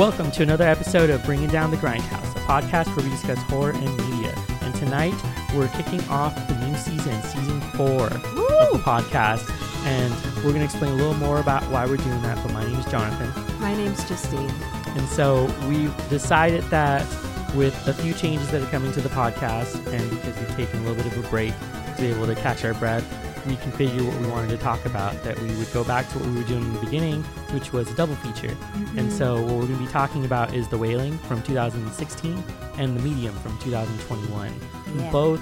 [0.00, 3.72] Welcome to another episode of Bringing Down the Grindhouse, a podcast where we discuss horror
[3.72, 4.34] and media.
[4.62, 5.12] And tonight
[5.54, 9.46] we're kicking off the new season, season four of the podcast.
[9.84, 12.42] And we're going to explain a little more about why we're doing that.
[12.42, 13.60] But my name is Jonathan.
[13.60, 14.50] My name's Justine.
[14.86, 17.06] And so we've decided that
[17.54, 20.88] with a few changes that are coming to the podcast, and because we've taken a
[20.88, 21.52] little bit of a break
[21.96, 23.04] to be able to catch our breath,
[23.44, 26.38] reconfigure what we wanted to talk about, that we would go back to what we
[26.38, 28.56] were doing in the beginning, which was a double feature.
[28.96, 32.42] And so what we're going to be talking about is The Wailing from 2016
[32.78, 34.52] and The Medium from 2021.
[34.96, 35.10] Yeah.
[35.10, 35.40] Both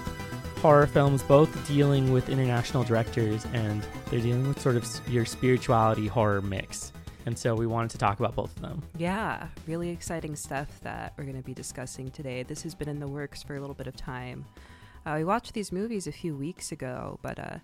[0.61, 6.07] horror films, both dealing with international directors, and they're dealing with sort of your spirituality
[6.07, 6.92] horror mix.
[7.27, 8.83] And so we wanted to talk about both of them.
[8.97, 12.42] Yeah, really exciting stuff that we're going to be discussing today.
[12.42, 14.47] This has been in the works for a little bit of time.
[15.05, 17.59] Uh, we watched these movies a few weeks ago, but uh,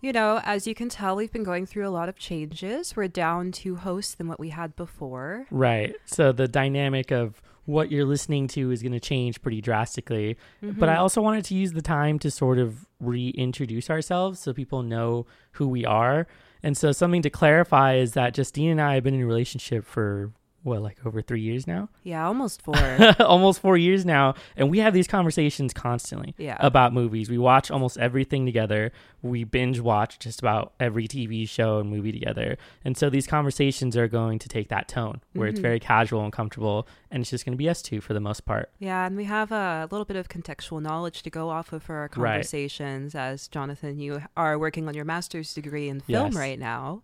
[0.00, 2.96] you know, as you can tell, we've been going through a lot of changes.
[2.96, 5.46] We're down two hosts than what we had before.
[5.50, 5.94] Right.
[6.04, 10.36] So the dynamic of what you're listening to is going to change pretty drastically.
[10.60, 10.84] But Mm-hmm.
[10.84, 15.26] I also wanted to use the time to sort of reintroduce ourselves so people know
[15.52, 16.26] who we are.
[16.62, 19.84] And so something to clarify is that Justine and I have been in a relationship
[19.84, 20.32] for
[20.62, 21.88] what, like over three years now?
[22.02, 22.76] Yeah, almost four.
[23.20, 24.34] Almost four years now.
[24.56, 26.56] And we have these conversations constantly Yeah.
[26.60, 27.30] about movies.
[27.30, 28.92] We watch almost everything together.
[29.22, 32.58] We binge watch just about every TV show and movie together.
[32.84, 35.62] And so these conversations are going to take that tone where it's Mhm.
[35.62, 36.86] very casual and comfortable.
[37.10, 38.70] And it's just going to be us two for the most part.
[38.78, 41.94] Yeah, and we have a little bit of contextual knowledge to go off of for
[41.96, 42.32] our Right.
[42.32, 43.14] conversations.
[43.14, 46.34] As Jonathan, you are working on your master's degree in film Yes.
[46.34, 47.02] right now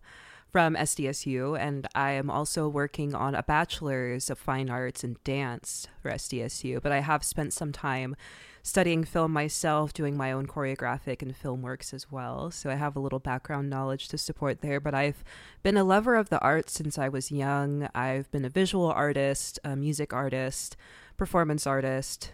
[0.51, 5.87] from SDSU, and I am also working on a bachelor's of fine arts and dance
[6.01, 6.81] for SDSU.
[6.81, 8.15] But I have spent some time
[8.63, 12.51] studying film myself, doing my own choreographic and film works as well.
[12.51, 14.79] So I have a little background knowledge to support there.
[14.79, 15.23] But I've
[15.63, 17.89] been a lover of the arts since I was young.
[17.95, 20.75] I've been a visual artist, a music artist,
[21.17, 22.31] performance artist.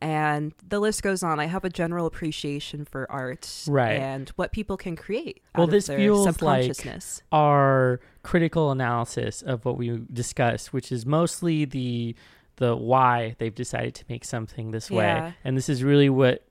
[0.00, 1.38] And the list goes on.
[1.38, 4.00] I have a general appreciation for art Right.
[4.00, 7.22] and what people can create Well, out of this feels like-.
[7.32, 12.14] Our critical analysis of what we discussed, which is mostly the
[12.56, 15.34] the why they've decided to make something this way.
[15.44, 16.44] And this is really what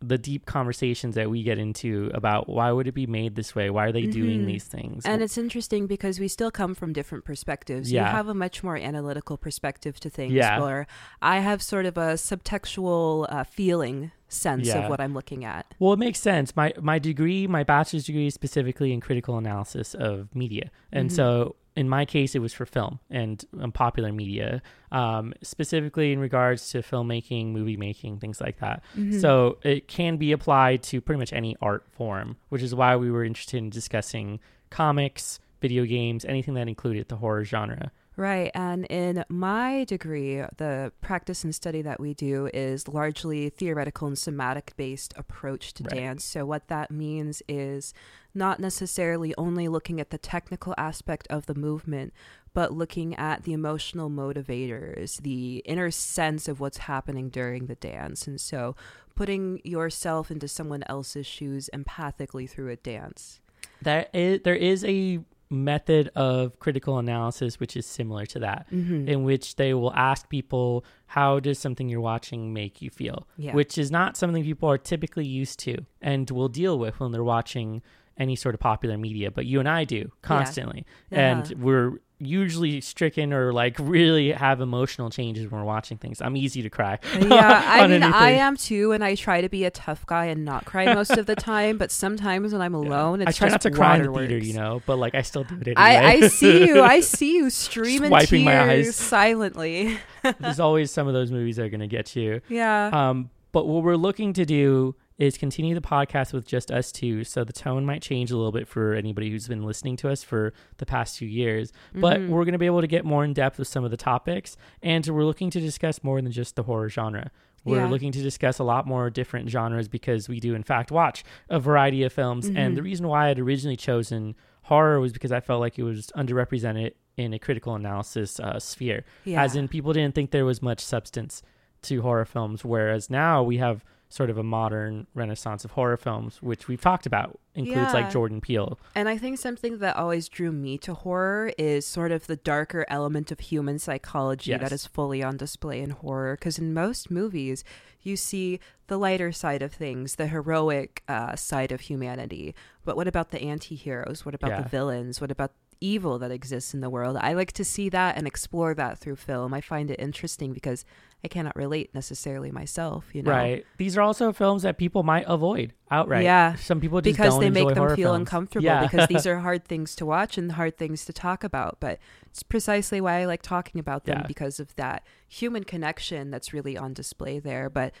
[0.00, 3.68] the deep conversations that we get into about why would it be made this way?
[3.68, 4.46] Why are they doing Mhm.
[4.46, 5.04] these things?
[5.04, 7.90] And it's interesting because we still come from different perspectives.
[7.90, 8.04] Yeah.
[8.08, 10.60] You have a much more analytical perspective to things, Yeah.
[10.60, 10.86] where
[11.20, 14.84] I have sort of a subtextual uh, feeling sense Yeah.
[14.84, 15.74] of what I'm looking at.
[15.78, 16.54] Well, it makes sense.
[16.54, 21.14] My my degree, my bachelor's degree, is specifically in critical analysis of media, and Mhm.
[21.14, 26.18] so in my case, it was for film and um, popular media, um, specifically in
[26.18, 28.82] regards to filmmaking, movie making, things like that.
[28.96, 29.20] Mhm.
[29.20, 33.10] So it can be applied to pretty much any art form, which is why we
[33.10, 34.40] were interested in discussing
[34.70, 37.92] comics, video games, anything that included the horror genre.
[38.18, 38.50] Right.
[38.52, 44.18] And in my degree, the practice and study that we do is largely theoretical and
[44.18, 45.94] somatic based approach to Right.
[45.94, 46.24] dance.
[46.24, 47.94] So, what that means is
[48.34, 52.12] not necessarily only looking at the technical aspect of the movement,
[52.52, 58.26] but looking at the emotional motivators, the inner sense of what's happening during the dance.
[58.26, 58.74] And so,
[59.14, 63.38] putting yourself into someone else's shoes empathically through a dance.
[63.80, 65.20] There is, there is a
[65.50, 68.66] method of critical analysis which is similar to that.
[68.72, 69.08] Mm-hmm.
[69.08, 73.54] in which they will ask people how does something you're watching make you feel Yeah.
[73.54, 77.24] which is not something people are typically used to and will deal with when they're
[77.24, 77.82] watching
[78.18, 81.36] any sort of popular media but you and i do constantly Yeah.
[81.36, 86.36] and we're usually stricken or like really have emotional changes when we're watching things i'm
[86.36, 89.70] easy to cry yeah, I mean, I am too, and I try to be a
[89.70, 91.78] tough guy and not cry most of the time.
[91.78, 94.54] But sometimes when I'm alone, it's i try not to cry in the theater you
[94.54, 96.82] know but like i still do it anyway I, I see you.
[96.82, 98.96] I see you streaming wiping my tears eyes.
[98.96, 99.98] silently.
[100.40, 102.90] there's always some of those movies that are going to get you Yeah.
[102.92, 107.24] Um, but what we're looking to do is continue the podcast with just us two.
[107.24, 110.22] So the tone might change a little bit for anybody who's been listening to us
[110.22, 111.72] for the past few years.
[111.92, 112.28] But Mhm.
[112.28, 114.56] we're going to be able to get more in depth with some of the topics.
[114.80, 117.32] And we're looking to discuss more than just the horror genre.
[117.64, 117.88] We're Yeah.
[117.88, 121.58] looking to discuss a lot more different genres because we do, in fact, watch a
[121.58, 122.48] variety of films.
[122.48, 122.56] Mhm.
[122.56, 126.12] And the reason why I'd originally chosen horror was because I felt like it was
[126.16, 129.42] underrepresented in a critical analysis uh, sphere yeah.
[129.42, 131.42] as in people didn't think there was much substance
[131.82, 136.40] to horror films whereas now we have sort of a modern renaissance of horror films
[136.42, 140.50] which we've talked about includes like jordan peele And I think something that always drew
[140.52, 144.60] me to horror is sort of the darker element of human psychology Yes.
[144.60, 146.36] that is fully on display in horror.
[146.36, 147.64] Because in most movies,
[148.02, 152.54] you see the lighter side of things, the heroic uh, side of humanity.
[152.84, 154.24] But what about the anti heroes?
[154.24, 154.62] What about Yeah.
[154.62, 155.20] the villains?
[155.20, 157.16] What about evil that exists in the world.
[157.20, 159.54] I like to see that and explore that through film.
[159.54, 160.84] I find it interesting because
[161.24, 163.32] I cannot relate necessarily myself, you know.
[163.32, 163.66] Right.
[163.76, 166.22] These are also films that people might avoid outright.
[166.24, 166.54] Yeah.
[166.56, 168.20] Some people just because they make them feel films.
[168.20, 168.82] uncomfortable Yeah.
[168.82, 172.42] because these are hard things to watch and hard things to talk about but it's
[172.42, 174.26] precisely why i like talking about them Yeah.
[174.26, 177.92] because of that human connection that's really on display there but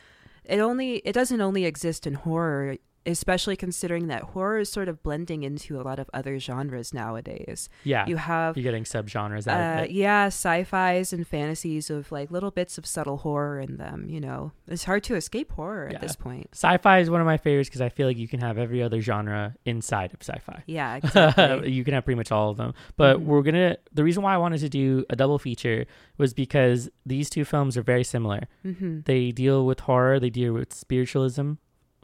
[0.44, 2.76] it only it doesn't only exist in horror
[3.08, 7.68] especially considering that horror is sort of blending into a lot of other genres nowadays
[7.84, 8.06] yeah.
[8.06, 9.90] you have You're getting subgenres out uh, of it.
[9.92, 14.06] yeah, sci-fi's and fantasies of like little bits of subtle horror in them.
[14.08, 15.96] You know, it's hard to escape horror Yeah.
[15.96, 16.48] at this point.
[16.52, 19.00] Sci-fi is one of my favorites because I feel like you can have every other
[19.00, 20.62] genre inside of sci-fi.
[20.66, 21.70] Yeah, exactly.
[21.72, 22.74] you can have pretty much all of them.
[22.96, 23.24] But Mhm.
[23.24, 23.76] we're gonna.
[23.92, 25.86] The reason why I wanted to do a double feature
[26.18, 28.40] was because these two films are very similar.
[28.62, 30.18] hmm They deal with horror.
[30.20, 31.52] They deal with spiritualism,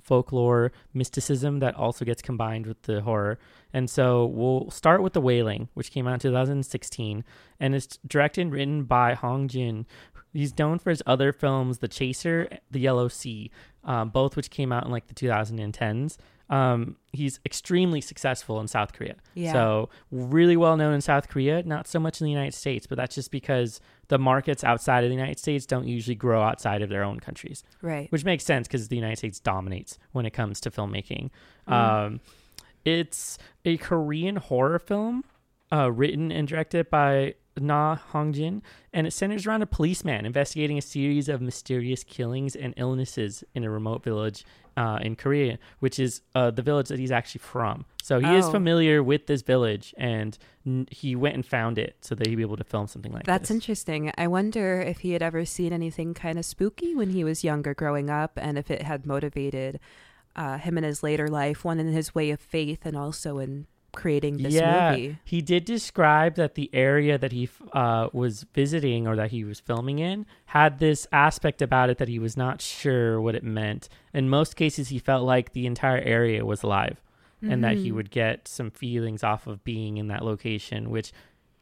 [0.05, 3.39] folklore, mysticism that also gets combined with the horror.
[3.73, 7.25] And so we'll start with The Wailing, which came out in 2016,
[7.59, 9.87] and it's directed and written by Hong Jin.
[10.33, 13.51] He's known for his other films, The Chaser, The Yellow Sea,
[13.85, 16.17] um, both which came out in like the 2010s.
[16.51, 19.17] Um, he's extremely successful in South Korea.
[19.35, 19.53] Yeah.
[19.53, 22.97] So really well known in South Korea, not so much in the United States, but
[22.97, 26.91] that's just because the markets outside of the United States don't usually grow outside of
[26.91, 28.11] their own countries, right.
[28.13, 31.31] which makes sense because the United States dominates when it comes to filmmaking.
[31.69, 31.73] Mm.
[31.73, 32.21] Um,
[32.85, 35.25] it's a Korean horror film
[35.73, 38.63] uh, written and directed by Na Hongjin,
[38.93, 43.65] and it centers around a policeman investigating a series of mysterious killings and illnesses in
[43.65, 44.45] a remote village
[44.77, 47.85] uh, in Korea, which is uh, the village that he's actually from.
[48.03, 48.51] So he is Oh.
[48.51, 50.37] familiar with this village, and
[50.67, 53.25] n- he went and found it so that he'd be able to film something like
[53.25, 53.33] that.
[53.33, 53.55] That's this.
[53.57, 54.13] interesting.
[54.19, 57.73] I wonder if he had ever seen anything kind of spooky when he was younger
[57.75, 59.81] growing up and if it had motivated
[60.37, 63.67] uh, him in his later life, one in his way of faith and also in
[63.95, 65.19] creating this yeah, movie.
[65.25, 69.61] he did describe that the area that he uh, was visiting or that he was
[69.61, 73.89] filming in had this aspect about it that he was not sure what it meant.
[74.13, 77.01] In most cases, he felt like the entire area was alive
[77.43, 77.95] and that he Mhm.
[77.97, 81.13] would get some feelings off of being in that location, which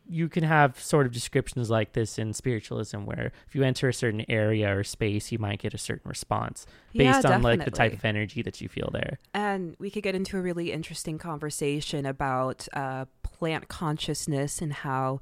[0.08, 3.94] you can have sort of descriptions like this in spiritualism where if you enter a
[3.94, 7.70] certain area or space you might get a certain response Yeah, based on like the
[7.70, 11.18] type of energy that you feel there And we could get into a really interesting
[11.18, 15.20] conversation about uh, plant consciousness and how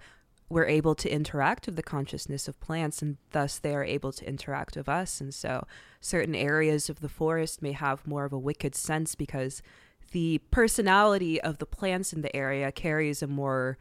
[0.50, 4.29] we're able to interact with the consciousness of plants, and thus they are able to
[4.29, 5.21] interact with us.
[5.21, 5.65] And so,
[6.00, 9.62] certain areas of the forest may have more of a wicked sense because
[10.11, 13.79] the personality of the plants in the area carries a more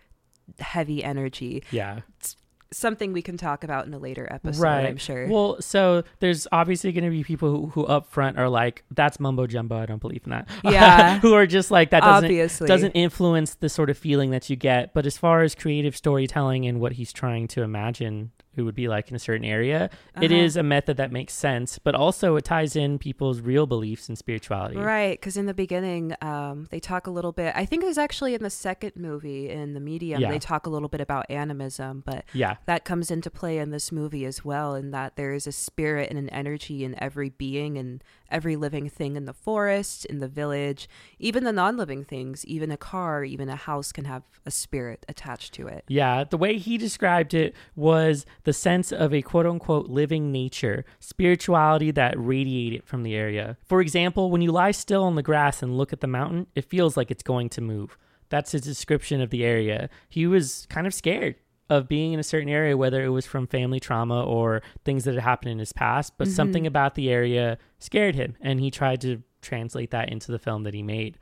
[0.59, 1.63] heavy energy.
[1.71, 2.35] yeah It's
[2.71, 5.27] Something we can talk about in a later episode, right I'm sure.
[5.27, 9.19] well so there's obviously going to be people who, who up front are like that's
[9.19, 11.17] mumbo jumbo i don't believe in that Yeah.
[11.19, 12.67] who are just like that doesn't Obviously.
[12.67, 14.93] doesn't influence the sort of feeling that you get.
[14.93, 18.87] But as far as creative storytelling and what he's trying to imagine it would be
[18.87, 19.89] like in a certain area,
[20.21, 20.35] it Uh-huh.
[20.43, 24.17] is a method that makes sense, but also it ties in people's real beliefs and
[24.17, 24.77] spirituality.
[24.77, 27.53] Right, because in the beginning, um, they talk a little bit.
[27.55, 30.21] I think it was actually in the second movie in the medium.
[30.21, 30.29] Yeah.
[30.29, 32.57] They talk a little bit about animism, but Yeah.
[32.65, 34.75] that comes into play in this movie as well.
[34.75, 38.89] In that there is a spirit and an energy in every being and every living
[38.89, 40.87] thing in the forest, in the village,
[41.19, 42.45] even the non-living things.
[42.45, 45.83] Even a car, even a house can have a spirit attached to it.
[45.87, 50.85] Yeah, the way he described it was the sense of a quote unquote living nature,
[50.99, 53.57] spirituality that radiated from the area.
[53.65, 56.65] For example, when you lie still on the grass and look at the mountain, it
[56.65, 57.97] feels like it's going to move.
[58.29, 59.89] That's his description of the area.
[60.07, 61.35] He was kind of scared
[61.69, 65.13] of being in a certain area, whether it was from family trauma or things that
[65.13, 69.01] had happened in his past, but something about the area scared him, and he tried
[69.01, 71.17] to translate that into the film that he made.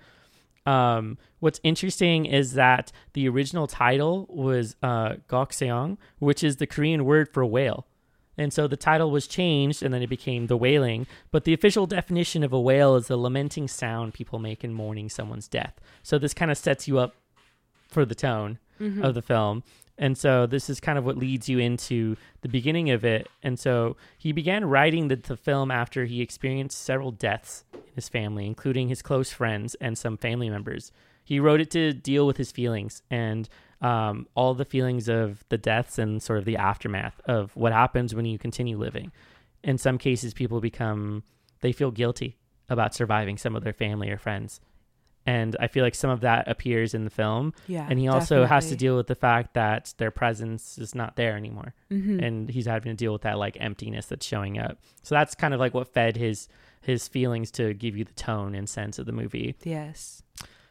[0.65, 7.05] Um, what's interesting is that the original title was uh, Gokseong, which is the Korean
[7.05, 7.87] word for whale.
[8.37, 11.07] And so the title was changed and then it became The Wailing.
[11.31, 15.09] But the official definition of a wail is the lamenting sound people make in mourning
[15.09, 15.79] someone's death.
[16.03, 17.15] So this kind of sets you up
[17.89, 19.03] for the tone Mm-hmm.
[19.03, 19.63] of the film.
[19.97, 23.27] And so this is kind of what leads you into the beginning of it.
[23.41, 28.07] And so he began writing the, the film after he experienced several deaths in his
[28.07, 30.91] family, including his close friends and some family members.
[31.23, 33.49] He wrote it to deal with his feelings and
[33.81, 38.15] um, all the feelings of the deaths and sort of the aftermath of what happens
[38.15, 39.11] when you continue living.
[39.63, 41.23] In some cases, people become,
[41.61, 42.37] they feel guilty
[42.69, 44.61] about surviving some of their family or friends.
[45.27, 47.53] And I feel like some of that appears in the film.
[47.67, 51.15] Yeah, and he also has to deal with the fact that their presence is not
[51.17, 51.73] there anymore.
[51.91, 52.23] Mhm.
[52.25, 54.79] and he's having to deal with that like emptiness that's showing up.
[55.03, 56.47] So that's kind of like what fed his
[56.81, 59.55] his feelings to give you the tone and sense of the movie.
[59.63, 60.23] Yes.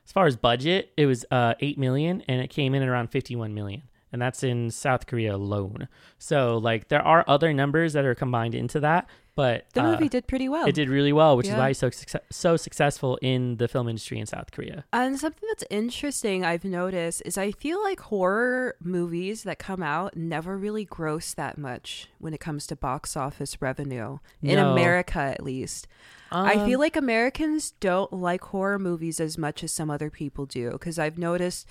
[0.07, 3.09] as far as budget, it was uh, eight million, and it came in at around
[3.09, 3.83] fifty-one million,
[4.17, 5.89] and that's in South Korea alone.
[6.19, 10.09] So like there are other numbers that are combined into that, but The uh, movie
[10.09, 10.67] did pretty well.
[10.67, 11.91] it did really well, which is why it's so
[12.31, 14.85] so successful in the film industry in South Korea.
[14.91, 20.17] And something that's interesting I've noticed is I feel like horror movies that come out
[20.17, 24.73] never really gross that much when it comes to box office revenue in No.
[24.73, 25.87] America at least.
[26.33, 30.45] I feel Um, like Americans don't like horror movies as much as some other people
[30.47, 31.69] do because I've noticed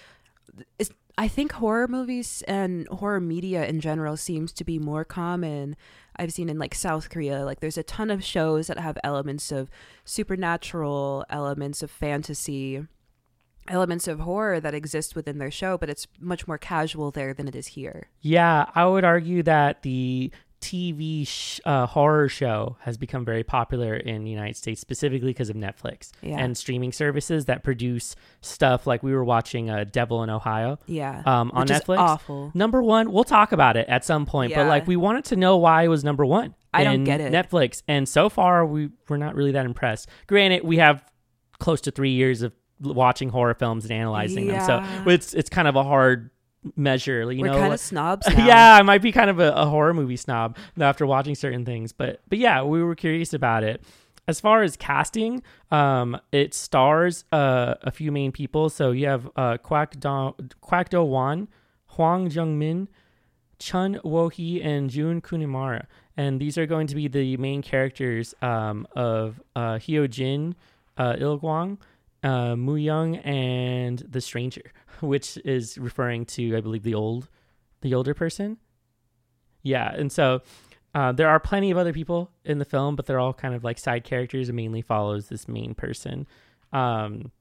[0.80, 5.77] it's, I think horror movies and horror media in general seems to be more common.
[6.17, 9.51] I've seen in like South Korea, like there's a ton of shows that have elements
[9.51, 9.69] of
[10.03, 12.86] supernatural, elements of fantasy,
[13.67, 17.48] elements of horror that exist within their show, but it's much more casual there than
[17.48, 18.10] it is here.
[18.22, 20.31] Yeah, I would argue that the
[20.65, 25.50] TV sh- uh, horror show has become very popular in the United States, specifically because
[25.51, 26.38] of Netflix Yeah.
[26.39, 31.22] and streaming services that produce stuff like we were watching uh, Devil in Ohio Yeah.
[31.25, 31.98] um, on Netflix.
[32.00, 32.51] awful.
[32.55, 35.57] Number one, we'll talk about it at some point, but like we wanted to know
[35.57, 36.55] why it was number one.
[36.74, 37.31] I don't get it.
[37.31, 40.10] Netflix, and so far we we're not really that impressed.
[40.27, 41.03] Granted, we have
[41.60, 45.67] close to three years of watching horror films and analyzing them, so it's it's kind
[45.69, 46.31] of a hard
[46.75, 47.31] measure.
[47.31, 49.93] You We're know, kind of snobs yeah, I might be kind of a, a horror
[49.93, 53.81] movie snob after watching certain things, but but yeah, we were curious about it.
[54.27, 58.69] As far as casting, um, it stars uh, a few main people.
[58.69, 61.48] So you have uh, Kwak Do Kwak Do Won,
[61.89, 62.88] Hwang Jung Min,
[63.60, 65.86] Chun Woo Hee, and Jun Kunimura,
[66.17, 70.55] and these are going to be the main characters um, of uh, Hyo Jin,
[70.98, 71.77] uh, Il Gwang,
[72.24, 74.72] uh, Mu Young, and the Stranger,
[75.02, 77.30] which is referring to, I believe, the old
[77.82, 78.58] the older person.
[79.62, 80.42] Yeah, and so
[80.94, 83.64] uh, there are plenty of other people in the film, but they're all kind of
[83.64, 84.50] like side characters.
[84.50, 86.28] It mainly follows this main person.
[86.72, 87.32] Um,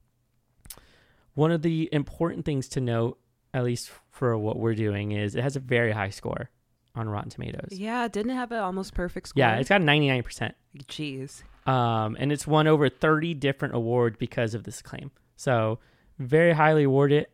[1.34, 3.18] one of the important things to note,
[3.52, 6.50] at least for what we're doing, is it has a very high score
[6.94, 7.70] on Rotten Tomatoes.
[7.72, 9.40] Yeah, didn't it have an almost perfect score.
[9.40, 10.54] Yeah, it's got ninety nine percent,
[10.86, 11.42] Jeez.
[11.66, 15.10] um, and it's won over thirty different awards because of this claim.
[15.36, 15.78] So
[16.18, 17.26] very highly awarded.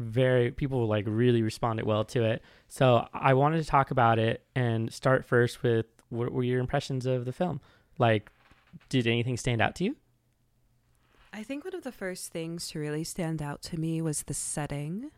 [0.00, 2.42] Very people like really responded well to it.
[2.68, 7.06] So I wanted to talk about it and start first with what were your impressions
[7.06, 7.60] of the film?
[7.98, 8.32] Like,
[8.88, 9.96] did anything stand out to you?
[11.32, 14.34] I think one of the first things to really stand out to me was the
[14.34, 15.10] setting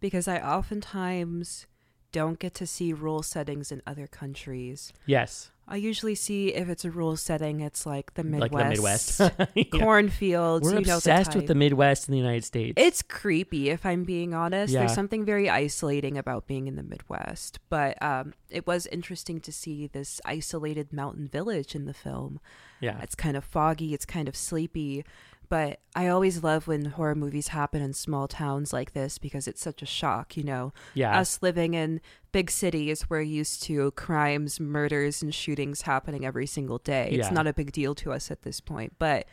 [0.00, 1.66] because I oftentimes
[2.12, 4.92] don't get to see rule settings in other countries.
[5.06, 8.68] Yes, I usually see if it's a rule setting, it's like the Midwest, like the
[8.68, 9.20] Midwest.
[9.54, 9.84] Yeah.
[9.84, 10.64] cornfields.
[10.64, 11.54] We're you know, obsessed the with the.
[11.54, 12.74] Midwest in the United States.
[12.76, 14.72] It's creepy, if I'm being honest.
[14.72, 14.80] Yeah.
[14.80, 17.60] There's something very isolating about being in the Midwest.
[17.68, 22.40] But um, it was interesting to see this isolated mountain village in the film.
[22.80, 25.04] yeah, It's kind of foggy, it's kind of sleepy.
[25.50, 29.60] But I always love when horror movies happen in small towns like this because it's
[29.60, 30.72] such a shock, you know.
[30.94, 36.46] yeah, Us living in big cities, we're used to crimes, murders, and shootings happening every
[36.46, 37.10] single day.
[37.10, 37.18] Yeah.
[37.18, 38.94] It's not a big deal to us at this point.
[39.00, 39.26] But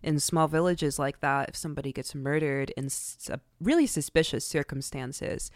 [0.00, 2.88] in small villages like that, if somebody gets murdered in
[3.60, 5.50] really suspicious circumstances,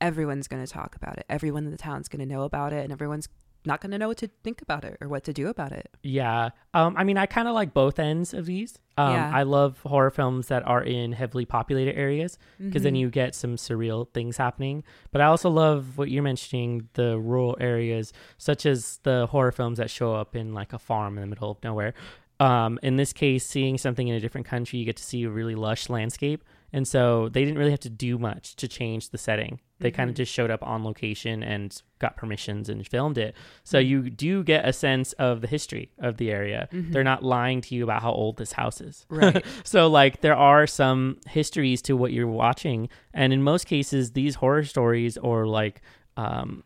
[0.00, 1.26] everyone's going to talk about it.
[1.28, 3.28] Everyone in the town's going to know about it, and everyone's
[3.66, 5.88] not going to know what to think about it or what to do about it.
[6.02, 6.50] Yeah.
[6.74, 8.78] Um, I mean, I kind of like both ends of these.
[8.98, 9.30] Um, Yeah.
[9.34, 12.98] I love horror films that are in heavily populated areas because then Mhm.
[13.00, 14.84] you get some surreal things happening.
[15.12, 19.78] But I also love what you're mentioning the rural areas, such as the horror films
[19.78, 21.94] that show up in like a farm in the middle of nowhere.
[22.40, 25.30] Um, in this case, seeing something in a different country, you get to see a
[25.30, 26.42] really lush landscape.
[26.74, 29.60] And so they didn't really have to do much to change the setting.
[29.78, 33.36] They kind of just showed up on location and got permissions and filmed it.
[33.62, 36.68] So you do get a sense of the history of the area.
[36.72, 36.92] Mhm.
[36.92, 39.06] They're not lying to you about how old this house is.
[39.08, 39.44] Right.
[39.64, 44.34] So like there are some histories to what you're watching, and in most cases, these
[44.36, 45.80] horror stories or like
[46.16, 46.64] um,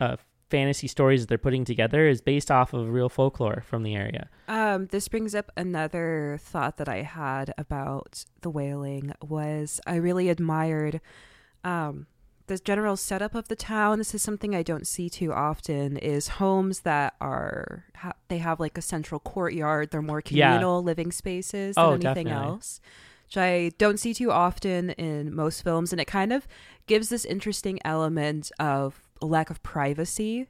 [0.00, 0.16] uh,
[0.58, 4.28] fantasy stories that they're putting together is based off of real folklore from the area.
[4.48, 10.28] Um, this brings up another thought that I had about the Wailing was I really
[10.28, 11.00] admired
[11.64, 12.06] um,
[12.46, 13.98] the general setup of the town.
[13.98, 18.60] This is something I don't see too often is homes that are ha- they have
[18.60, 19.90] like a central courtyard.
[19.90, 20.50] They're more Yeah.
[20.52, 22.48] communal living spaces than Oh, anything definitely.
[22.48, 22.80] else.
[23.26, 26.46] Which I don't see too often in most films, and it kind of
[26.86, 30.48] gives this interesting element of lack of privacy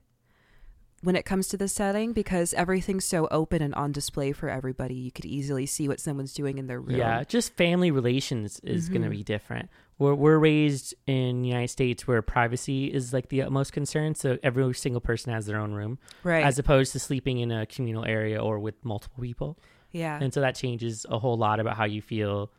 [1.03, 4.95] when it comes to the setting because everything's so open and on display for everybody.
[4.95, 6.97] You could easily see what someone's doing in their room.
[6.97, 9.69] Yeah, just family relations is going to be different.
[9.99, 14.15] We're, we're raised in the United States where privacy is like the utmost concern.
[14.15, 16.45] So every single person has their own room, right.
[16.45, 19.59] as opposed to sleeping in a communal area or with multiple people.
[19.93, 20.19] yeah.
[20.21, 22.51] And so that changes a whole lot about how you feel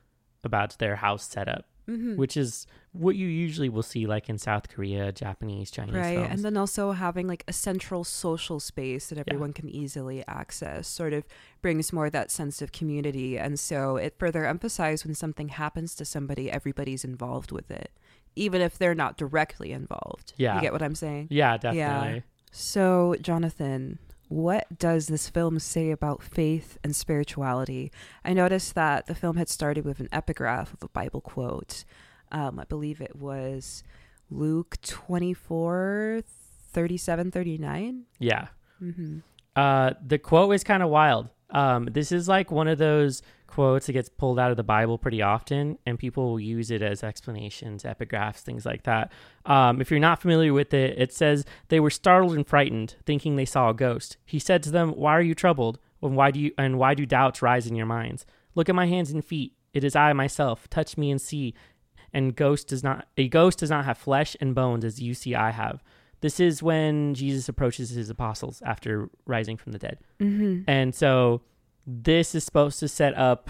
[0.43, 2.15] about their house setup, Mhm.
[2.15, 6.15] which is what you usually will see like in South Korea, Japanese, Chinese Right.
[6.15, 6.29] films.
[6.31, 9.23] And then also having like a central social space that Yeah.
[9.27, 11.25] everyone can easily access sort of
[11.61, 13.37] brings more that sense of community.
[13.37, 17.91] And so it further emphasizes when something happens to somebody, everybody's involved with it,
[18.35, 20.33] even if they're not directly involved.
[20.37, 20.55] Yeah.
[20.55, 21.27] You get what I'm saying?
[21.29, 21.77] yeah, definitely.
[22.15, 22.19] Yeah.
[22.51, 23.99] So, Jonathan,
[24.29, 27.91] what does this film say about faith and spirituality?
[28.23, 31.83] I noticed that the film had started with an epigraph of a Bible quote.
[32.35, 33.81] Um, I believe it was
[34.29, 36.21] Luke 24,
[36.73, 38.03] 37, 39.
[38.19, 38.47] Yeah.
[38.83, 39.19] Mm-hmm.
[39.55, 41.29] Uh, the quote is kind of wild.
[41.51, 44.97] Um, this is like one of those quotes that gets pulled out of the Bible
[44.97, 49.13] pretty often, and people will use it as explanations, epigraphs, things like that.
[49.45, 53.37] Um, if you're not familiar with it, it says they were startled and frightened, thinking
[53.37, 54.17] they saw a ghost.
[54.25, 55.79] He said to them, "Why are you troubled?
[56.01, 58.25] And why do you and why do doubts rise in your minds?
[58.55, 59.53] Look at my hands and feet.
[59.73, 60.69] It is I myself.
[60.69, 61.53] Touch me and see.
[62.15, 65.35] And ghost does not a ghost does not have flesh and bones as you see
[65.35, 65.83] I have."
[66.21, 69.99] This is when Jesus approaches his apostles after rising from the dead.
[70.19, 70.61] Mm-hmm.
[70.67, 71.41] And so
[71.85, 73.49] this is supposed to set up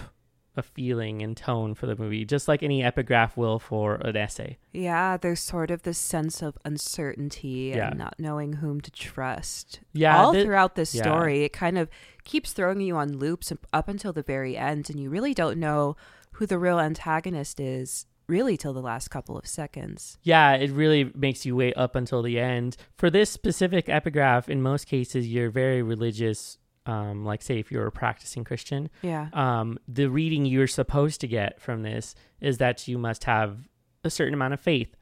[0.58, 4.58] a feeling and tone for the movie, just like any epigraph will for an essay.
[4.72, 7.88] Yeah, there's sort of this sense of uncertainty Yeah.
[7.90, 9.80] and not knowing whom to trust.
[9.92, 11.02] Yeah, All throughout this yeah.
[11.02, 11.88] story, it kind of
[12.24, 15.96] keeps throwing you on loops up until the very end, and you really don't know
[16.32, 20.18] who the real antagonist is really till the last couple of seconds.
[20.22, 22.76] Yeah, it really makes you wait up until the end.
[22.96, 26.58] For this specific epigraph, in most cases, you're very religious.
[26.86, 29.28] Um, like, say, if you're a practicing Christian, Yeah.
[29.32, 33.68] um, the reading you're supposed to get from this is that you must have
[34.04, 34.94] a certain amount of faith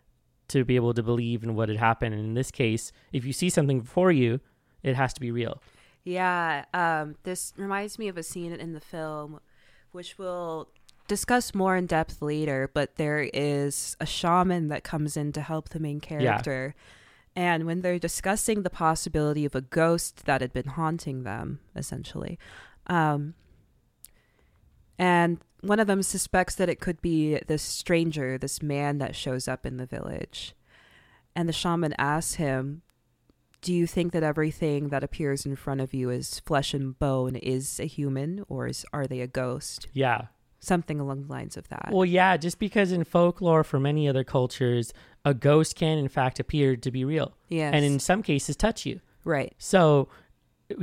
[0.49, 2.15] to be able to believe in what had happened.
[2.15, 4.41] And in this case, if you see something before you,
[4.83, 5.63] it has to be real.
[6.05, 9.41] Yeah, um, this reminds me of a scene in the film,
[9.93, 10.69] which we'll
[11.09, 12.71] discuss more in depth later.
[12.73, 16.75] But there is a shaman that comes in to help the main character.
[17.37, 22.39] And when they're discussing the possibility of a ghost that had been haunting them, essentially,
[22.87, 23.35] um,
[24.99, 29.49] and one of them suspects that it could be this stranger, this man that shows
[29.49, 30.55] up in the village.
[31.35, 32.83] And the shaman asks him,
[33.61, 37.35] do you think that everything that appears in front of you is flesh and bone
[37.35, 40.27] is a human or is are they a ghost Yeah.
[40.65, 44.25] Something along the lines of that Well, yeah, just because in folklore for many other
[44.25, 44.93] cultures,
[45.25, 48.85] a ghost can in fact appear to be real yes and in some cases touch
[48.87, 49.01] you.
[49.25, 50.09] right So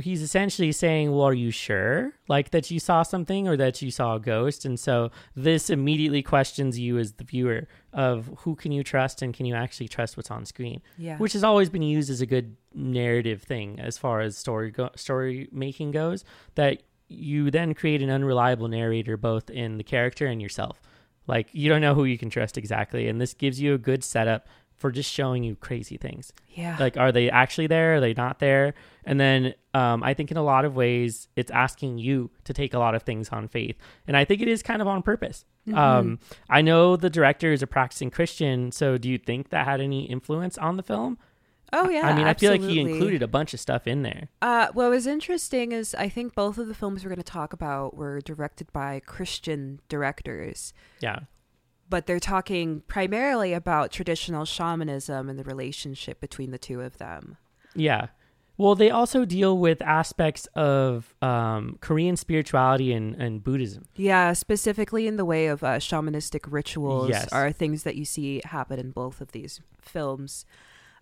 [0.00, 2.12] he's essentially saying, Well, are you sure?
[2.28, 4.64] Like that you saw something or that you saw a ghost?
[4.64, 9.34] And so this immediately questions you as the viewer of who can you trust and
[9.34, 10.80] can you actually trust what's on screen?
[10.96, 14.70] yeah Which has always been used as a good narrative thing as far as story
[14.70, 16.24] go- story making goes.
[16.54, 20.80] That you then create an unreliable narrator both in the character and yourself.
[21.26, 24.02] Like you don't know who you can trust exactly, and this gives you a good
[24.02, 24.46] setup
[24.76, 26.32] for just showing you crazy things.
[26.48, 27.94] yeah Like, are they actually there?
[27.96, 28.74] Are they not there?
[29.04, 32.74] And then um, I think in a lot of ways, it's asking you to take
[32.74, 33.76] a lot of things on faith,
[34.08, 35.44] and I think it is kind of on purpose.
[35.68, 35.76] Mhm.
[35.78, 36.18] Um,
[36.50, 40.06] I know the director is a practicing Christian, so do you think that had any
[40.10, 41.16] influence on the film?
[41.72, 44.28] Oh yeah I mean, I feel like he included a bunch of stuff in there.
[44.42, 47.52] uh, what was interesting is I think both of the films we're going to talk
[47.52, 51.20] about were directed by Christian directors, Yeah.
[51.88, 57.36] but they're talking primarily about traditional shamanism and the relationship between the two of them.
[57.74, 58.08] Yeah.
[58.58, 63.86] Well, they also deal with aspects of um, Korean spirituality and, and Buddhism.
[63.96, 67.32] Yeah, specifically in the way of uh, shamanistic rituals Yes.
[67.32, 70.44] are things that you see happen in both of these films.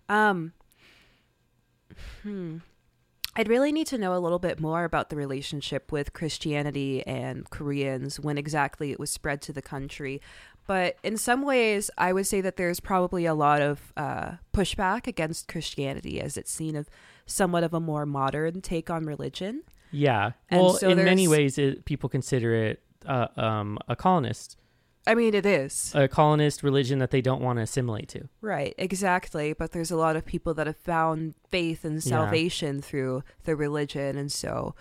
[0.07, 0.53] Um,
[2.23, 2.57] hmm.
[3.35, 7.49] I'd really need to know a little bit more about the relationship with Christianity and
[7.49, 10.21] Koreans when exactly it was spread to the country.
[10.67, 15.07] But in some ways, I would say that there's probably a lot of uh, pushback
[15.07, 16.89] against Christianity as it's seen of
[17.25, 19.63] somewhat of a more modern take on religion.
[19.91, 20.31] Yeah.
[20.49, 24.57] And well, so in many ways, it, people consider it uh, um, a colonist,
[25.07, 25.91] I mean, it is.
[25.95, 28.29] a colonist religion that they don't want to assimilate to.
[28.39, 29.53] Right, exactly.
[29.53, 31.99] But there's a lot of people that have found faith and Yeah.
[32.17, 34.75] salvation through the religion, and so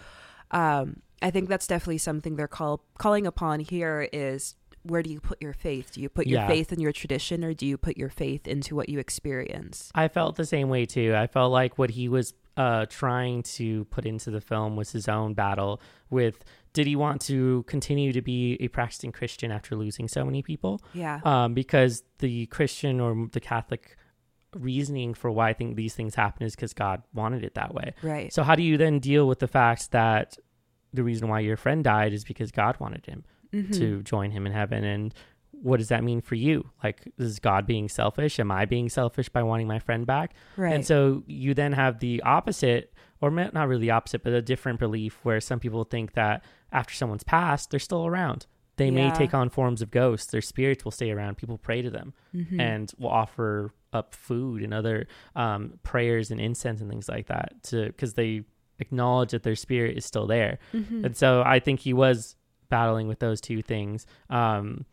[0.51, 4.09] um, I think that's definitely something they're call calling upon here.
[4.13, 5.93] Is where do you put your faith?
[5.93, 6.49] Do you put your Yeah.
[6.49, 9.91] faith in your tradition, or do you put your faith into what you experience?
[9.95, 11.15] I felt the same way too.
[11.15, 15.09] I felt like what he was uh, trying to put into the film was his
[15.09, 20.07] own battle with did he want to continue to be a practicing Christian after losing
[20.09, 20.81] so many people?
[20.95, 23.97] Yeah, Um, because the Christian or the Catholic
[24.55, 27.95] reasoning for why I think these things happen is because God wanted it that way.
[28.03, 28.33] right.
[28.33, 30.37] So how do you then deal with the fact that
[30.93, 33.73] the reason why your friend died is because God wanted him Mhm.
[33.79, 35.15] to join him in heaven and
[35.63, 39.29] what does that mean for you like is god being selfish am i being selfish
[39.29, 40.73] by wanting my friend back right.
[40.73, 44.79] and so you then have the opposite or not really the opposite but a different
[44.79, 46.43] belief where some people think that
[46.73, 48.47] after someone's passed they're still around
[48.77, 51.91] they may take on forms of ghosts their spirits will stay around people pray to
[51.91, 52.59] them Mhm.
[52.59, 57.53] and will offer up food and other um, prayers and incense and things like that
[57.65, 58.43] to because they
[58.79, 61.05] acknowledge that their spirit is still there Mhm.
[61.05, 62.37] and so I think he was
[62.71, 64.07] battling with those two things.
[64.31, 64.87] Um,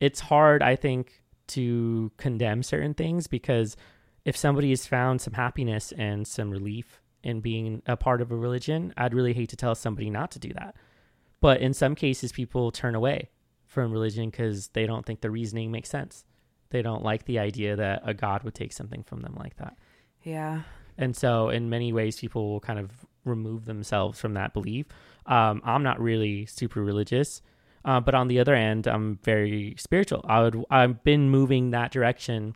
[0.00, 3.76] it's hard, I think, to condemn certain things because
[4.24, 8.36] if somebody has found some happiness and some relief in being a part of a
[8.36, 10.76] religion, I'd really hate to tell somebody not to do that.
[11.40, 13.30] But in some cases, people turn away
[13.66, 16.24] from religion because they don't think the reasoning makes sense.
[16.70, 19.76] They don't like the idea that a God would take something from them like that.
[20.22, 20.62] yeah.
[21.00, 22.90] And so, in many ways, people will kind of
[23.24, 24.86] remove themselves from that belief.
[25.26, 27.40] Um, I'm not really super religious,
[27.88, 30.22] uh, but on the other end, I'm very spiritual.
[30.28, 32.54] I would I've been moving that direction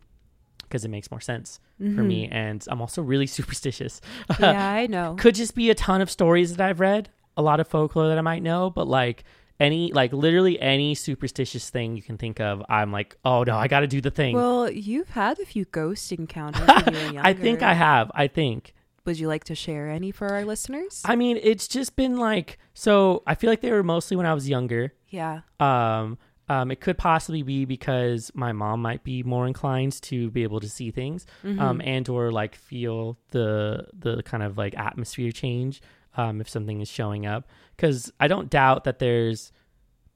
[0.61, 3.99] because it makes more sense for me, and I'm also really superstitious.
[4.39, 5.15] Yeah, I know.
[5.17, 8.17] Could just be a ton of stories that I've read, a lot of folklore that
[8.17, 9.23] I might know, but like
[9.59, 13.67] any like literally any superstitious thing you can think of, I'm like, oh no, I
[13.67, 14.35] got to do the thing.
[14.35, 17.21] Well, you've had a few ghost encounters when you were younger.
[17.23, 18.11] I think I have.
[18.13, 18.75] I think.
[19.05, 21.01] Would you like to share any for our listeners?
[21.03, 23.23] I mean, it's just been like so.
[23.27, 24.93] I feel like they were mostly when I was younger.
[25.13, 25.41] Yeah.
[25.59, 26.17] Um,
[26.49, 30.59] um, it could possibly be because my mom might be more inclined to be able
[30.59, 31.59] to see things, Mm-hmm.
[31.61, 35.81] um, and or like feel the the kind of like atmosphere change
[36.17, 37.47] um, if something is showing up.
[37.75, 39.51] Because I don't doubt that there's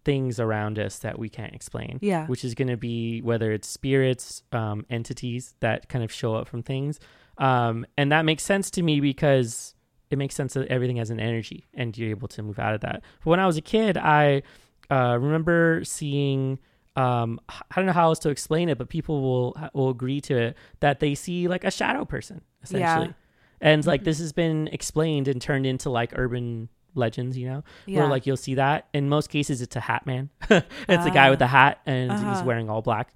[0.04, 2.28] things around us that we can't explain Yeah.
[2.28, 6.48] which is going to be whether it's spirits, um, entities that kind of show up
[6.48, 7.00] from things.
[7.38, 9.76] Um, and that makes sense to me because
[10.10, 12.82] it makes sense that everything has an energy and you're able to move out of
[12.82, 13.02] that.
[13.24, 14.44] But when I was a kid, I
[14.90, 16.60] uh, remember seeing.
[16.96, 20.36] Um, I don't know how else to explain it, but people will will agree to
[20.36, 23.14] it that they see like a shadow person essentially,
[23.62, 24.06] and like Mhm.
[24.06, 28.00] this has been explained and turned into like urban legends, you know, Yeah.
[28.00, 28.88] where like you'll see that.
[28.94, 30.32] In most cases, it's a hat man.
[30.50, 31.46] it's a guy with Ah.
[31.46, 32.44] a hat and he's Uh-huh.
[32.46, 33.14] wearing all black.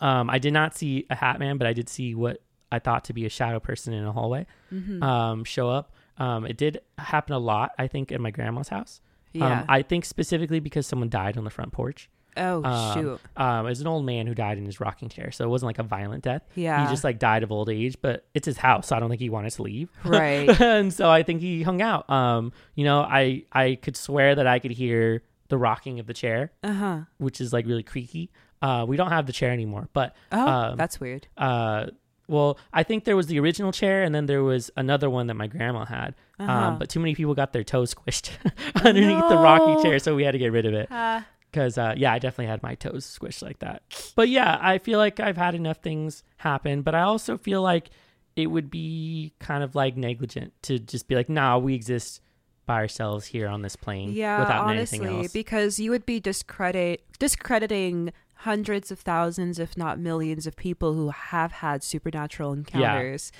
[0.00, 3.02] Um, I did not see a hat man, but I did see what I thought
[3.06, 5.02] to be a shadow person in a hallway Mhm.
[5.02, 5.92] um, show up.
[6.18, 9.00] Um, it did happen a lot, I think, at my grandma's house.
[9.32, 9.60] Yeah.
[9.60, 12.08] Um, I think specifically because someone died on the front porch.
[12.36, 13.20] oh um, shoot.
[13.36, 15.68] Um, it was an old man who died in his rocking chair, so it wasn't
[15.68, 16.42] like a violent death.
[16.54, 16.82] Yeah.
[16.84, 19.20] He just like died of old age, but it's his house, so I don't think
[19.20, 19.90] he wanted to leave.
[20.04, 20.48] right.
[20.60, 22.08] and so I think he hung out.
[22.08, 26.14] Um, you know, I I could swear that I could hear the rocking of the
[26.14, 26.98] chair, Uh huh.
[27.18, 28.30] which is like really creaky.
[28.62, 31.26] Uh, we don't have the chair anymore, but Oh, Um, that's weird.
[31.36, 31.86] uh,
[32.28, 35.34] well, I think there was the original chair, and then there was another one that
[35.34, 36.14] my grandma had.
[36.42, 36.52] Uh-huh.
[36.52, 38.30] Um, but too many people got their toes squished
[38.84, 40.88] underneath the rocky chair, so we had to get rid of it.
[40.90, 41.26] Ah.
[41.50, 43.82] Because uh, yeah, I definitely had my toes squished like that.
[44.16, 47.90] But yeah, I feel like I've had enough things happen, but I also feel like
[48.36, 52.22] it would be kind of like negligent to just be like, "Nah, we exist
[52.64, 56.20] by ourselves here on this plane yeah, without honestly, anything else." because you would be
[56.20, 63.30] discredit discrediting hundreds of thousands, if not millions, of people who have had supernatural encounters.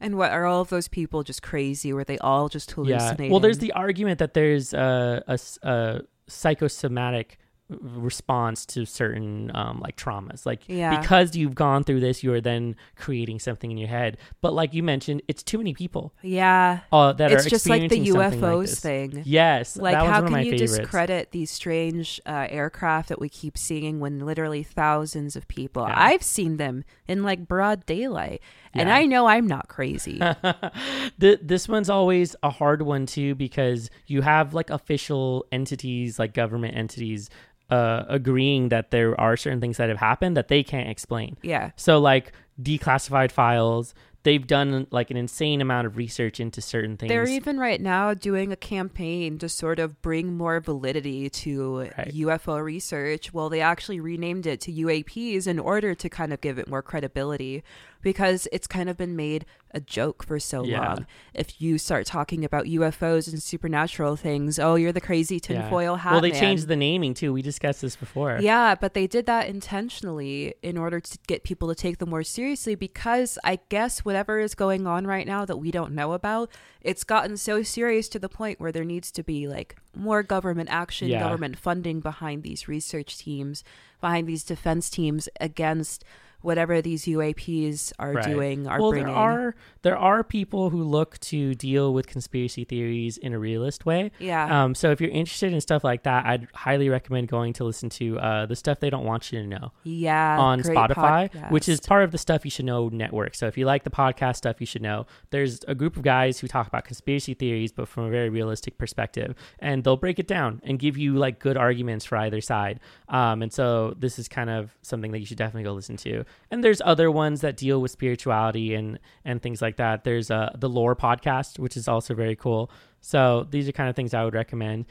[0.00, 1.92] And what are all of those people just crazy?
[1.92, 2.74] Were they all just yeah.
[2.74, 3.30] hallucinating?
[3.30, 10.62] Well, there's the argument that there's a psychosomatic response to certain um, like traumas like
[10.68, 11.00] Yeah.
[11.00, 14.72] because you've gone through this you are then creating something in your head but like
[14.72, 16.80] you mentioned it's too many people yeah.
[16.92, 19.22] uh, that It's are just like the something like UFOs thing.
[19.24, 23.20] yes Like, that how one of can you favorites discredit these strange uh, aircraft that
[23.20, 25.82] we keep seeing when literally thousands of people?
[25.88, 25.94] Yeah.
[25.96, 28.40] I've seen them in like broad daylight,
[28.74, 28.96] and Yeah.
[28.96, 30.20] I know I'm not crazy.
[31.20, 36.34] Th- this one's always a hard one too because you have like official entities like
[36.34, 37.28] government entities
[37.70, 41.70] uh, agreeing that there are certain things that have happened that they can't explain yeah.
[41.76, 43.94] So like declassified files,
[44.26, 47.08] they've done like an insane amount of research into certain things.
[47.08, 52.12] They're even right now doing a campaign to sort of bring more validity to Right.
[52.12, 53.32] UFO research.
[53.32, 56.82] Well, they actually renamed it to UAPs in order to kind of give it more
[56.82, 57.62] credibility
[58.06, 60.78] because it's kind of been made a joke for so Yeah.
[60.90, 61.06] long.
[61.34, 65.40] If you start talking about UFOs and supernatural things, oh, you're the crazy Yeah.
[65.62, 66.40] tinfoil hat Well, they man.
[66.40, 67.32] changed the naming too.
[67.32, 68.38] We discussed this before.
[68.40, 72.22] Yeah, but they did that intentionally in order to get people to take them more
[72.22, 76.48] seriously because I guess whatever is going on right now that we don't know about,
[76.80, 80.68] it's gotten so serious to the point where there needs to be like more government
[80.70, 81.18] action, Yeah.
[81.24, 83.64] government funding behind these research teams,
[84.00, 86.04] behind these defense teams against
[86.42, 88.24] whatever these UAPs are Right.
[88.24, 89.06] doing are well, bringing.
[89.08, 93.86] there are there are people who look to deal with conspiracy theories in a realist
[93.86, 94.10] way.
[94.18, 94.64] yeah.
[94.64, 97.88] Um, so if you're interested in stuff like that, I'd highly recommend going to listen
[97.90, 100.38] to uh, the stuff they don't want you to know yeah.
[100.38, 103.34] on Spotify, which is part of the Stuff You Should Know network.
[103.34, 106.38] So if you like the podcast Stuff You Should Know, there's a group of guys
[106.40, 110.26] who talk about conspiracy theories, but from a very realistic perspective, and they'll break it
[110.26, 112.80] down and give you like good arguments for either side.
[113.08, 116.24] Um, and so this is kind of something that you should definitely go listen to.
[116.50, 120.04] And there's other ones that deal with spirituality and and things like that.
[120.04, 122.70] There's uh, the Lore podcast, which is also very cool.
[123.00, 124.86] So these are kind of things I would recommend.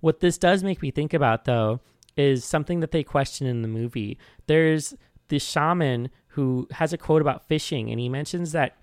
[0.00, 1.80] What this does make me think about though
[2.16, 4.18] is something that they question in the movie.
[4.46, 4.94] There's
[5.28, 8.76] this shaman who has a quote about fishing and he mentions that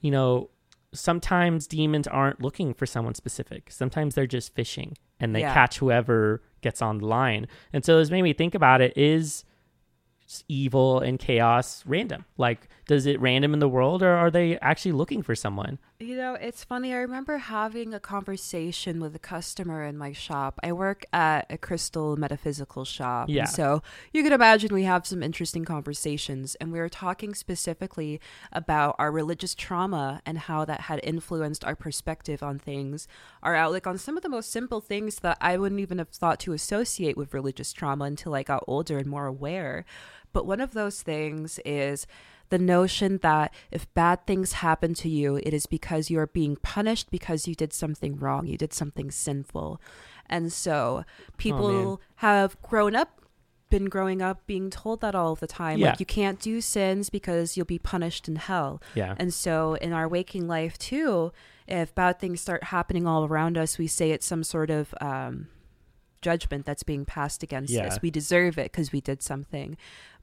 [0.00, 0.50] you know
[0.92, 3.70] sometimes demons aren't looking for someone specific.
[3.70, 5.52] Sometimes they're just fishing and they Yeah.
[5.52, 7.46] catch whoever gets on the line.
[7.72, 9.44] And so this made me think about it is
[10.48, 12.24] evil and chaos random?
[12.36, 15.78] Like does it random in the world or are they actually looking for someone?
[15.98, 16.92] You know, it's funny.
[16.92, 20.60] I remember having a conversation with a customer in my shop.
[20.62, 23.30] I work at a crystal metaphysical shop.
[23.30, 23.46] Yeah.
[23.46, 23.82] So
[24.12, 26.54] you can imagine we have some interesting conversations.
[26.56, 28.20] And we were talking specifically
[28.52, 33.08] about our religious trauma and how that had influenced our perspective on things,
[33.42, 36.40] our outlook on some of the most simple things that I wouldn't even have thought
[36.40, 39.86] to associate with religious trauma until I got older and more aware.
[40.34, 42.06] But one of those things is
[42.48, 46.56] the notion that if bad things happen to you, it is because you are being
[46.56, 49.80] punished because you did something wrong, you did something sinful.
[50.26, 51.04] And so
[51.36, 53.20] people have grown up,
[53.68, 55.78] been growing up being told that all the time.
[55.78, 55.90] Yeah.
[55.90, 58.80] Like, you can't do sins because you'll be punished in hell.
[58.94, 59.14] Yeah.
[59.18, 61.32] And so in our waking life, too,
[61.66, 65.48] if bad things start happening all around us, we say it's some sort of um,
[66.22, 67.86] judgment that's being passed against Yeah.
[67.86, 67.98] us.
[68.00, 69.76] We deserve it because we did something.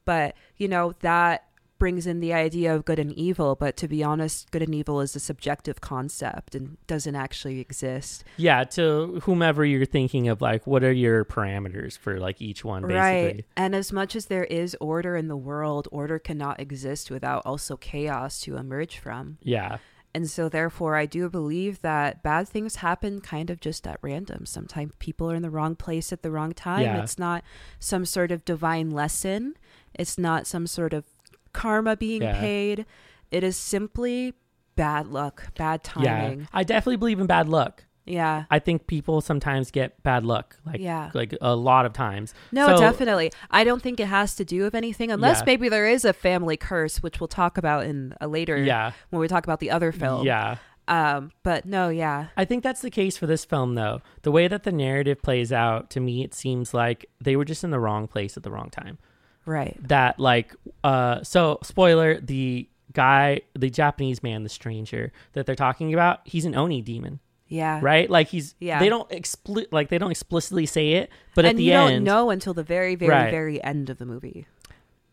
[0.05, 1.45] But, you know, that
[1.83, 3.55] brings in the idea of good and evil.
[3.55, 8.23] But to be honest, good and evil is a subjective concept and doesn't actually exist.
[8.37, 12.83] Yeah, to whomever you're thinking of like what are your parameters for like each one
[12.83, 12.97] basically.
[12.97, 13.45] Right.
[13.57, 17.75] And as much as there is order in the world, order cannot exist without also
[17.75, 19.37] chaos to emerge from.
[19.41, 19.79] Yeah.
[20.15, 24.45] And so, therefore, I do believe that bad things happen kind of just at random.
[24.45, 26.83] Sometimes people are in the wrong place at the wrong time.
[26.83, 27.01] Yeah.
[27.03, 27.43] It's not
[27.79, 29.55] some sort of divine lesson,
[29.93, 31.03] it's not some sort of
[31.53, 32.39] karma being Yeah.
[32.39, 32.85] paid.
[33.31, 34.33] It is simply
[34.75, 36.19] bad luck, bad Yeah.
[36.21, 36.47] timing.
[36.53, 37.85] I definitely believe in bad luck.
[38.05, 38.43] Yeah.
[38.51, 41.09] I think people sometimes get bad luck, like Yeah.
[41.13, 42.33] like a lot of times.
[42.51, 43.31] No, So- definitely.
[43.49, 45.43] I don't think it has to do with anything, unless Yeah.
[45.45, 49.21] maybe there is a family curse, which we'll talk about in a later Yeah, when
[49.21, 50.25] we talk about the other film.
[50.25, 50.57] yeah.
[50.85, 52.27] Um, but no, yeah.
[52.35, 54.01] I think that's the case for this film, though.
[54.23, 57.63] The way that the narrative plays out, to me, it seems like they were just
[57.63, 58.97] in the wrong place at the wrong time.
[59.45, 59.77] Right.
[59.87, 65.93] That, like, uh, so spoiler: the guy, the Japanese man, the stranger that they're talking
[65.93, 67.79] about, he's an oni demon, Yeah.
[67.81, 68.07] right?
[68.09, 68.79] Like he's, Yeah.
[68.79, 71.89] They don't expli- like they don't explicitly say it, but at and the you end,
[71.95, 73.31] don't know until the very, very, Right.
[73.31, 74.45] very end of the movie.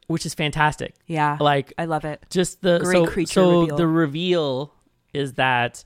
[0.08, 0.94] which is fantastic.
[1.06, 1.36] Yeah.
[1.40, 2.24] Like I love it.
[2.30, 3.76] just the Great so, creature so reveal.
[3.76, 4.74] the reveal
[5.14, 5.84] is that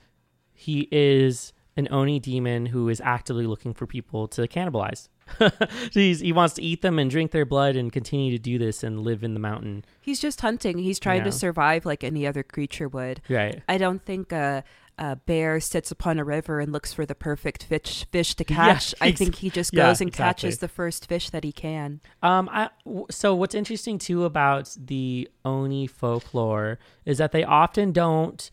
[0.54, 5.08] he is an oni demon who is actively looking for people to cannibalize
[5.92, 9.00] he wants to eat them and drink their blood and continue to do this and
[9.00, 10.78] live in the mountain He's just hunting.
[10.78, 11.24] He's trying Yeah.
[11.24, 13.20] to survive like any other creature would.
[13.28, 14.64] right I don't think a,
[14.98, 18.56] a bear sits upon a river and looks for the perfect fish fish to Yeah,
[18.74, 18.94] catch.
[19.00, 20.48] I ex- think he just yeah, goes and exactly.
[20.48, 22.00] catches the first fish that he can.
[22.22, 27.92] Um, I w- so what's interesting too about the Oni folklore is that they often
[27.92, 28.50] don't.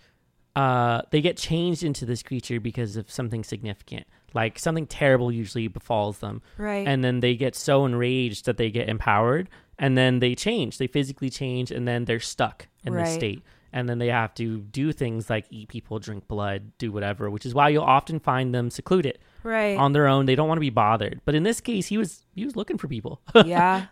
[0.55, 5.67] Uh, they get changed into this creature because of something significant, like something terrible usually
[5.67, 6.87] befalls them, Right.
[6.87, 10.77] and then they get so enraged that they get empowered, and then they change.
[10.77, 13.15] They physically change, and then they're stuck in this Right.
[13.15, 13.41] state,
[13.73, 17.29] and then they have to do things like eat people, drink blood, do whatever.
[17.29, 19.77] Which is why you'll often find them secluded right.
[19.77, 20.25] on their own.
[20.25, 21.21] They don't want to be bothered.
[21.25, 23.21] But in this case, he was he was looking for people.
[23.45, 23.87] yeah.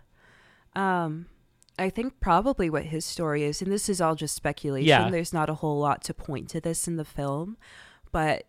[0.76, 1.28] Um,
[1.78, 4.88] I think probably what his story is, and this is all just speculation.
[4.88, 5.10] Yeah.
[5.10, 7.58] There's not a whole lot to point to this in the film,
[8.12, 8.44] but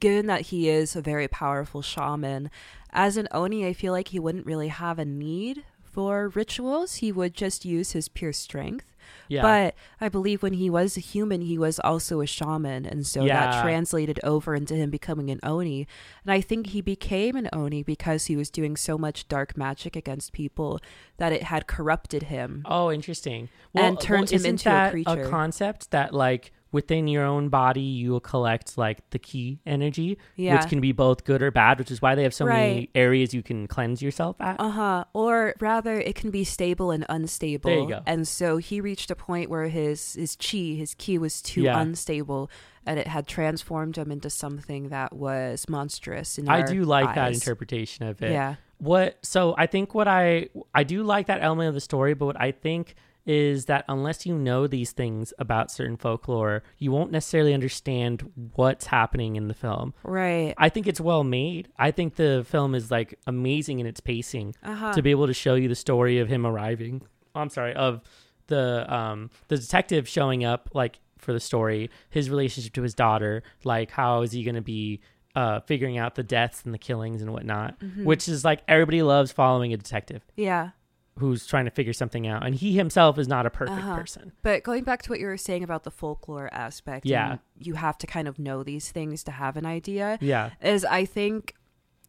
[0.00, 2.50] given that he is a very powerful shaman,
[2.92, 6.96] as an oni, I feel like he wouldn't really have a need for rituals.
[6.96, 8.86] He would just use his pure strength.
[9.28, 9.42] yeah.
[9.42, 12.86] But I believe when he was a human, he was also a shaman.
[12.86, 13.50] And so Yeah.
[13.50, 15.86] that translated over into him becoming an Oni.
[16.24, 19.96] And I think he became an Oni because he was doing so much dark magic
[19.96, 20.80] against people
[21.18, 22.62] that it had corrupted him.
[22.64, 23.48] Oh, interesting.
[23.74, 25.24] And turned him isn't into a creature.
[25.24, 30.18] A concept that like within your own body you will collect like the ki energy,
[30.36, 30.56] Yeah.
[30.58, 33.32] which can be both good or bad, which is why they have so many areas
[33.34, 34.58] you can cleanse yourself at.
[34.58, 35.04] Uh huh.
[35.12, 37.70] Or rather, it can be stable and unstable.
[37.70, 38.00] There you go.
[38.06, 41.78] And so he reached a point where his his chi, his ki, was too Yeah.
[41.80, 42.50] unstable,
[42.86, 46.38] and it had transformed him into something that was monstrous.
[46.38, 48.32] In I do like that interpretation of it.
[48.32, 48.54] Yeah.
[48.78, 52.26] what so i think what i i do like that element of the story but
[52.26, 57.12] what i think is that unless you know these things about certain folklore you won't
[57.12, 60.54] necessarily understand what's happening in the film Right.
[60.58, 64.54] i think it's well made i think the film is like amazing in its pacing
[64.62, 64.92] Uh huh.
[64.94, 67.02] to be able to show you the story of him arriving
[67.34, 68.00] i'm sorry of
[68.48, 73.42] the um the detective showing up like for the story his relationship to his daughter
[73.64, 75.00] like how is he going to be
[75.36, 78.04] uh figuring out the deaths and the killings and whatnot Mm-hmm.
[78.04, 80.70] which is like everybody loves following a detective Yeah.
[81.18, 83.96] Who's trying to figure something out and he himself is not a perfect Uh-huh.
[83.96, 87.38] person But going back to what you were saying about the folklore aspect, Yeah.
[87.58, 90.18] you have to kind of know these things to have an idea.
[90.20, 91.54] yeah Is I think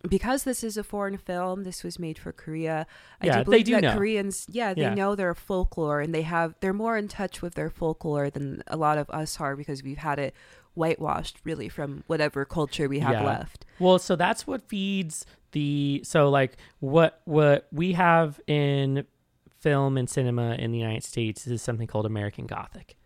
[0.10, 2.86] because this is a foreign film, this was made for Korea.
[3.22, 3.94] I Yeah, do they do that know.
[3.96, 4.94] Koreans, yeah, they Yeah.
[4.94, 8.76] know their folklore and they have they're more in touch with their folklore than a
[8.78, 10.34] lot of us are because we've had it
[10.76, 13.24] whitewashed really from whatever culture we have Yeah.
[13.24, 13.66] left.
[13.80, 19.06] Well, so that's what feeds the so like what what we have in
[19.60, 22.98] film and cinema in the United States is something called American Gothic.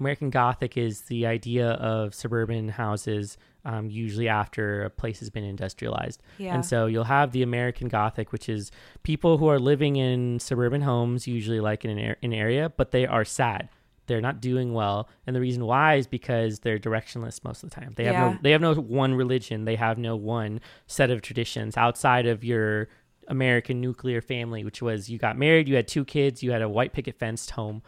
[0.00, 5.44] American Gothic is the idea of suburban houses, um, usually after a place has been
[5.44, 6.20] industrialized.
[6.38, 6.54] Yeah.
[6.54, 8.72] And so you'll have the American Gothic, which is
[9.04, 13.06] people who are living in suburban homes, usually like in an, an area, but they
[13.06, 13.68] are sad.
[14.12, 17.74] They're not doing well, and the reason why is because they're directionless most of the
[17.80, 17.94] time.
[17.96, 18.28] They have Yeah.
[18.32, 19.64] no they have no one religion.
[19.64, 22.88] They have no one set of traditions outside of your
[23.28, 26.68] American nuclear family, which was you got married, you had two kids, you had a
[26.68, 27.80] white picket fenced home,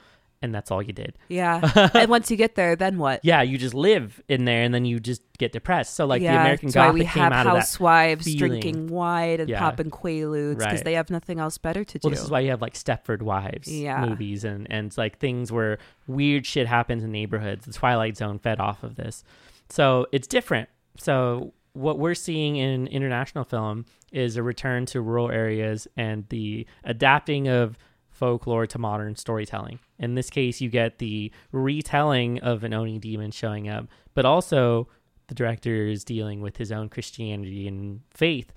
[0.44, 1.16] and that's all you did.
[1.28, 1.90] yeah.
[1.94, 3.20] and once you get there, then what?
[3.24, 5.94] Yeah, you just live in there, and then you just get depressed.
[5.94, 8.38] So like the American that's why we came have out of that housewives feeling.
[8.38, 9.58] drinking wine and Yeah.
[9.58, 10.84] popping quaaludes because Right.
[10.84, 12.00] they have nothing else better to do.
[12.04, 14.04] Well, this is why you have like Stepford Wives Yeah.
[14.06, 17.66] movies and and like things where weird shit happens in neighborhoods.
[17.66, 19.24] The Twilight Zone fed off of this,
[19.68, 20.68] so it's different.
[20.98, 26.64] So what we're seeing in international film is a return to rural areas and the
[26.84, 27.76] adapting of
[28.14, 29.78] folklore to modern storytelling.
[29.98, 34.88] In this case, you get the retelling of an Oni demon showing up, but also
[35.26, 38.52] the director is dealing with his own Christianity and faith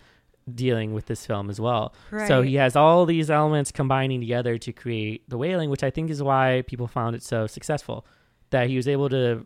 [0.54, 1.94] dealing with this film as well.
[2.28, 6.10] So he has all these elements combining together to create The Wailing, which I think
[6.10, 8.06] is why people found it so successful.
[8.52, 9.46] That he was able to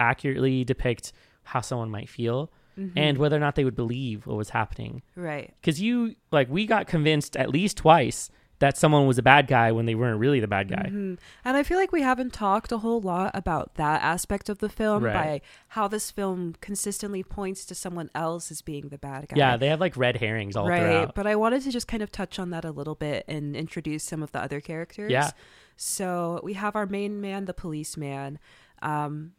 [0.00, 1.12] accurately depict
[1.44, 2.98] how someone might feel Mm-hmm.
[2.98, 5.02] and whether or not they would believe what was happening.
[5.14, 5.54] right.
[5.60, 8.30] Because you, like, we got convinced at least twice
[8.64, 10.88] that someone was a bad guy when they weren't really the bad guy.
[10.90, 11.18] Mhm.
[11.44, 14.70] And I feel like we haven't talked a whole lot about that aspect of the
[14.70, 15.12] film Right.
[15.14, 19.36] by how this film consistently points to someone else as being the bad guy.
[19.36, 20.80] Yeah, they have like red herrings all right.
[20.80, 21.14] throughout.
[21.14, 24.02] But I wanted to just kind of touch on that a little bit and introduce
[24.02, 25.10] some of the other characters.
[25.12, 25.32] Yeah.
[25.76, 28.38] So we have our main man, the policeman.
[28.80, 29.32] Um,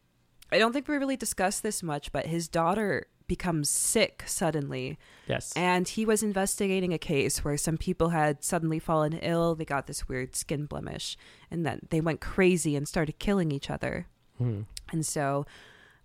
[0.51, 4.97] I don't think we really discussed this much, but his daughter becomes sick suddenly.
[5.27, 5.53] Yes.
[5.55, 9.55] And he was investigating a case where some people had suddenly fallen ill.
[9.55, 11.17] They got this weird skin blemish,
[11.49, 14.07] and then they went crazy and started killing each other.
[14.39, 14.65] Mhm.
[14.91, 15.45] And so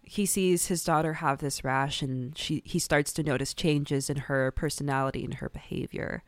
[0.02, 4.16] he sees his daughter have this rash, and she he starts to notice changes in
[4.16, 6.22] her personality and her behavior.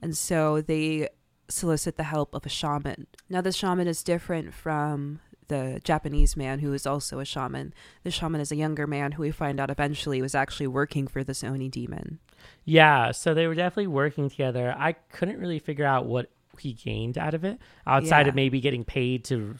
[0.00, 1.08] And so they
[1.48, 3.06] solicit the help of a shaman.
[3.28, 7.74] Now, the shaman is different from the Japanese man who is also a shaman.
[8.04, 11.22] The shaman is a younger man who we find out eventually was actually working for
[11.24, 12.18] this Oni demon.
[12.64, 14.74] Yeah, so they were definitely working together.
[14.76, 18.30] I couldn't really figure out what he gained out of it outside Yeah.
[18.30, 19.56] of maybe getting paid to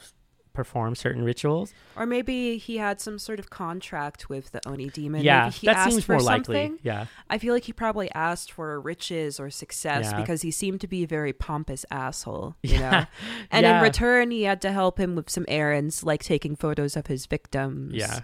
[0.53, 1.73] perform certain rituals.
[1.95, 5.21] Or maybe he had some sort of contract with the Oni demon.
[5.23, 6.55] yeah, maybe he that asked seems for more likely.
[6.67, 6.79] something.
[6.83, 7.05] Yeah.
[7.29, 10.19] I feel like he probably asked for riches or success Yeah.
[10.21, 12.91] because he seemed to be a very pompous asshole, you Yeah.
[12.91, 13.05] know.
[13.51, 13.77] And Yeah.
[13.77, 17.25] in return, he had to help him with some errands, like taking photos of his
[17.25, 17.93] victims.
[17.95, 18.19] Yeah.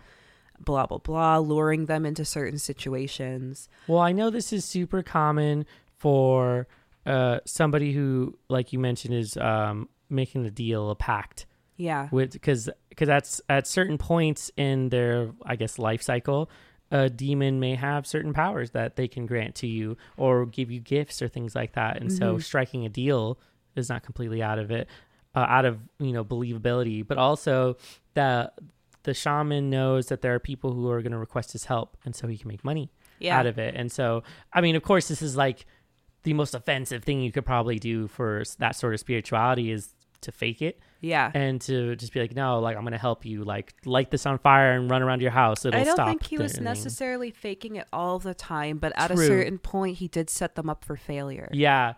[0.59, 3.69] Blah blah blah, luring them into certain situations.
[3.87, 5.65] Well, I know this is super common
[5.97, 6.67] for
[7.05, 11.45] uh, somebody who, like you mentioned, is um, making a deal, a pact
[11.79, 12.09] Yeah.
[12.11, 16.49] with because because that's at certain points in their, I guess, life cycle.
[16.91, 20.79] A demon may have certain powers that they can grant to you or give you
[20.79, 22.01] gifts or things like that.
[22.01, 22.43] And so Mhm.
[22.43, 23.39] striking a deal
[23.75, 24.89] is not completely out of it,
[25.35, 27.77] uh, out of, you know, believability, but also
[28.15, 28.57] that
[29.03, 31.95] the shaman knows that there are people who are going to request his help.
[32.05, 33.37] And so he can make money Yeah.
[33.39, 33.75] out of it.
[33.75, 35.65] And so, I mean, of course, this is like
[36.23, 40.31] the most offensive thing you could probably do for that sort of spirituality is to
[40.31, 41.31] fake it Yeah.
[41.33, 44.37] and to just be like, no, like I'm gonna help you, like light this on
[44.39, 45.65] fire and run around your house.
[45.65, 49.11] It'll I don't think he was thing." necessarily faking it all the time, but at
[49.11, 51.49] a certain point, he did set them up for failure.
[51.51, 51.93] Yeah,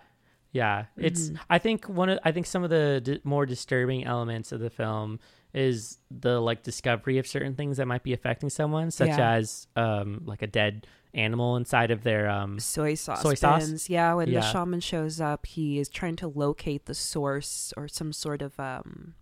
[0.52, 0.86] yeah.
[0.98, 1.30] It's.
[1.30, 1.38] Mhm.
[1.50, 2.20] I think one of.
[2.24, 5.20] I think some of the d- more disturbing elements of the film
[5.54, 9.32] is the like discovery of certain things that might be affecting someone, such Yeah.
[9.34, 12.60] as um like a dead animal inside of their um.
[12.60, 13.68] Soy sauce Soy sauce?
[13.68, 13.90] bins.
[13.90, 18.14] Yeah, when the shaman shows up, he is trying to locate the source or some
[18.14, 19.16] sort of um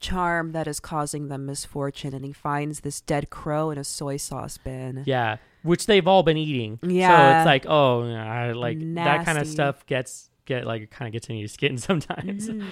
[0.00, 4.16] charm that is causing them misfortune, and he finds this dead crow in a soy
[4.16, 5.02] sauce bin.
[5.06, 6.78] Yeah, which they've all been eating.
[6.82, 7.40] Yeah, so Yeah.
[7.40, 11.28] it's like oh, I like that kind of stuff gets get like kind of gets
[11.28, 12.48] in your skin sometimes.
[12.50, 12.66] Mhm.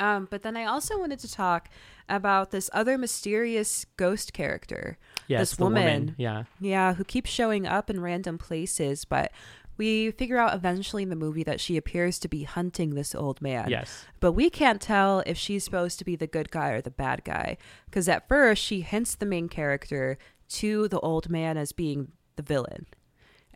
[0.00, 1.68] Um, but then I also wanted to talk
[2.08, 4.98] about this other mysterious ghost character.
[5.28, 5.82] Yes, This woman.
[5.84, 6.14] woman.
[6.18, 9.30] Yeah, Yeah, who keeps showing up in random places, but
[9.76, 13.40] we figure out eventually in the movie that she appears to be hunting this old
[13.40, 13.68] man.
[13.70, 16.90] yes, But we can't tell if she's supposed to be the good guy or the
[16.90, 17.56] bad guy.
[17.86, 20.18] Because at first, she hints the main character
[20.50, 22.86] to the old man as being the villain.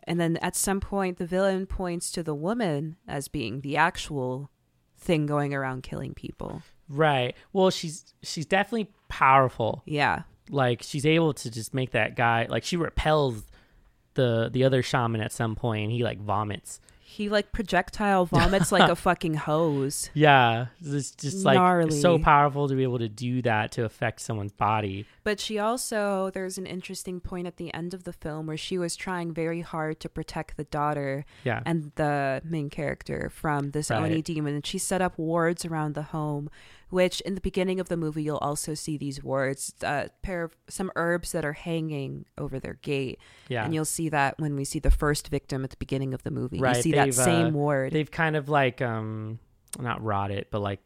[0.07, 4.49] And then at some point, the villain points to the woman as being the actual
[4.97, 6.61] thing going around killing people.
[6.89, 7.35] right.
[7.53, 9.81] Well, she's she's definitely powerful.
[9.85, 10.23] Yeah.
[10.49, 13.43] like she's able to just make that guy like she repels
[14.13, 16.79] the the other shaman at some point and he like vomits
[17.15, 20.09] He like projectile vomits like a fucking hose.
[20.13, 21.91] yeah it's just like Gnarly.
[22.01, 26.29] so powerful to be able to do that to affect someone's body But she also,
[26.33, 29.61] there's an interesting point at the end of the film where she was trying very
[29.61, 34.03] hard to protect the daughter yeah and the main character from this Right.
[34.11, 34.53] Oni demon.
[34.55, 36.49] And she set up wards around the home,
[36.95, 40.55] which in the beginning of the movie, you'll also see these wards, a pair of
[40.69, 43.19] some herbs that are hanging over their gate.
[43.49, 46.23] yeah And you'll see that when we see the first victim at the beginning of
[46.23, 46.57] the movie.
[46.57, 49.39] Right, You see that they've, same uh, ward they've kind of like um
[49.77, 50.79] not rot it but like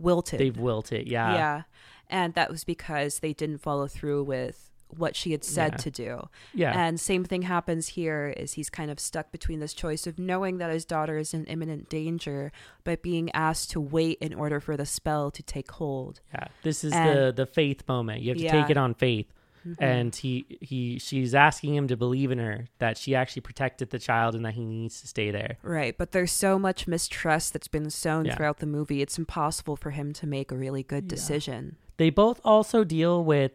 [0.00, 0.40] wilted.
[0.40, 1.62] they've wilted, yeah yeah.
[2.10, 5.76] And that was because they didn't follow through with what she had said Yeah.
[5.78, 6.28] to do.
[6.54, 10.18] yeah And same thing happens here is he's kind of stuck between this choice of
[10.18, 12.52] knowing that his daughter is in imminent danger,
[12.84, 16.20] but being asked to wait in order for the spell to take hold.
[16.34, 18.60] yeah this is and- the the faith moment you have to Yeah.
[18.62, 19.26] take it on faith
[19.66, 19.76] Mhm.
[19.78, 23.98] and he he she's asking him to believe in her that she actually protected the
[24.00, 27.68] child and that he needs to stay there Right, but there's so much mistrust that's
[27.68, 28.34] been sown Yeah.
[28.34, 29.02] throughout the movie.
[29.02, 31.76] It's impossible for him to make a really good decision.
[31.96, 33.52] They both also deal with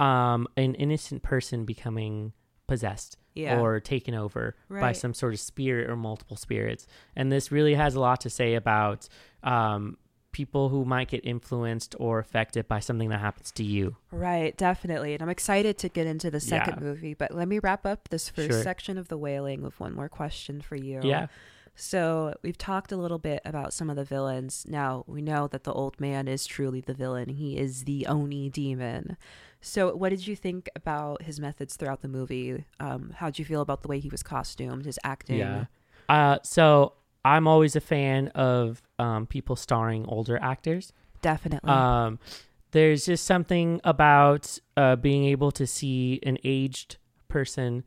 [0.00, 2.32] um, an innocent person becoming
[2.66, 3.58] possessed Yeah.
[3.60, 6.86] or taken over by some sort of spirit or multiple spirits.
[7.16, 9.08] And this really has a lot to say about
[9.42, 9.98] um,
[10.32, 13.96] people who might get influenced or affected by something that happens to you.
[14.12, 15.12] Right, definitely.
[15.14, 16.84] And I'm excited to get into the second Yeah.
[16.84, 18.62] movie, but let me wrap up this first Sure.
[18.62, 21.00] section of the wailing with one more question for you.
[21.02, 21.26] Yeah.
[21.74, 24.66] So we've talked a little bit about some of the villains.
[24.68, 27.28] Now we know that the old man is truly the villain.
[27.30, 29.16] He is the Oni demon.
[29.60, 32.64] So what did you think about his methods throughout the movie?
[32.78, 35.38] Um, how did you feel about the way he was costumed, his acting?
[35.38, 35.64] Yeah.
[36.08, 36.94] Uh, so
[37.24, 40.92] I'm always a fan of um, people starring older actors.
[41.20, 41.70] Definitely.
[41.70, 42.18] Um,
[42.72, 46.96] there's just something about uh, being able to see an aged
[47.28, 47.84] person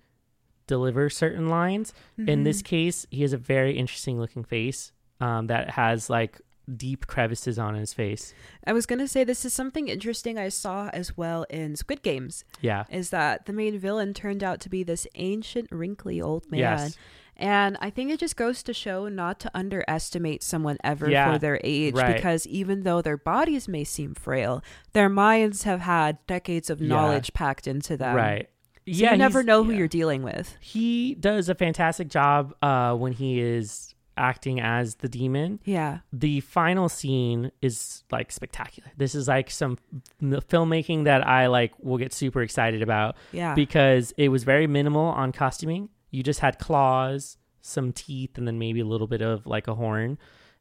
[0.68, 1.94] deliver certain lines.
[2.18, 2.66] In this Mhm.
[2.66, 6.40] case, he has a very interesting looking face um, that has like
[6.78, 8.34] deep crevices on his face.
[8.66, 12.44] I was gonna say this is something interesting I saw as well in Squid Games.
[12.62, 12.84] Yeah.
[12.90, 16.60] Is that the main villain turned out to be this ancient, wrinkly old man.
[16.60, 16.98] Yes.
[17.36, 21.40] And I think it just goes to show not to underestimate someone ever Yeah, for
[21.40, 22.16] their age right.
[22.16, 26.90] because even though their bodies may seem frail, their minds have had decades of Yeah.
[26.90, 28.16] knowledge packed into them.
[28.16, 28.50] right.
[28.86, 29.12] So yeah.
[29.14, 29.78] you never know who yeah.
[29.80, 30.58] you're dealing with.
[30.60, 35.60] He does a fantastic job uh, when he is acting as the demon.
[35.66, 36.00] Yeah.
[36.12, 38.92] the final scene is like spectacular.
[38.98, 39.78] This is like some
[40.22, 43.56] f- filmmaking that I like will get super excited about Yeah.
[43.56, 45.90] because it was very minimal on costuming.
[46.12, 49.74] You just had claws, some teeth, and then maybe a little bit of like a
[49.76, 50.18] horn.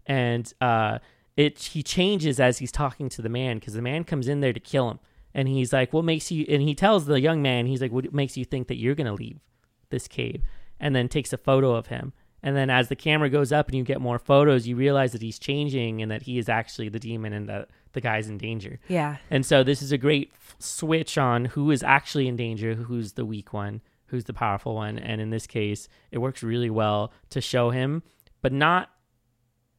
[0.07, 0.99] And uh,
[1.37, 4.53] it he changes as he's talking to the man because the man comes in there
[4.53, 4.99] to kill him,
[5.35, 8.13] and he's like, "What makes you?" And he tells the young man, "He's like, what
[8.13, 9.39] makes you think that you're gonna leave
[9.91, 10.43] this cave?"
[10.81, 12.13] And then takes a photo of him.
[12.43, 15.23] And then as the camera goes up and you get more photos, you realize that
[15.23, 18.81] he's changing and that he is actually the demon and that the guy's in danger.
[18.89, 19.19] yeah.
[19.31, 23.13] And so this is a great f- switch on who is actually in danger, who's
[23.13, 24.99] the weak one, who's the powerful one.
[24.99, 28.03] And in this case, it works really well to show him,
[28.41, 28.89] but not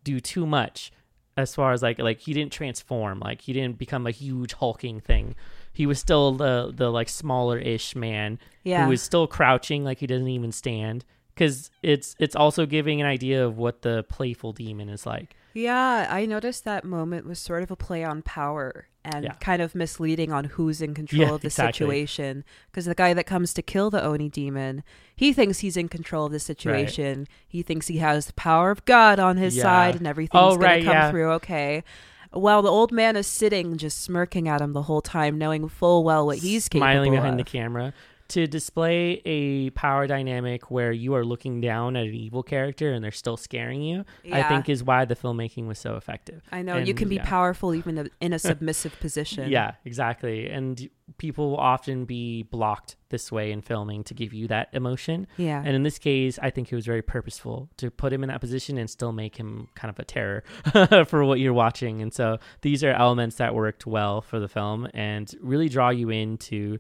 [0.04, 0.92] do too much
[1.36, 5.00] as far as like like he didn't transform, like he didn't become a huge hulking
[5.00, 5.34] thing.
[5.74, 8.88] He was still the the like smaller ish man Yeah.
[8.88, 11.04] was still crouching, like he doesn't even stand.
[11.34, 15.36] Because it's it's also giving an idea of what the playful demon is like.
[15.56, 19.34] Yeah, I noticed that moment was sort of a play on power and Yeah.
[19.34, 21.74] kind of misleading on who's in control Yeah, of the exactly.
[21.74, 22.44] situation.
[22.72, 24.84] Because the guy that comes to kill the Oni demon,
[25.16, 27.28] he thinks he's in control of the situation.
[27.48, 29.64] He thinks he has the power of God on his Yeah.
[29.64, 31.84] side and everything's Oh, going right, to come through okay.
[32.32, 36.04] While the old man is sitting just smirking at him the whole time, knowing full
[36.04, 37.46] well what he's smiling capable behind of.
[37.46, 37.94] the camera
[38.34, 43.04] to display a power dynamic where you are looking down at an evil character and
[43.04, 46.78] they're still scaring you i think is why the filmmaking was so effective I know
[46.78, 47.26] you can be yeah.
[47.26, 49.50] powerful even in a submissive position.
[49.52, 54.48] yeah exactly and people will often be blocked this way in filming to give you
[54.48, 55.62] that emotion Yeah.
[55.64, 58.42] and in this case i think it was very purposeful to put him in that
[58.42, 60.44] position and still make him kind of a terror
[61.06, 64.88] for what you're watching and so these are elements that worked well for the film
[64.96, 66.80] and really draw you into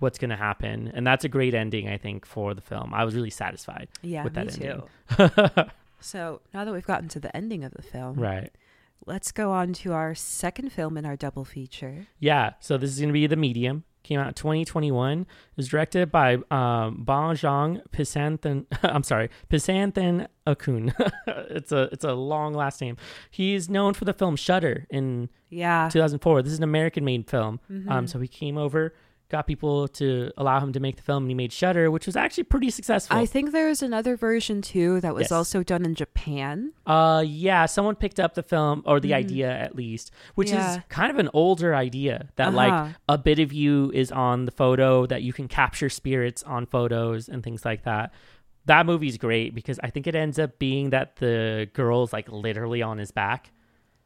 [0.00, 0.90] what's going to happen.
[0.94, 2.92] And that's a great ending i think for the film.
[2.94, 4.52] I was really satisfied yeah, with me that
[5.66, 5.70] too.
[6.00, 8.50] So now that we've gotten to the ending of the film, right.
[9.06, 12.06] let's go on to our second film in our double feature.
[12.18, 13.84] yeah so this is going to be the medium.
[14.02, 15.26] Came out in 2021 it
[15.56, 20.92] was directed by um Bong Pisanthan I'm sorry Pisanthan Akun.
[21.48, 22.98] It's a it's a long last name.
[23.30, 25.88] He's known for the film Shutter in Yeah.
[25.90, 27.60] 2004 this is an American made film.
[27.72, 27.90] Mhm.
[27.90, 28.92] um so he came over
[29.34, 32.16] got people to allow him to make the film and he made Shutter which was
[32.24, 35.32] actually pretty successful I think there's another version too that was Yes.
[35.32, 36.72] also done in Japan.
[36.86, 39.22] Uh, yeah, someone picked up the film or the Mhm.
[39.24, 40.76] idea at least, which Yeah.
[40.76, 42.56] is kind of an older idea that Uh-huh.
[42.64, 46.66] like a bit of you is on the photo, that you can capture spirits on
[46.66, 48.12] photos and things like that.
[48.66, 52.82] That movie's great because I think it ends up being that the girl's like literally
[52.82, 53.50] on his back,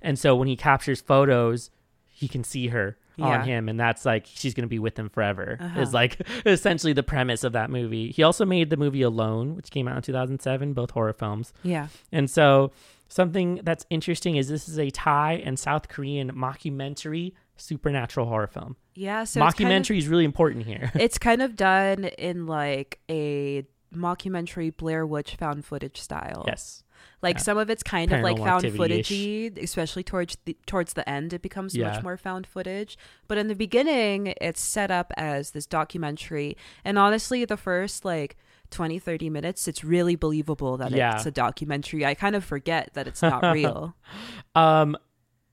[0.00, 1.70] and so when he captures photos,
[2.06, 3.26] he can see her Yeah.
[3.40, 5.58] on him, and that's like she's gonna be with him forever.
[5.60, 5.80] Uh-huh.
[5.80, 8.10] Is like essentially the premise of that movie.
[8.12, 11.52] He also made the movie Alone, which came out in 2007, both horror films.
[11.62, 11.88] Yeah.
[12.12, 12.70] And so,
[13.08, 18.76] something that's interesting is this is a Thai and South Korean mockumentary supernatural horror film.
[18.94, 19.24] Yeah.
[19.24, 20.92] So it's kind of- mockumentary is really important here.
[20.98, 23.64] it's kind of done in like a
[23.94, 26.44] mockumentary Blair Witch found footage style.
[26.46, 26.82] yes.
[27.22, 27.42] Like Yeah.
[27.42, 31.42] some of it's kind of like found footagey, especially towards the towards the end it
[31.42, 31.90] becomes Yeah.
[31.92, 32.96] much more found footage.
[33.26, 36.56] But in the beginning it's set up as this documentary.
[36.84, 38.36] And honestly the first like
[38.70, 41.14] 20 30 minutes it's really believable that Yeah.
[41.16, 42.04] it's a documentary.
[42.06, 43.96] I kind of forget that it's not real.
[44.54, 44.96] Um,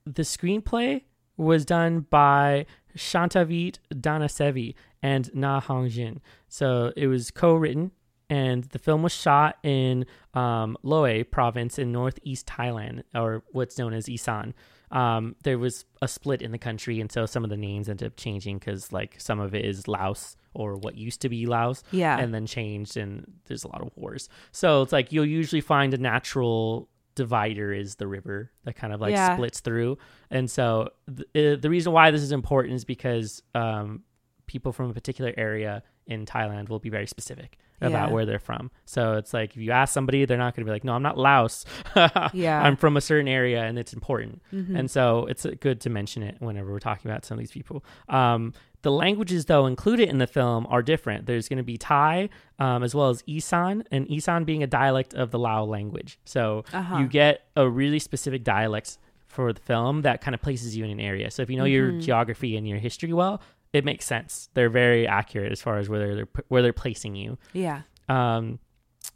[0.04, 1.02] the screenplay
[1.36, 2.64] was done by
[2.96, 6.20] Chantavit Dhanasevi and Na Hongjin.
[6.48, 7.90] So it was co-written,
[8.28, 10.04] and the film was shot in
[10.34, 14.54] um, Loei province in northeast Thailand, or what's known as Isan.
[14.90, 18.06] Um, there was a split in the country, and so some of the names ended
[18.06, 21.82] up changing because, like, some of it is Laos or what used to be Laos,
[21.90, 22.16] Yeah.
[22.18, 24.28] and then changed, and there's a lot of wars.
[24.52, 29.00] So it's like you'll usually find a natural divider is the river that kind of
[29.00, 29.34] like Yeah.
[29.34, 29.98] splits through,
[30.30, 34.02] and so th- uh, the reason why this is important is because um,
[34.46, 38.14] people from a particular area in Thailand will be very specific about Yeah.
[38.14, 38.70] where they're from.
[38.84, 41.02] So it's like if you ask somebody, they're not going to be like, "No, I'm
[41.02, 41.64] not Laos.
[42.32, 42.62] Yeah.
[42.62, 44.78] I'm from a certain area, and it's important." Mhm.
[44.78, 47.84] And so it's good to mention it whenever we're talking about some of these people.
[48.08, 48.52] Um,
[48.82, 51.26] the languages, though, included in the film are different.
[51.26, 55.12] There's going to be Thai um, as well as Isan, and Isan being a dialect
[55.14, 56.18] of the Lao language.
[56.24, 56.98] So Uh-huh.
[56.98, 60.90] you get a really specific dialect for the film that kind of places you in
[60.90, 61.30] an area.
[61.30, 62.00] So if you know your Mhm.
[62.00, 64.48] geography and your history well, it makes sense.
[64.54, 67.38] They're very accurate as far as where they're where they're placing you.
[67.52, 67.82] yeah.
[68.08, 68.58] Um,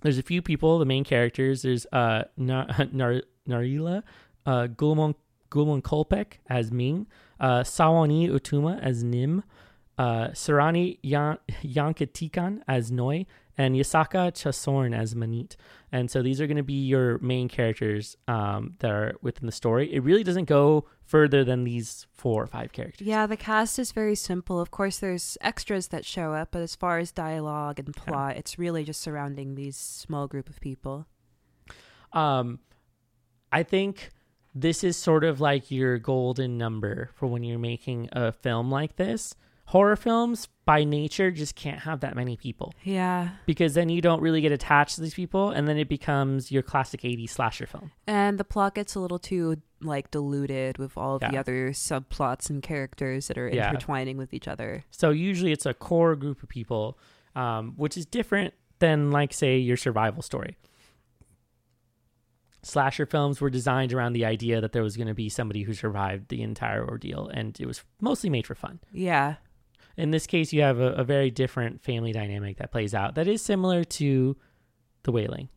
[0.02, 1.62] there's a few people, the main characters.
[1.62, 4.02] There's uh Nar- Nar- Narila,
[4.46, 5.14] uh Gulmon
[5.50, 7.06] Gulmon Kolpek as Ming,
[7.38, 9.42] uh Sawanee Utoomma as Nim,
[9.98, 13.26] uh Sarani Yan- Yankittikan as Noi,
[13.60, 15.54] and Yasaka Chaisorn as Manit.
[15.92, 19.52] And so these are going to be your main characters um, that are within the
[19.52, 19.92] story.
[19.92, 23.06] It really doesn't go further than these four or five characters.
[23.06, 24.60] Yeah, the cast is very simple.
[24.60, 28.58] Of course, there's extras that show up, but as far as dialogue and plot, it's
[28.58, 31.06] really just surrounding these small group of people.
[32.14, 32.60] Um,
[33.52, 34.08] I think
[34.54, 38.96] this is sort of like your golden number for when you're making a film like
[38.96, 39.34] this.
[39.70, 43.30] Horror films, by nature, just can't have that many people Yeah.
[43.46, 46.62] because then you don't really get attached to these people, and then it becomes your
[46.62, 47.92] classic 80s slasher film.
[48.04, 52.50] And the plot gets a little too like diluted with all of the other subplots
[52.50, 53.68] and characters that are Yeah.
[53.70, 54.82] intertwining with each other.
[54.90, 56.98] So usually it's a core group of people,
[57.36, 60.56] um, which is different than, like, say, your survival story.
[62.62, 65.74] Slasher films were designed around the idea that there was going to be somebody who
[65.74, 68.80] survived the entire ordeal, and it was mostly made for fun.
[68.92, 69.36] Yeah.
[69.96, 73.28] In this case, you have a, a very different family dynamic that plays out that
[73.28, 74.36] is similar to
[75.02, 75.48] The Wailing.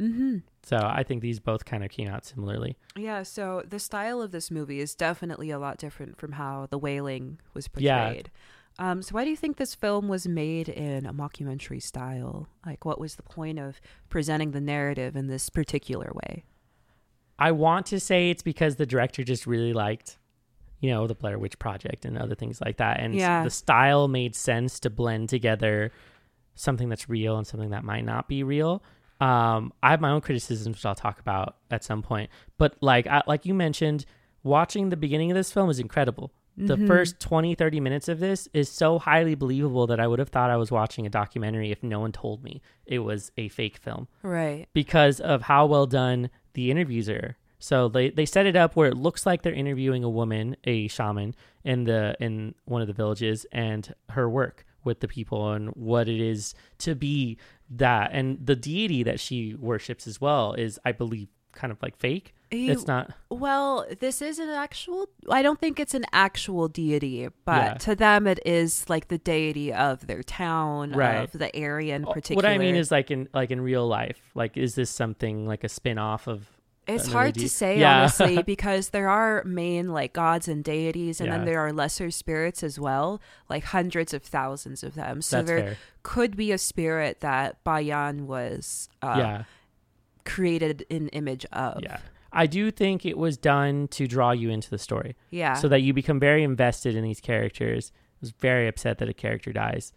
[0.00, 0.38] Mm-hmm.
[0.62, 2.76] So I think these both kind of came out similarly.
[2.96, 6.78] Yeah, so the style of this movie is definitely a lot different from how The
[6.78, 8.04] Wailing was Yeah.
[8.04, 8.30] portrayed.
[8.80, 12.46] Um, so why do you think this film was made in a mockumentary style?
[12.64, 16.44] Like, what was the point of presenting the narrative in this particular way?
[17.40, 20.18] I want to say it's because the director just really liked,
[20.80, 23.00] you know, the Blair Witch Project and other things like that.
[23.00, 23.42] And Yeah.
[23.44, 25.90] the style made sense to blend together
[26.54, 28.82] something that's real and something that might not be real.
[29.20, 32.30] Um, I have my own criticisms, which I'll talk about at some point.
[32.58, 34.04] But like, I, like you mentioned,
[34.44, 36.32] watching the beginning of this film is incredible.
[36.56, 36.86] The Mhm.
[36.88, 40.50] first 20, 30 minutes of this is so highly believable that I would have thought
[40.50, 44.08] I was watching a documentary if no one told me it was a fake film
[44.22, 44.66] Right.
[44.72, 47.36] because of how well done the interviews are.
[47.58, 50.88] So they, they set it up where it looks like they're interviewing a woman, a
[50.88, 51.34] shaman,
[51.64, 56.08] in the in one of the villages, and her work with the people and what
[56.08, 57.36] it is to be
[57.70, 61.96] that, and the deity that she worships as well is, I believe, kind of like
[61.96, 62.32] fake.
[62.50, 63.10] You- It's not.
[63.28, 65.10] Well, this is an actual.
[65.28, 67.74] I don't think it's an actual deity, but Yeah.
[67.74, 71.24] to them, it is like the deity of their town, Right.
[71.24, 72.36] of the area in particular.
[72.36, 72.46] What.
[72.46, 75.68] I mean is like in like in real life, like is this something like a
[75.68, 76.48] spin off of?
[76.88, 77.98] It's hard to say, Yeah.
[78.00, 81.36] honestly, because there are main like gods and deities, and Yeah.
[81.38, 85.20] then there are lesser spirits as well, like hundreds of thousands of them.
[85.22, 85.76] So That's there fair.
[86.02, 89.44] could be a spirit that Bayan was uh, yeah.
[90.24, 91.82] created an image of.
[91.82, 91.98] Yeah.
[92.32, 95.16] I do think it was done to draw you into the story.
[95.30, 95.54] Yeah.
[95.54, 97.92] so that you become very invested in these characters.
[97.94, 99.92] I was very upset that a character dies.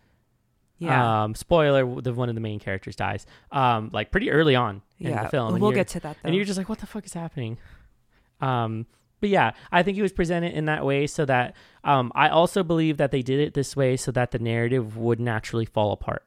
[0.82, 1.23] Yeah.
[1.23, 3.27] Um, spoiler: the one of the main characters dies.
[3.51, 5.23] Um, like pretty early on in yeah.
[5.23, 5.53] the film.
[5.53, 6.27] and We'll get to that though.
[6.27, 7.59] and you're just like, what the fuck is happening?
[8.41, 8.88] Um,
[9.19, 12.63] but yeah, I think it was presented in that way so that um, I also
[12.63, 16.25] believe that they did it this way so that the narrative would naturally fall apart.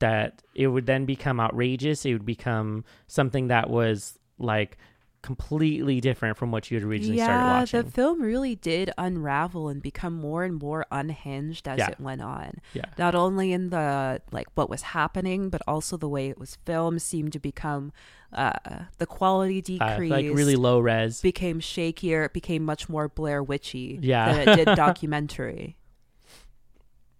[0.00, 2.04] That it would then become outrageous.
[2.04, 4.76] It would become something that was like
[5.24, 7.82] completely different from what you had originally started yeah, watching.
[7.82, 11.88] the film really did unravel and become more and more unhinged as Yeah.
[11.88, 12.60] it went on.
[12.74, 12.84] Yeah.
[12.98, 17.00] Not only in the like what was happening, but also the way it was filmed
[17.00, 17.90] seemed to become
[18.34, 21.22] uh, the quality Uh, like really low res.
[21.22, 22.26] became shakier.
[22.26, 24.32] It became much more Blair Witchy Yeah.
[24.44, 25.76] than it did documentary.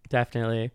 [0.08, 0.72] Definitely.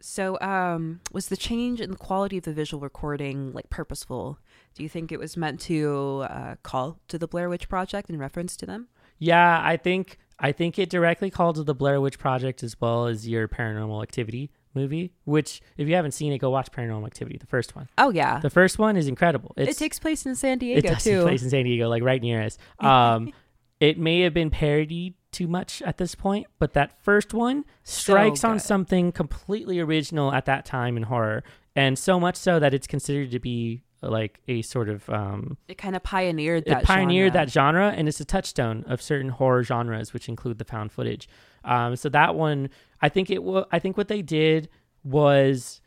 [0.00, 4.38] So, um, was the change in the quality of the visual recording like purposeful?
[4.76, 8.18] Do you think it was meant to uh, call to the Blair Witch Project in
[8.18, 8.88] reference to them?
[9.18, 13.06] Yeah, I think I think it directly called to the Blair Witch Project as well
[13.06, 15.12] as your Paranormal Activity movie.
[15.24, 17.88] Which, if you haven't seen it, go watch Paranormal Activity, the first one.
[17.96, 19.54] Oh yeah, The first one is incredible.
[19.56, 21.20] It's, it takes place in San it Diego does too.
[21.20, 22.58] take place in San Diego, like right near us.
[22.78, 23.32] Um,
[23.80, 28.42] it may have been parodied too much at this point, but that first one strikes
[28.44, 32.86] on something completely original at that time in horror, and so much so that it's
[32.86, 36.84] considered to be like a sort of um, It kind of pioneered it that.
[36.84, 37.46] pioneered genre.
[37.46, 41.28] that genre and it's a touchstone of certain horror genres which include the found footage
[41.64, 42.68] um, so that one
[43.00, 44.68] i think it wa i think what they did
[45.02, 45.80] was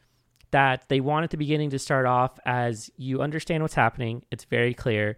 [0.51, 4.74] that they wanted the beginning to start off as you understand what's happening it's very
[4.74, 5.18] clear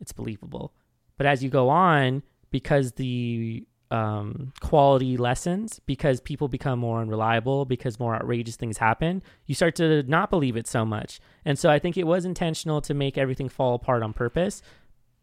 [0.00, 0.74] it's believable
[1.16, 7.64] but as you go on because the um, quality lessens because people become more unreliable
[7.64, 11.20] because more outrageous things happen you start to not believe it so much.
[11.44, 14.62] And so i think it was intentional to make everything fall apart on purpose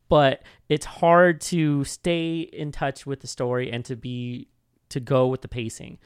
[0.09, 4.47] but it's hard to stay in touch with the story and to be
[4.89, 5.97] to go with the pacing.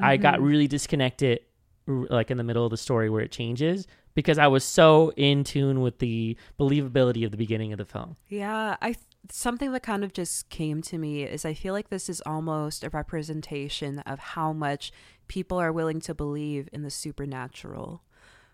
[0.00, 0.44] I got Mhm.
[0.44, 1.40] really disconnected
[1.86, 5.42] like in the middle of the story where it changes because i was so in
[5.44, 8.16] tune with the believability of the beginning of the film.
[8.28, 8.94] Yeah, I
[9.30, 12.84] something that kind of just came to me is I feel like this is almost
[12.84, 14.92] a representation of how much
[15.28, 18.02] people are willing to believe in the supernatural.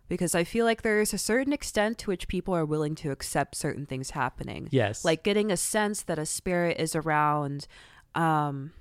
[0.09, 3.57] Because I feel like there's a certain extent to which people are willing to accept
[3.57, 4.69] certain things happening.
[4.71, 7.66] yes Like getting a sense that a spirit is around,
[8.14, 8.73] um,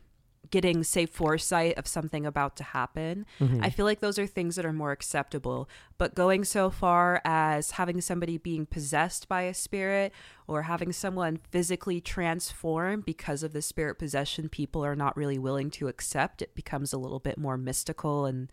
[0.51, 3.25] getting, say, foresight of something about to happen.
[3.39, 3.63] Mhm.
[3.63, 5.67] I feel like those are things that are more acceptable.
[5.97, 10.13] But going so far as having somebody being possessed by a spirit
[10.47, 15.69] or having someone physically transform because of the spirit possession, people are not really willing
[15.71, 16.41] to accept.
[16.41, 18.51] It becomes a little bit more mystical and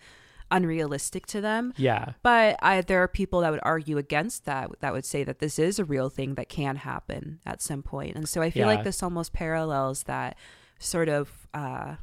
[0.51, 1.73] unrealistic to them.
[1.77, 5.39] yeah But I, there are people that would argue against that, that would say that
[5.39, 8.15] this is a real thing that can happen at some point.
[8.15, 8.75] And so I feel Yeah.
[8.75, 10.37] like this almost parallels that
[10.85, 11.97] sort of uh,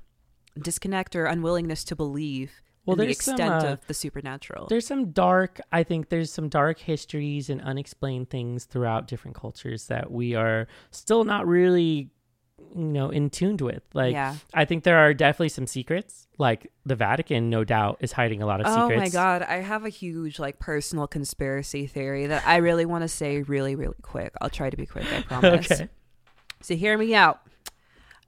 [0.60, 4.68] disconnect or unwillingness to believe Well, in the there's some, extent uh, of the supernatural.
[4.68, 9.88] There's some dark, I think there's some dark histories and unexplained things throughout different cultures
[9.88, 12.12] that we are still not really
[12.76, 13.84] you know in tuned with.
[13.94, 14.36] Like yeah.
[14.54, 16.28] I think there are definitely some secrets.
[16.38, 18.98] Like the Vatican, no doubt, is hiding a lot of Oh secrets.
[18.98, 23.04] Oh my god, I have a huge like personal conspiracy theory that I really want
[23.04, 24.34] to say really really quick.
[24.42, 25.72] I'll try to be quick, I promise.
[25.72, 25.90] okay.
[26.62, 27.42] So hear me out.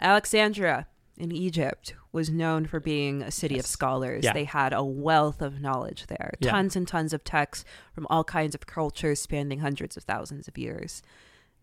[0.04, 0.88] Alexandria
[1.18, 4.24] in Egypt was known for being a city of scholars.
[4.24, 4.34] Yeah.
[4.34, 6.34] They had a wealth of knowledge there.
[6.40, 6.52] Yeah.
[6.52, 10.58] Tons and tons of texts from all kinds of cultures spanning hundreds of thousands of
[10.58, 11.02] years.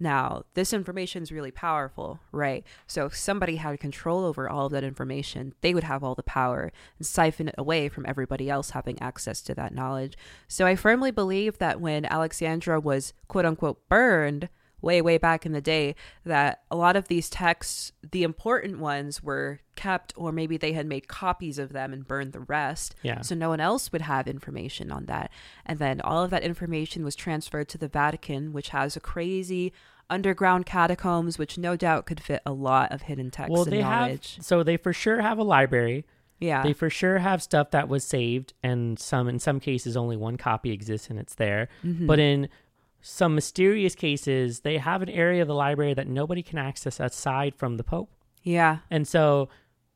[0.03, 2.65] Now, this information is really powerful, right?
[2.87, 6.23] So if somebody had control over all of that information, they would have all the
[6.23, 10.17] power and siphon it away from everybody else having access to that knowledge.
[10.49, 14.49] So I firmly believe that when Alexandria was quote unquote burned,
[14.83, 19.23] way, way back in the day, that a lot of these texts, the important ones,
[19.23, 22.95] were kept, or maybe they had made copies of them and burned the rest.
[23.03, 23.21] Yeah.
[23.23, 25.31] So no one else would have information on that.
[25.67, 29.73] And then all of that information was transferred to the Vatican, which has a crazy
[30.09, 33.81] underground catacombs, which no doubt could fit a lot of hidden texts Well, and they
[33.81, 34.37] knowledge.
[34.37, 36.05] have so they for sure have a library.
[36.41, 36.63] yeah.
[36.65, 40.37] They for sure have stuff that was saved, and some in some cases only one
[40.37, 41.69] copy exists and it's there.
[41.85, 42.07] Mhm.
[42.09, 42.49] But in
[43.03, 47.55] some mysterious cases, they have an area of the library that nobody can access aside
[47.55, 48.11] from the Pope.
[48.43, 48.79] yeah.
[48.91, 49.49] And so,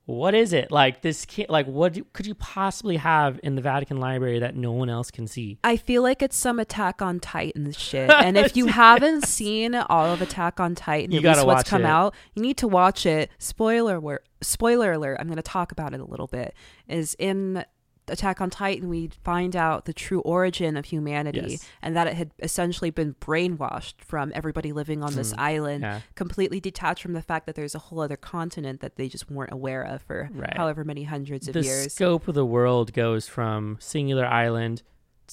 [0.07, 1.01] what is it like?
[1.01, 4.91] This like what do, could you possibly have in the Vatican library that no one
[4.91, 5.59] else can see?
[5.65, 8.11] I feel like it's some Attack on Titan shit.
[8.25, 11.57] And if you haven't seen all of Attack on Titan, You at gotta least what's
[11.61, 11.89] watch come it.
[11.89, 13.31] out, you need to watch it.
[13.39, 16.53] Spoiler alert, spoiler alert, I'm going to talk about it a little bit.
[16.87, 17.65] Is in
[18.09, 21.67] Attack on Titan, we find out the true origin of humanity Yes.
[21.81, 25.41] and that it had essentially been brainwashed from everybody living on this Hmm.
[25.41, 26.01] island, Yeah.
[26.15, 29.53] completely detached from the fact that there's a whole other continent that they just weren't
[29.53, 30.55] aware of for Right.
[30.57, 31.85] however many hundreds of the years.
[31.85, 34.83] The scope of the world goes from singular island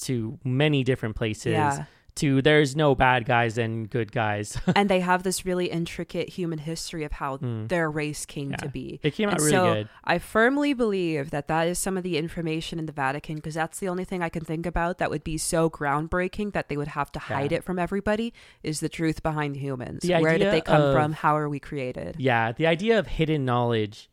[0.04, 1.86] to many different places Yeah.
[2.16, 4.60] To there's no bad guys and good guys.
[4.76, 7.70] and they have this really intricate human history of how Mm.
[7.70, 8.58] their race came Yeah.
[8.58, 9.00] to be.
[9.02, 9.90] it came out And really so good.
[10.04, 13.80] I firmly believe that that is some of the information in the Vatican because that's
[13.80, 16.90] the only thing I can think about that would be so groundbreaking that they would
[16.90, 17.60] have to hide Yeah.
[17.60, 18.34] it from everybody
[18.64, 20.02] is the truth behind humans.
[20.04, 21.14] The Where did they come of- from?
[21.14, 22.16] How are we created?
[22.20, 24.10] Yeah, the idea of hidden knowledge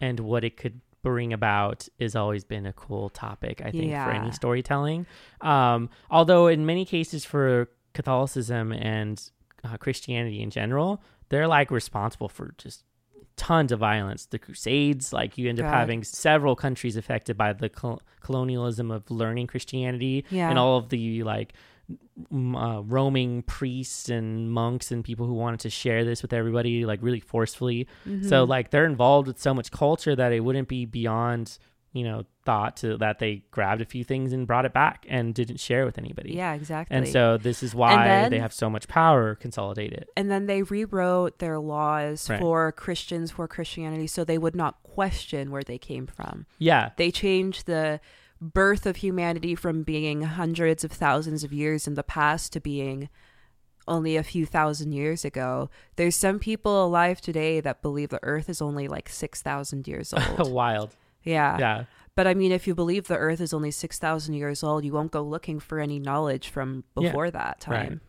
[0.00, 0.80] and what it could
[1.10, 5.06] bring about has always been a cool topic, I think, for any storytelling.
[5.40, 9.16] Um, although in many cases for Catholicism and
[9.62, 12.82] uh, Christianity in general, they're like responsible for just
[13.36, 14.26] tons of violence.
[14.26, 15.74] The Crusades, like you end up God.
[15.78, 20.50] having several countries affected by the col- colonialism of learning Christianity Yeah.
[20.50, 21.52] and all of the like
[22.34, 26.98] uh, roaming priests and monks and people who wanted to share this with everybody like
[27.02, 27.86] really forcefully
[28.22, 28.48] so Mhm.
[28.48, 31.58] like they're involved with so much culture that it wouldn't be beyond
[31.92, 35.34] you know thought to that they grabbed a few things and brought it back and
[35.34, 36.96] didn't share with anybody yeah, exactly.
[36.96, 40.62] and so this is why then- they have so much power consolidated and then they
[40.62, 42.40] rewrote their laws Right.
[42.40, 46.46] for Christians for Christianity so they would not question where they came from.
[46.58, 48.00] yeah They changed the
[48.40, 53.08] birth of humanity from being hundreds of thousands of years in the past to being
[53.88, 55.70] only a few thousand years ago.
[55.96, 60.50] There's some people alive today that believe the earth is only like 6,000 years old.
[60.52, 61.56] wild yeah.
[61.58, 61.84] yeah
[62.14, 65.12] But I mean, if you believe the earth is only 6,000 years old, you won't
[65.12, 67.08] go looking for any knowledge from Yeah.
[67.10, 67.88] before that Right.
[67.88, 68.00] time.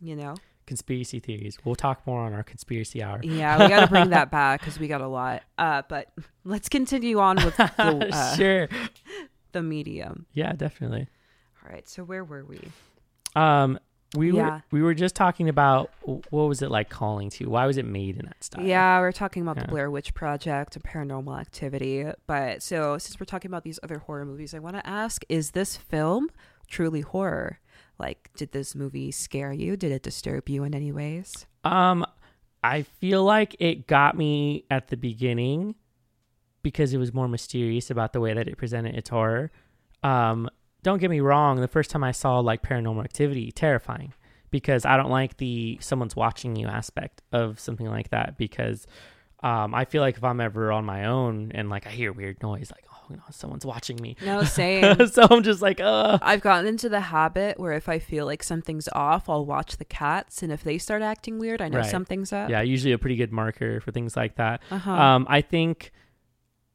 [0.00, 0.34] You know?
[0.66, 4.30] conspiracy theories we'll talk more on our conspiracy hour Yeah, we got to bring that
[4.38, 5.42] back because we got a lot.
[5.58, 6.10] Uh, but
[6.44, 7.70] let's continue on with the,
[8.10, 8.68] uh, sure
[9.54, 10.26] the medium.
[10.34, 11.08] yeah definitely
[11.64, 12.60] All right, so where were we?
[13.34, 13.78] um
[14.16, 14.42] we Yeah.
[14.56, 17.84] were we were just talking about what was it like calling to why was it
[17.86, 19.62] made in that style Yeah, we're talking about Yeah.
[19.62, 22.06] the Blair Witch Project and paranormal activity.
[22.28, 25.50] But so since we're talking about these other horror movies, I want to ask is
[25.52, 26.30] this film
[26.68, 27.58] truly horror?
[27.98, 29.76] Like, did this movie scare you?
[29.76, 31.46] Did it disturb you in any ways?
[31.64, 32.04] Um,
[32.62, 35.74] I feel like it got me at the beginning
[36.64, 39.52] because it was more mysterious about the way that it presented its horror.
[40.02, 40.50] Um,
[40.82, 44.12] don't get me wrong, the first time I saw like paranormal activity, terrifying
[44.50, 48.86] because I don't like the someone's watching you aspect of something like that because
[49.42, 52.42] um, I feel like if I'm ever on my own and like I hear weird
[52.42, 54.16] noise, like, oh, no, someone's watching me.
[54.24, 55.06] No, same.
[55.08, 58.42] so I'm just like, uh, I've gotten into the habit where if I feel like
[58.42, 61.90] something's off, I'll watch the cats, and if they start acting weird, I know Right.
[61.90, 62.48] something's up.
[62.48, 64.62] yeah, usually a pretty good marker for things like that.
[64.70, 64.90] Uh-huh.
[64.92, 65.92] Um, I think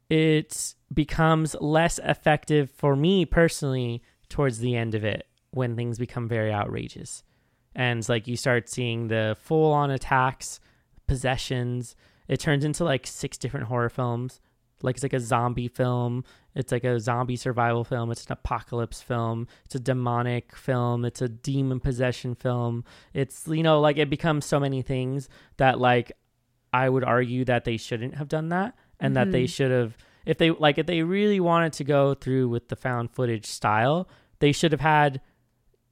[0.09, 6.27] it becomes less effective for me personally towards the end of it when things become
[6.27, 7.23] very outrageous.
[7.75, 10.59] And like you start seeing the full on attacks,
[11.07, 11.95] possessions.
[12.27, 14.41] It turns into like six different horror films.
[14.81, 16.23] Like it's like a zombie film.
[16.55, 18.11] It's like a zombie survival film.
[18.11, 19.47] It's an apocalypse film.
[19.65, 21.05] It's a demonic film.
[21.05, 22.85] It's a demon possession film.
[23.13, 26.11] It's you know like it becomes so many things that like
[26.71, 29.49] I would argue that they shouldn't have done that and that they Mhm.
[29.49, 33.11] should have if they like if they really wanted to go through with the found
[33.11, 34.07] footage style,
[34.39, 35.21] they should have had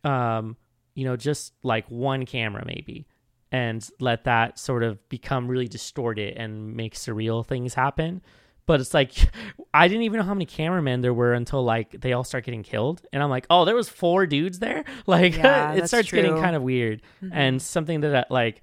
[0.03, 0.55] um
[0.95, 3.07] you know just like one camera maybe
[3.51, 8.21] and let that sort of become really distorted and make surreal things happen.
[8.65, 9.13] But it's like
[9.73, 12.63] I didn't even know how many cameramen there were until like they all start getting
[12.63, 14.83] killed, and I'm like, oh, there was four dudes there.
[15.07, 17.29] Like Yeah, it starts getting kind of weird, Mhm.
[17.31, 18.61] and something that uh, like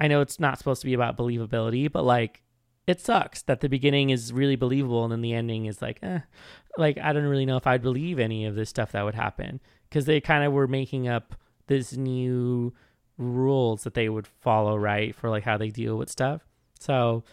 [0.00, 2.42] I know it's not supposed to be about believability, but like
[2.86, 6.20] it sucks that the beginning is really believable and then the ending is like, eh,
[6.76, 9.60] like I don't really know if I'd believe any of this stuff that would happen
[9.88, 11.34] because they kind of were making up
[11.66, 12.74] this new
[13.16, 16.42] rules that they would follow right for like how they deal with stuff.
[16.78, 17.24] So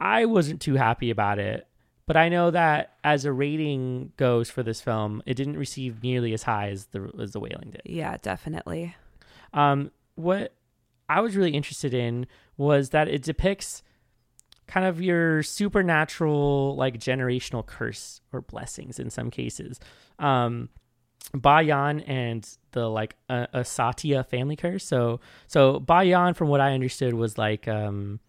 [0.00, 1.66] I wasn't too happy about it,
[2.06, 6.32] but I know that as a rating goes for this film, it didn't receive nearly
[6.32, 7.82] as high as the as the Wailing did.
[7.84, 8.96] yeah, definitely.
[9.52, 10.52] Um, what
[11.08, 12.26] I was really interested in
[12.56, 13.82] was that it depicts
[14.68, 19.78] kind of your supernatural, like generational curse or blessings in some cases.
[20.18, 20.68] Um,
[21.34, 24.84] Bayan and the like uh, a Satya family curse.
[24.84, 28.20] So, so Bayan, from what I understood, was like um,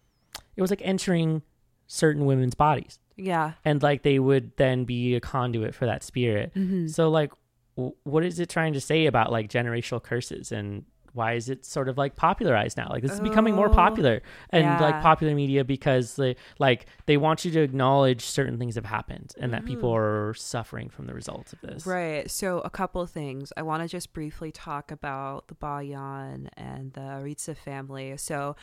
[0.56, 1.42] it was like entering
[1.86, 3.52] certain women's bodies, Yeah.
[3.64, 6.50] and like they would then be a conduit for that spirit.
[6.54, 7.32] hmm So like
[7.76, 11.64] w- what is it trying to say about like generational curses and why is it
[11.64, 12.88] sort of like popularized now?
[12.90, 17.16] Like this is becoming more Oh, popular and like popular media because they like they
[17.16, 19.96] want you to acknowledge certain things have happened and that people Mhm.
[19.96, 21.86] are suffering from the results of this.
[21.86, 22.30] Right.
[22.30, 23.52] So a couple of things.
[23.56, 28.16] I want to just briefly talk about the Bayan and the Ritsa family.
[28.16, 28.56] So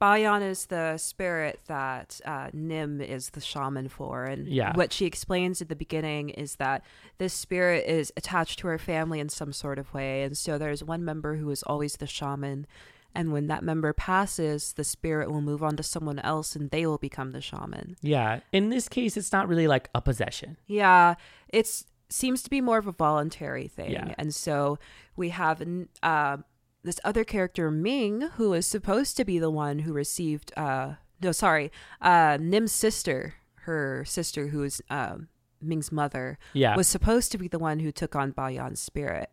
[0.00, 4.76] Bayan is the spirit that uh, Nim is the shaman for, and Yeah.
[4.76, 6.82] what she explains at the beginning is that
[7.18, 10.82] this spirit is attached to her family in some sort of way, and so there's
[10.84, 12.66] one member who is always the shaman.
[13.14, 16.84] And when that member passes, the spirit will move on to someone else and they
[16.84, 17.96] will become the shaman.
[18.02, 18.40] Yeah.
[18.52, 20.56] In this case it's not really like a possession.
[20.66, 21.14] Yeah,
[21.48, 24.14] it's seems to be more of a voluntary thing, Yeah.
[24.18, 24.78] and so
[25.16, 25.62] we have
[26.02, 26.38] uh,
[26.84, 30.52] this other character Ming, who is supposed to be the one who received.
[30.56, 35.28] Uh, no, sorry, uh, Nim's sister, her sister, who is um,
[35.62, 36.76] Ming's mother, Yeah.
[36.76, 39.30] was supposed to be the one who took on Bayan's spirit,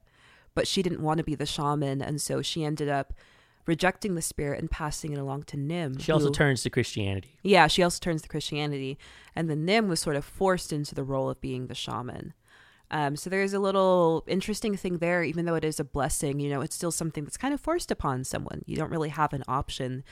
[0.56, 3.14] but she didn't want to be the shaman, and so she ended up
[3.68, 5.98] rejecting the spirit and passing it along to Nim.
[6.00, 7.38] she also who- turns to Christianity.
[7.44, 8.98] yeah, she also turns to Christianity,
[9.36, 12.34] and the Nim was sort of forced into the role of being the shaman.
[12.94, 16.40] Um, so there's a little interesting thing there, even though it is a blessing.
[16.42, 18.62] You know, it's still something that's kind of forced upon someone.
[18.66, 20.04] You don't really have an option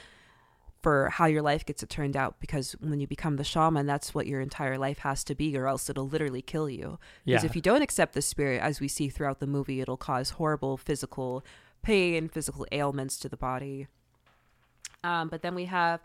[0.82, 4.14] for how your life gets it turned out because when you become the shaman, that's
[4.14, 6.98] what your entire life has to be, or else it'll literally kill you.
[7.26, 7.50] Because Yeah.
[7.50, 10.78] if you don't accept the spirit, as we see throughout the movie, it'll cause horrible
[10.78, 11.44] physical
[11.82, 13.88] pain, physical ailments to the body.
[15.04, 16.00] Um, but then we have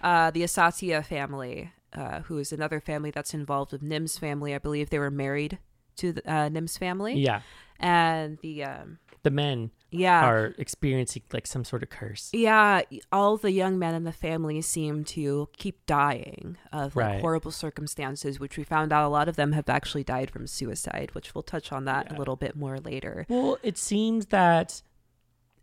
[0.00, 4.54] uh, the Asatya family, uh, who is another family that's involved with Nim's family.
[4.56, 5.58] I believe they were married
[5.96, 7.14] to the, uh, Nim's family.
[7.14, 7.40] yeah.
[7.78, 10.24] And the, um, The men yeah.
[10.24, 12.30] are experiencing like some sort of curse.
[12.32, 12.82] Yeah,
[13.12, 17.20] all the young men in the family seem to keep dying of like Right.
[17.20, 21.10] horrible circumstances, which we found out a lot of them have actually died from suicide,
[21.14, 23.26] which we'll touch on that a little bit more later.
[23.28, 24.80] Well, it seems that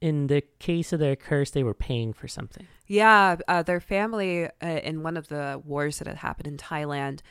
[0.02, 2.68] in the case of their curse, they were paying for something.
[2.86, 7.22] Yeah, uh, their family uh, in one of the wars that had happened in Thailand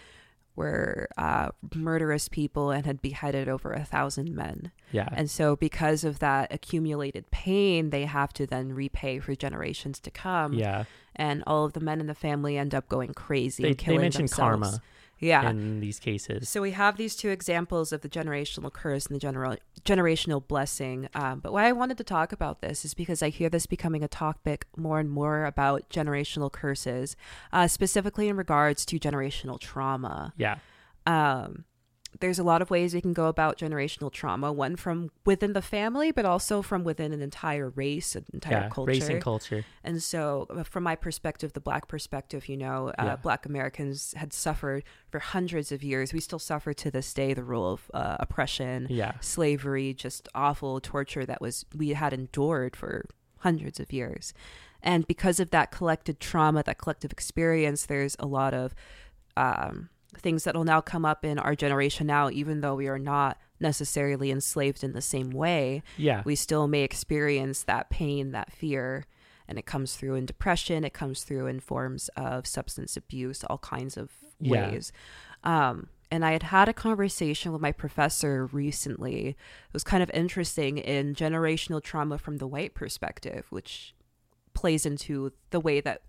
[0.56, 4.70] were uh, murderous people and had beheaded over a thousand men.
[4.90, 5.08] Yeah.
[5.12, 10.10] And so, because of that accumulated pain, they have to then repay for generations to
[10.10, 10.54] come.
[10.54, 10.84] yeah.
[11.14, 13.82] And all of the men in the family end up going crazy They, and they
[13.84, 14.40] killing mentioned themselves.
[14.62, 14.82] karma
[15.22, 15.48] Yeah.
[15.48, 16.48] in these cases.
[16.48, 21.08] so we have these two examples of the generational curse and the general generational blessing.
[21.14, 24.02] Um, but why I wanted to talk about this is because I hear this becoming
[24.02, 27.16] a topic more and more about generational curses,
[27.52, 30.34] uh, specifically in regards to generational trauma.
[30.36, 30.58] Yeah.
[31.06, 31.64] Um,
[32.20, 34.52] there's a lot of ways we can go about generational trauma.
[34.52, 38.68] One from within the family, but also from within an entire race, an entire Yeah.
[38.68, 38.90] culture.
[38.90, 39.64] Race and culture.
[39.82, 43.16] And so, uh, from my perspective, the black perspective, you know, uh, Yeah.
[43.16, 46.12] black Americans had suffered for hundreds of years.
[46.12, 49.12] We still suffer to this day the rule of uh, oppression, Yeah.
[49.20, 53.06] slavery, just awful torture that was we had endured for
[53.38, 54.32] hundreds of years.
[54.82, 58.74] And because of that collective trauma, that collective experience, there's a lot of
[59.36, 59.88] um,
[60.18, 63.38] things that will now come up in our generation now, even though we are not
[63.60, 66.22] necessarily enslaved in the same way Yeah.
[66.24, 69.06] we still may experience that pain, that fear,
[69.48, 70.84] and it comes through in depression.
[70.84, 74.10] It comes through in forms of substance abuse, all kinds of
[74.40, 74.70] Yeah.
[74.70, 74.92] ways.
[75.44, 79.28] Um, and I had had a conversation with my professor recently.
[79.28, 79.36] It
[79.72, 83.94] was kind of interesting in generational trauma from the white perspective, which
[84.54, 86.02] plays into the way that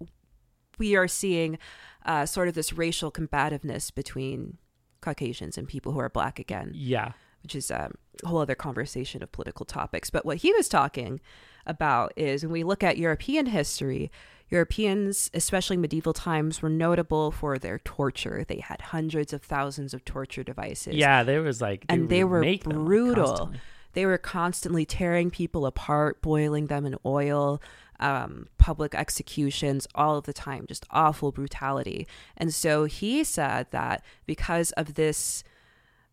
[0.77, 1.57] we are seeing
[2.05, 4.57] uh, sort of this racial combativeness between
[5.01, 6.71] Caucasians and people who are black again.
[6.73, 7.11] Yeah.
[7.41, 10.09] Which is um, a whole other conversation of political topics.
[10.09, 11.19] But what he was talking
[11.65, 14.11] about is when we look at European history,
[14.49, 18.45] Europeans, especially medieval times, were notable for their torture.
[18.47, 20.95] They had hundreds of thousands of torture devices.
[20.95, 23.51] Yeah, there was like, and they were brutal.
[23.93, 27.61] They were constantly tearing people apart, boiling them in oil,
[28.03, 32.05] um, public executions all of the time, just awful brutality.
[32.37, 35.43] And so he said that because of this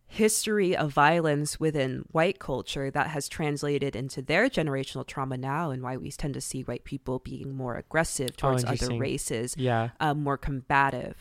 [0.07, 5.83] history of violence within white culture that has translated into their generational trauma now and
[5.83, 9.91] why we tend to see white people being more aggressive towards other races Yeah.
[10.01, 11.17] um, more combative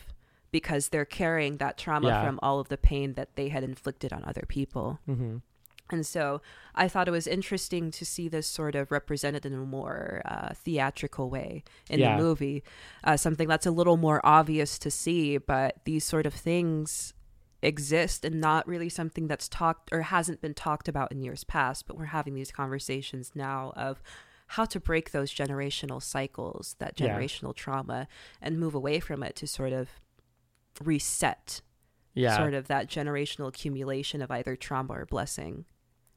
[0.50, 2.24] because they're carrying that trauma Yeah.
[2.24, 4.98] from all of the pain that they had inflicted on other people.
[5.06, 5.36] hmm
[5.90, 6.40] And so
[6.74, 10.54] I thought it was interesting to see this sort of represented in a more uh,
[10.54, 12.16] theatrical way in Yeah.
[12.16, 12.62] the movie.
[13.04, 17.12] Uh, something that's a little more obvious to see, but these sort of things
[17.62, 21.86] exist and not really something that's talked or hasn't been talked about in years past.
[21.86, 24.02] But we're having these conversations now of
[24.54, 27.08] how to break those generational cycles, that Yeah.
[27.18, 28.08] generational trauma,
[28.40, 29.88] and move away from it to sort of
[30.82, 31.60] reset
[32.14, 32.36] Yeah.
[32.36, 35.66] sort of that generational accumulation of either trauma or blessing.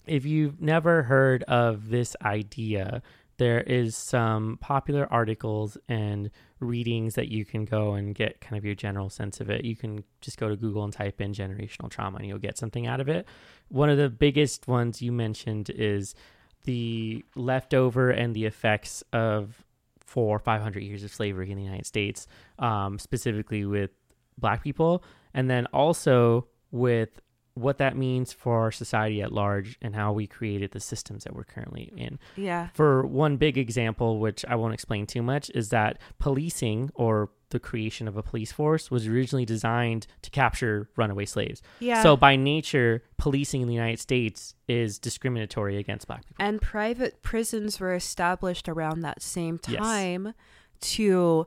[0.05, 3.01] If you've never heard of this idea,
[3.37, 6.29] there is some popular articles and
[6.59, 9.65] readings that you can go and get kind of your general sense of it.
[9.65, 12.85] You can just go to Google and type in generational trauma and you'll get something
[12.85, 13.27] out of it.
[13.69, 16.15] One of the biggest ones you mentioned is
[16.63, 19.65] the leftover and the effects of
[19.99, 22.27] four or five hundred years of slavery in the United States,
[22.59, 23.89] um, specifically with
[24.37, 27.19] black people, and then also with
[27.55, 31.35] what that means for our society at large and how we created the systems that
[31.35, 32.17] we're currently in.
[32.35, 32.69] Yeah.
[32.73, 37.59] For one big example, which I won't explain too much, is that policing or the
[37.59, 41.61] creation of a police force was originally designed to capture runaway slaves.
[41.79, 42.01] Yeah.
[42.01, 46.43] So by nature, policing in the United States is discriminatory against black people.
[46.43, 49.79] and private prisons were established around that same Yes.
[49.79, 50.33] time
[50.81, 51.45] to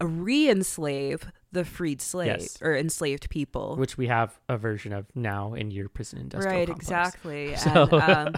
[0.00, 2.58] re-enslave the freed slaves Yes.
[2.62, 3.76] or enslaved people.
[3.76, 6.84] Which we have a version of now in your prison industrial right, complex.
[6.86, 7.56] exactly.
[7.56, 8.34] So- And um,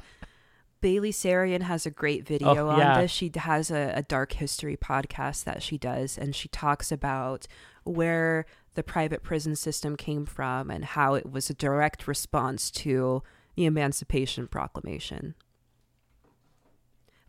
[0.83, 3.01] Bailey Sarian has a great video Oh, on yeah.
[3.01, 3.11] this.
[3.11, 7.47] She has a, a dark history podcast that she does, and she talks about
[7.85, 8.45] where
[8.75, 13.23] the private prison system came from and how it was a direct response to
[13.57, 15.35] the Emancipation Proclamation.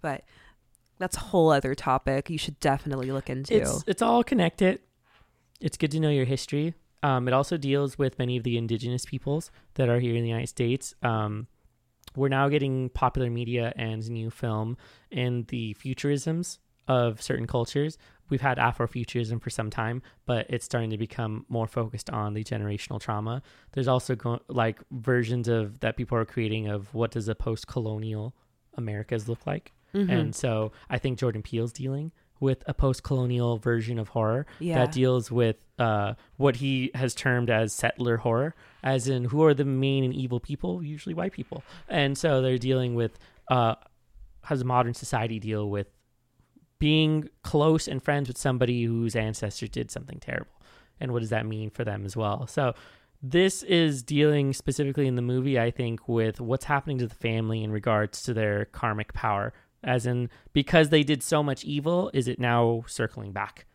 [0.01, 0.23] But
[0.99, 3.55] that's a whole other topic you should definitely look into.
[3.55, 4.79] It's it's all connected.
[5.59, 6.73] It's good to know your history.
[7.03, 10.29] Um, it also deals with many of the indigenous peoples that are here in the
[10.29, 10.93] United States.
[11.03, 11.47] Um,
[12.15, 14.77] we're now getting popular media and new film
[15.11, 17.97] in the futurisms of certain cultures.
[18.29, 22.43] We've had Afrofuturism for some time, but it's starting to become more focused on the
[22.43, 23.41] generational trauma.
[23.73, 28.33] There's also go- like versions of that people are creating of what does a post-colonial
[28.75, 29.73] Americas look like.
[29.93, 30.09] Mhm.
[30.09, 34.75] And so I think Jordan Peele's dealing with a post-colonial version of horror Yeah.
[34.79, 39.53] that deals with uh, what he has termed as settler horror, as in who are
[39.53, 40.83] the main and evil people?
[40.83, 41.63] Usually white people.
[41.87, 43.17] And so they're dealing with
[43.49, 43.75] uh,
[44.41, 45.87] how does modern society deal with
[46.79, 50.51] being close and friends with somebody whose ancestors did something terrible,
[50.99, 52.47] and what does that mean for them as well?
[52.47, 52.73] So
[53.21, 57.63] this is dealing specifically in the movie, I think, with what's happening to the family
[57.63, 59.53] in regards to their karmic power.
[59.83, 63.65] As in, because they did so much evil, is it now circling back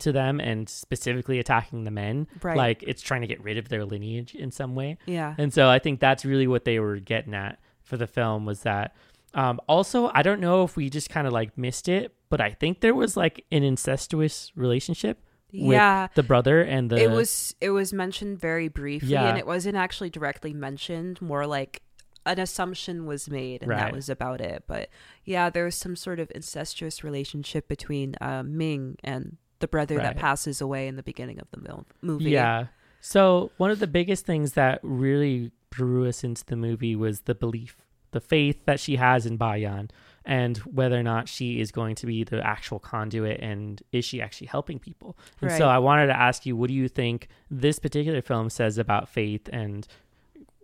[0.00, 2.26] to them and specifically attacking the men?
[2.42, 2.56] Right.
[2.56, 4.98] Like it's trying to get rid of their lineage in some way.
[5.06, 5.34] yeah.
[5.38, 8.62] And so I think that's really what they were getting at for the film was
[8.62, 8.94] that.
[9.34, 12.50] Um, also, I don't know if we just kind of like missed it, but I
[12.50, 16.08] think there was like an incestuous relationship with yeah.
[16.14, 16.96] the brother and the.
[16.96, 19.28] it was it was mentioned very briefly Yeah.
[19.28, 21.82] and it wasn't actually directly mentioned more like
[22.24, 24.64] an assumption was made and that was about it.
[24.66, 24.88] But
[25.24, 30.16] yeah there was some sort of incestuous relationship between uh, ming and the brother that
[30.16, 32.30] passes away in the beginning of the mil- movie.
[32.30, 32.66] Yeah.
[33.00, 37.34] So one of the biggest things that really drew us into the movie was the
[37.34, 37.76] belief,
[38.10, 39.90] the faith that she has in Bayan,
[40.24, 44.20] and whether or not she is going to be the actual conduit and is she
[44.20, 45.16] actually helping people.
[45.40, 48.78] And so I wanted to ask you, what do you think this particular film says
[48.78, 49.86] about faith and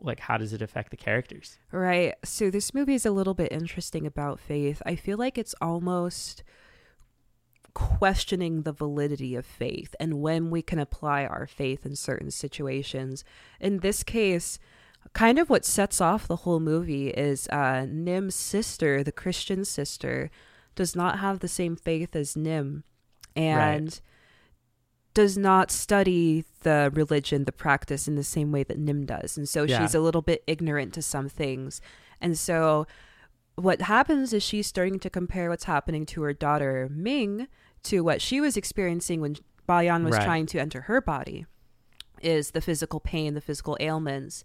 [0.01, 1.59] like how does it affect the characters?
[1.73, 2.15] Right.
[2.25, 4.83] So this movie is a little bit interesting about faith.
[4.87, 6.43] I feel like it's almost
[7.75, 13.25] questioning the validity of faith and when we can apply our faith in certain situations.
[13.61, 14.59] In this case,
[15.13, 20.31] kind of what sets off the whole movie is uh, Nim's sister, the Christian sister,
[20.75, 22.85] does not have the same faith as Nim.
[23.37, 24.01] And
[25.19, 29.37] does not study the religion, the practice in the same way that Nim does.
[29.37, 29.81] And so Yeah.
[29.81, 31.81] she's a little bit ignorant to some things.
[32.21, 32.87] And so
[33.57, 37.49] what happens is she's starting to compare what's happening to her daughter Ming
[37.91, 39.35] to what she was experiencing when
[39.67, 40.25] Bayan was Right.
[40.25, 41.47] trying to enter her body
[42.23, 44.45] is the physical pain, the physical ailments.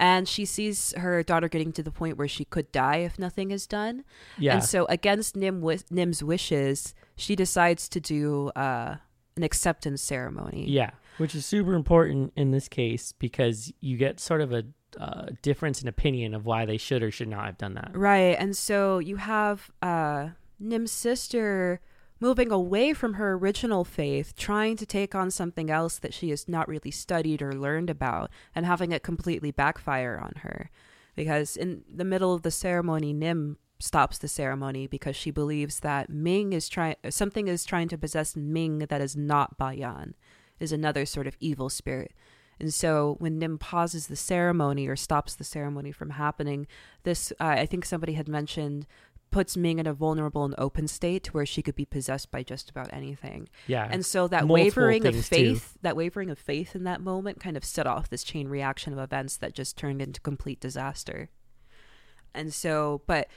[0.00, 3.50] And she sees her daughter getting to the point where she could die if nothing
[3.52, 4.04] is done.
[4.36, 4.54] Yeah.
[4.54, 8.96] And so, against Nim wi- Nim's wishes, she decides to do uh,
[9.38, 10.66] an acceptance ceremony.
[10.68, 14.64] Yeah, which is super important in this case because you get sort of a
[14.98, 17.92] uh, difference in opinion of why they should or should not have done that.
[17.94, 18.36] Right.
[18.38, 21.80] And so you have uh, Nim's sister
[22.20, 26.48] moving away from her original faith, trying to take on something else that she has
[26.48, 30.68] not really studied or learned about, and having it completely backfire on her.
[31.14, 36.10] Because in the middle of the ceremony, Nim stops the ceremony because she believes that
[36.10, 40.14] Ming is trying something is trying to possess Ming that is not Bayan,
[40.58, 42.12] is another sort of evil spirit.
[42.60, 46.66] And so when Nim pauses the ceremony or stops the ceremony from happening,
[47.04, 48.86] this uh, I think somebody had mentioned
[49.30, 52.42] puts Ming in a vulnerable and open state to where she could be possessed by
[52.42, 53.48] just about anything.
[53.66, 53.86] Yeah.
[53.90, 55.36] And so that Multiple wavering of things, too.
[55.36, 58.92] faith, that wavering of faith in that moment kind of set off this chain reaction
[58.92, 61.28] of events that just turned into complete disaster.
[62.34, 63.28] And so, but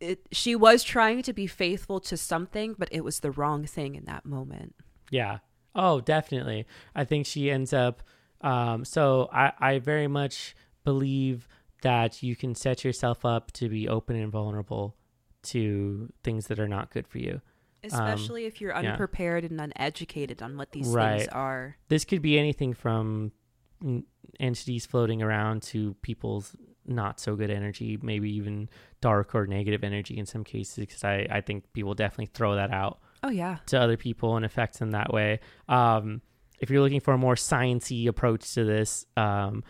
[0.00, 3.94] it, she was trying to be faithful to something, but it was the wrong thing
[3.94, 4.74] in that moment.
[5.10, 5.38] Yeah.
[5.74, 6.66] Oh, definitely.
[6.94, 8.02] I think she ends up.
[8.40, 11.48] Um, so I, I very much believe
[11.82, 14.96] that you can set yourself up to be open and vulnerable
[15.44, 17.40] to things that are not good for you.
[17.84, 18.92] Especially if you're Um, yeah.
[18.92, 21.18] unprepared and uneducated on what these Right.
[21.20, 21.76] things are.
[21.88, 23.32] This could be anything from
[24.40, 26.56] entities floating around to people's
[26.88, 28.68] not so good energy, maybe even
[29.00, 30.76] dark or negative energy in some cases.
[30.76, 33.58] Because I, I think people definitely throw that out Oh, yeah.
[33.66, 35.40] to other people and affects them that way.
[35.68, 36.22] Um,
[36.60, 39.62] if you're looking for a more sciencey approach to this, um,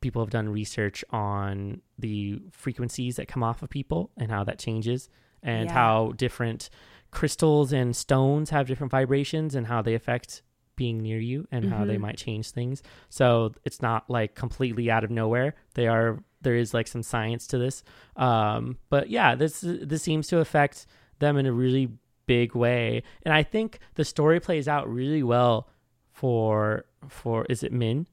[0.00, 4.58] people have done research on the frequencies that come off of people and how that
[4.58, 5.08] changes,
[5.42, 5.72] and Yeah.
[5.74, 6.68] how different
[7.10, 10.42] crystals and stones have different vibrations and how they affect
[10.76, 12.00] being near you and how they Mhm.
[12.00, 12.82] might change things.
[13.08, 15.54] So it's not like completely out of nowhere.
[15.74, 17.82] They are there is like some science to this.
[18.16, 20.86] Um, but yeah, this this seems to affect
[21.18, 21.88] them in a really
[22.26, 25.68] big way, and I think the story plays out really well
[26.12, 28.06] for for is it Min,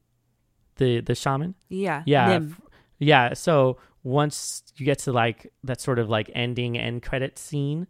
[0.76, 1.54] the the shaman?
[1.68, 2.02] Yeah.
[2.06, 2.56] Yeah, Nim.
[2.98, 3.34] yeah.
[3.34, 7.86] So once you get to like that sort of like ending end credit scene,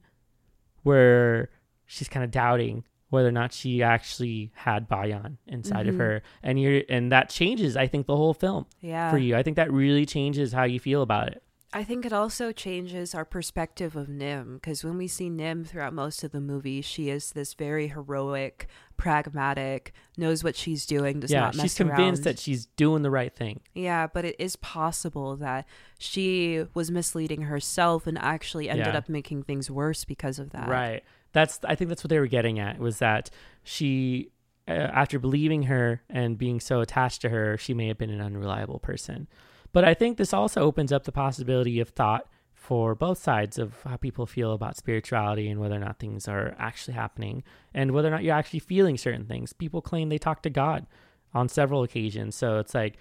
[0.83, 1.49] where
[1.87, 5.99] she's kind of doubting whether or not she actually had Bayan inside of Mhm.
[5.99, 9.11] her, and you're and that changes, I think, the whole film Yeah.
[9.11, 9.37] for you.
[9.37, 11.43] I think that really changes how you feel about it.
[11.75, 15.95] I think it also changes our perspective of Nim because when we see Nim throughout
[15.95, 18.67] most of the movie, she is this very heroic,
[18.99, 22.25] pragmatic, knows what she's doing, does yeah, not mess she's convinced around.
[22.25, 23.61] that she's doing the right thing.
[23.75, 25.67] Yeah, but it is possible that
[25.99, 28.99] she was misleading herself and actually ended Yeah.
[28.99, 30.69] up making things worse because of that.
[30.69, 31.03] Right.
[31.33, 33.31] That's I think that's what they were getting at was that
[33.63, 34.31] she
[34.69, 38.21] uh, after believing her and being so attached to her, she may have been an
[38.21, 39.29] unreliable person.
[39.73, 43.83] But I think this also opens up the possibility of thought for both sides of
[43.83, 47.43] how people feel about spirituality and whether or not things are actually happening
[47.75, 49.53] and whether or not you're actually feeling certain things.
[49.53, 50.87] People claim they talk to God
[51.35, 52.37] on several occasions.
[52.37, 52.99] So it's like,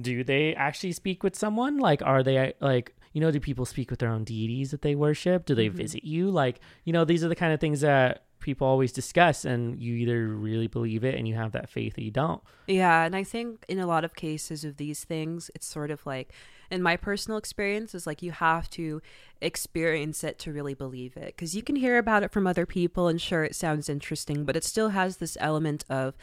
[0.00, 1.78] do they actually speak with someone?
[1.78, 4.94] Like, are they like, you know, do people speak with their own deities that they
[4.94, 5.46] worship?
[5.46, 5.74] Do they Mhm.
[5.74, 6.30] visit you?
[6.30, 9.94] Like, you know, these are the kind of things that people always discuss, and you
[9.94, 12.42] either really believe it and you have that faith, or you don't.
[12.66, 16.04] Yeah, and I think in a lot of cases of these things, it's sort of
[16.04, 16.30] like,
[16.70, 19.00] in my personal experience, is like you have to
[19.40, 21.26] experience it to really believe it.
[21.36, 24.56] Because you can hear about it from other people, and sure, it sounds interesting, but
[24.56, 26.14] it still has this element of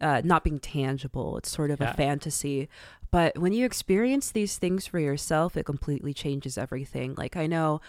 [0.00, 1.36] uh, not being tangible.
[1.38, 1.90] It's sort of Yeah.
[1.90, 2.68] a fantasy.
[3.10, 7.14] But when you experience these things for yourself, it completely changes everything.
[7.16, 7.80] Like, I know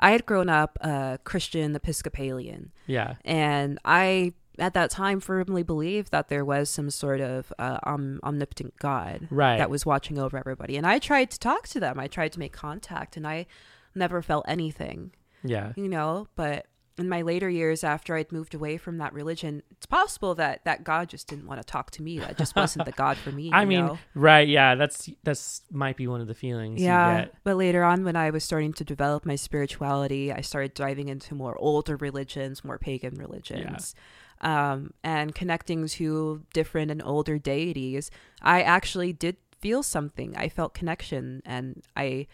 [0.00, 2.72] I had grown up uh, Christian Episcopalian.
[2.86, 3.14] Yeah.
[3.24, 8.18] And I, at that time, firmly believed that there was some sort of uh, om-
[8.24, 9.58] omnipotent God Right.
[9.58, 10.76] that was watching over everybody.
[10.76, 13.46] And I tried to talk to them, I tried to make contact, and I
[13.94, 15.12] never felt anything,
[15.44, 15.72] Yeah.
[15.76, 16.26] you know?
[16.34, 16.66] But
[16.96, 20.84] in my later years, after I'd moved away from that religion, it's possible that that
[20.84, 22.18] God just didn't want to talk to me.
[22.20, 23.50] That just wasn't the God for me.
[23.52, 23.98] I mean, know?
[24.14, 24.46] right.
[24.46, 24.76] Yeah.
[24.76, 27.34] That's, that's might be one of the feelings you Yeah, get.
[27.42, 31.34] but later on, when I was starting to develop my spirituality, I started diving into
[31.34, 33.94] more older religions, more pagan religions,
[34.40, 38.10] um, and connecting to different and older deities.
[38.40, 40.36] I actually did feel something.
[40.36, 42.28] I felt connection, and I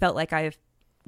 [0.00, 0.52] felt like I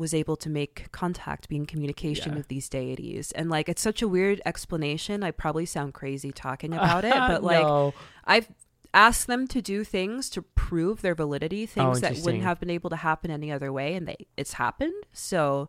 [0.01, 2.39] was able to make contact, be in communication Yeah.
[2.39, 3.31] with these deities.
[3.33, 5.23] And like, it's such a weird explanation.
[5.23, 7.95] I probably sound crazy talking about it, but like, No.
[8.25, 8.49] I've
[8.93, 12.25] asked them to do things to prove their validity, things that Oh, interesting.
[12.25, 14.95] wouldn't have been able to happen any other way, and they it's happened.
[15.13, 15.69] So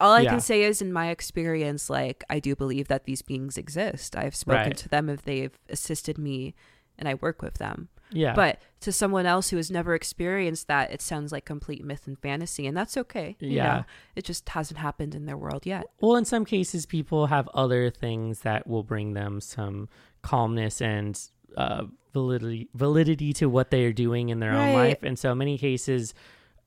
[0.00, 0.30] all I Yeah.
[0.30, 4.16] can say is in my experience, like I do believe that these beings exist.
[4.16, 4.76] I've spoken Right.
[4.78, 6.54] to them if they've assisted me
[6.98, 7.88] and I work with them.
[8.12, 8.34] Yeah.
[8.34, 12.18] But to someone else who has never experienced that, it sounds like complete myth and
[12.18, 13.36] fantasy, and that's okay.
[13.40, 13.64] Yeah.
[13.64, 13.84] know?
[14.16, 15.84] it just hasn't happened in their world yet.
[16.00, 19.88] Well, in some cases, people have other things that will bring them some
[20.22, 21.20] calmness and
[21.56, 25.02] uh, validity validity to what they are doing in their own life.
[25.02, 26.14] And so, many cases,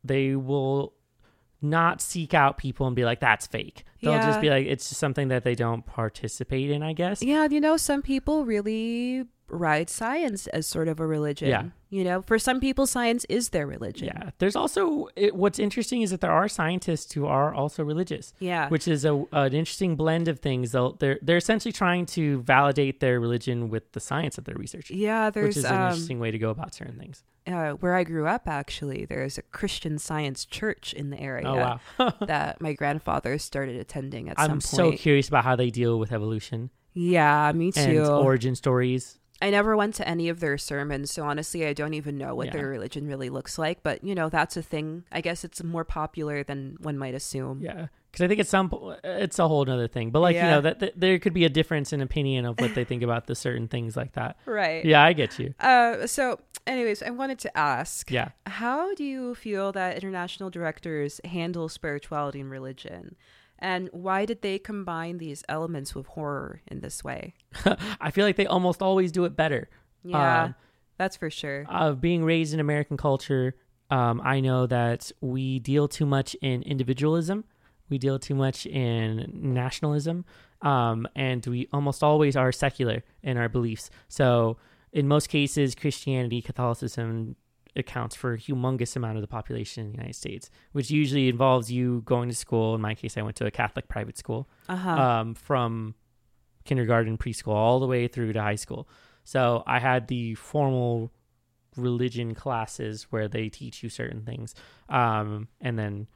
[0.04, 0.94] they will
[1.62, 4.28] not seek out people and be like, "That's fake." They'll Yeah.
[4.28, 7.24] just be like, "It's just something that they don't participate in." I guess.
[7.24, 11.50] Yeah, you know, some people really ride science as sort of a religion.
[11.50, 11.66] Yeah.
[11.90, 14.08] You know, for some people, science is their religion.
[14.08, 14.32] Yeah.
[14.40, 18.34] There's also it, what's interesting is that there are scientists who are also religious.
[18.40, 18.68] Yeah.
[18.70, 20.72] which is a an interesting blend of things.
[20.72, 24.98] They'll, they're they're essentially trying to validate their religion with the science that they're researching,
[24.98, 27.24] yeah, which is an um, interesting way to go about certain things.
[27.46, 28.48] uh, where I grew up.
[28.48, 31.56] Actually, there's a Christian Science church in the area Oh
[32.00, 32.14] wow!
[32.26, 36.12] that my grandfather started attending at I'm some so curious about how they deal with
[36.12, 37.80] evolution yeah, me too.
[37.82, 38.06] and too.
[38.06, 39.20] origin stories.
[39.44, 42.48] I never went to any of their sermons, so honestly, I don't even know what
[42.48, 42.54] Yeah.
[42.54, 43.84] their religion really looks like.
[43.84, 45.04] But you know, that's a thing.
[45.12, 47.60] I guess it's more popular than one might assume.
[47.62, 48.72] Yeah, because I think it's some
[49.04, 50.12] it's a whole other thing.
[50.12, 52.74] But like you know that, that there could be a difference in opinion of what
[52.74, 54.38] they think about the certain things like that.
[54.46, 54.86] Right.
[54.86, 55.54] Yeah, I get you.
[55.60, 58.10] Uh, so, anyways, I wanted to ask.
[58.10, 58.30] Yeah.
[58.46, 63.16] How do you feel that international directors handle spirituality and religion?
[63.64, 67.34] And why did they combine these elements with horror in this way?
[68.02, 69.70] I feel like they almost always do it better.
[70.04, 70.56] Yeah, Um,
[70.98, 71.66] that's for sure.
[71.70, 73.56] of being raised in American culture,
[73.90, 77.46] um, I know that we deal too much in individualism.
[77.90, 80.26] We deal too much in nationalism,
[80.62, 83.90] um, and we almost always are secular in our beliefs.
[84.10, 84.58] So,
[84.92, 87.36] in most cases, Christianity, Catholicism
[87.76, 91.72] accounts for a humongous amount of the population in the United States, which usually involves
[91.72, 92.76] you going to school.
[92.76, 94.92] In my case, I went to a Catholic private school Uh huh.
[94.92, 95.96] um, from
[96.66, 98.88] kindergarten, preschool, all the way through to high school.
[99.24, 101.12] So I had the formal
[101.76, 104.54] religion classes where they teach you certain things.
[104.90, 106.08] Um, and then,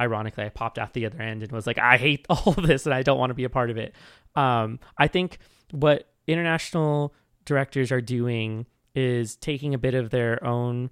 [0.00, 2.86] ironically, I popped out the other end and was like, I hate all of this
[2.86, 3.94] and I don't want to be a part of it.
[4.34, 5.38] Um, I think
[5.70, 7.14] what international
[7.44, 10.90] directors are doing is taking a bit of their own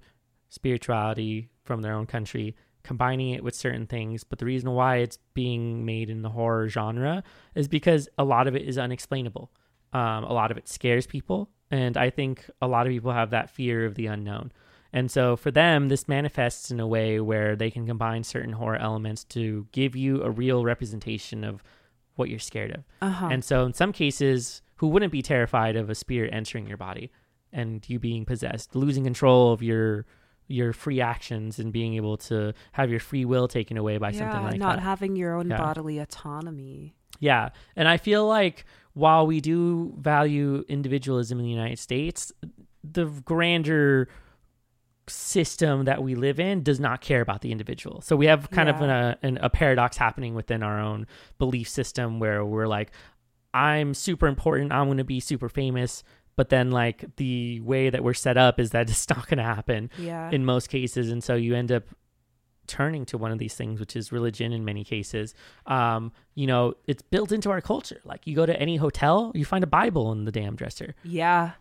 [0.49, 4.23] spirituality from their own country combining it with certain things.
[4.23, 7.23] But the reason why it's being made in the horror genre
[7.55, 9.51] is because a lot of it is unexplainable.
[9.93, 11.49] Um, a lot of it scares people.
[11.71, 14.51] And i think a lot of people have that fear of the unknown.
[14.91, 18.77] And so for them this manifests in a way where they can combine certain horror
[18.77, 21.63] elements to give you a real representation of
[22.15, 22.83] what you're scared of.
[23.01, 23.29] Uh huh.
[23.31, 27.09] and so in some cases, who wouldn't be terrified of a spirit entering your body
[27.53, 30.05] and you being possessed, losing control of your
[30.49, 34.19] your free actions and being able to have your free will taken away by yeah,
[34.19, 34.81] something like that, not that.
[34.81, 35.57] having your own Yeah.
[35.57, 36.95] bodily autonomy.
[37.19, 37.49] yeah.
[37.77, 42.31] And I feel like while we do value individualism in the United States,
[42.83, 44.09] the grander
[45.07, 48.01] system that we live in does not care about the individual.
[48.01, 51.07] So we have kind of an, a, an, a paradox happening within our own
[51.39, 52.91] belief system where we're like,
[53.53, 54.71] I'm super important.
[54.71, 56.03] I'm going to be super famous.
[56.35, 59.43] But then, like, the way that we're set up is that it's not going to
[59.43, 60.29] happen Yeah.
[60.31, 61.09] in most cases.
[61.11, 61.83] And so you end up
[62.65, 65.33] turning to one of these things, which is religion in many cases.
[65.65, 67.99] Um, you know, it's built into our culture.
[68.05, 70.95] Like, you go to any hotel, you find a Bible in the damn dresser.
[71.03, 71.51] yeah.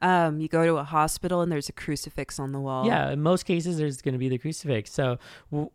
[0.00, 2.86] Um, you go to a hospital and there's a crucifix on the wall.
[2.86, 4.90] Yeah, in most cases, there's going to be the crucifix.
[4.92, 5.18] So
[5.52, 5.70] w-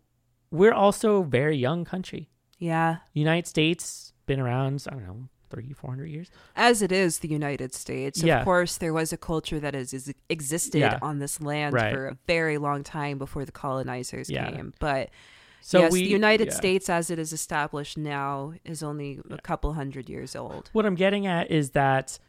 [0.51, 2.27] we're also a very young country.
[2.59, 2.97] Yeah.
[3.13, 6.29] United States been around, I don't know, three, four hundred years.
[6.55, 8.21] As it is the United States.
[8.21, 8.39] Yeah.
[8.39, 10.99] Of course, there was a culture that has is, existed Yeah.
[11.01, 11.93] on this land Right.
[11.93, 14.49] for a very long time before the colonizers Yeah.
[14.51, 14.73] came.
[14.79, 15.09] But
[15.61, 16.53] So yes, we, the United.
[16.53, 20.69] States, as it is established now, is only a couple hundred years old.
[20.73, 22.19] What I'm getting at is that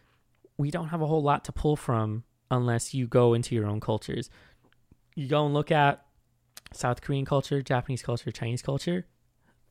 [0.56, 3.78] we don't have a whole lot to pull from unless you go into your own
[3.80, 4.28] cultures.
[5.14, 6.04] You go and look at
[6.72, 9.06] South Korean culture, Japanese culture, Chinese culture,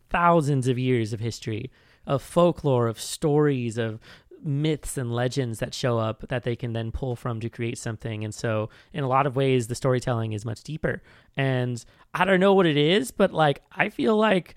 [0.09, 1.69] thousands of years of history,
[2.07, 3.99] of folklore, of stories, of
[4.43, 8.23] myths and legends that show up that they can then pull from to create something.
[8.23, 11.03] And so, in a lot of ways, the storytelling is much deeper.
[11.35, 14.55] And I don't know what it is, but like, I feel like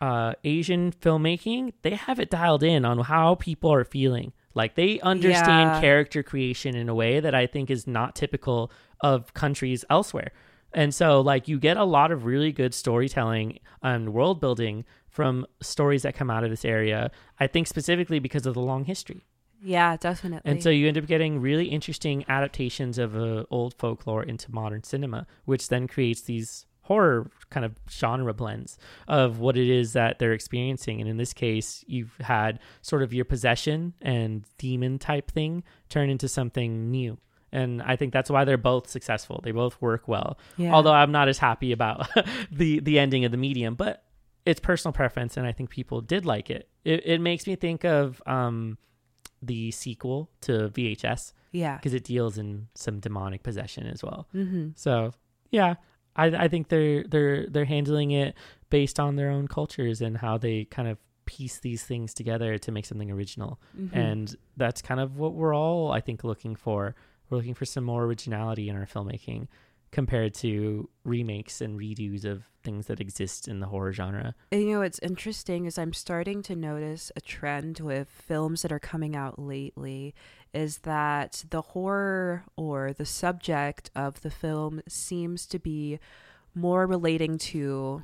[0.00, 4.32] uh, Asian filmmaking, they have it dialed in on how people are feeling.
[4.54, 5.80] Like they understand Yeah.
[5.80, 8.72] character creation in a way that I think is not typical
[9.02, 10.32] of countries elsewhere.
[10.72, 15.46] And so, like, you get a lot of really good storytelling and world building from
[15.60, 17.10] stories that come out of this area.
[17.38, 19.26] I think specifically because of the long history.
[19.62, 20.50] Yeah, definitely.
[20.50, 24.82] And so you end up getting really interesting adaptations of uh, old folklore into modern
[24.84, 30.18] cinema, which then creates these horror kind of genre blends of what it is that
[30.18, 31.00] they're experiencing.
[31.00, 36.10] And in this case, you've had sort of your possession and demon type thing turn
[36.10, 37.18] into something new.
[37.52, 39.40] And I think that's why they're both successful.
[39.42, 40.38] They both work well.
[40.56, 40.72] yeah.
[40.72, 42.08] Although I'm not as happy about
[42.52, 44.04] the the ending of the medium, but
[44.46, 46.68] it's personal preference, and I think people did like it.
[46.84, 48.78] It, it makes me think of um,
[49.42, 51.76] the sequel to VHS yeah.
[51.76, 54.28] because it deals in some demonic possession as well.
[54.34, 54.70] Mm-hmm.
[54.76, 55.12] So
[55.50, 55.74] yeah,
[56.16, 58.34] I I think they're they're they're handling it
[58.70, 62.72] based on their own cultures and how they kind of piece these things together to
[62.72, 63.60] make something original.
[63.78, 63.96] Mm-hmm.
[63.96, 66.96] And that's kind of what we're all I think looking for.
[67.30, 69.46] We're looking for some more originality in our filmmaking
[69.92, 74.34] compared to remakes and redos of things that exist in the horror genre.
[74.52, 78.70] And, you know, what's interesting is I'm starting to notice a trend with films that
[78.70, 80.14] are coming out lately
[80.52, 85.98] is that the horror or the subject of the film seems to be
[86.54, 88.02] more relating to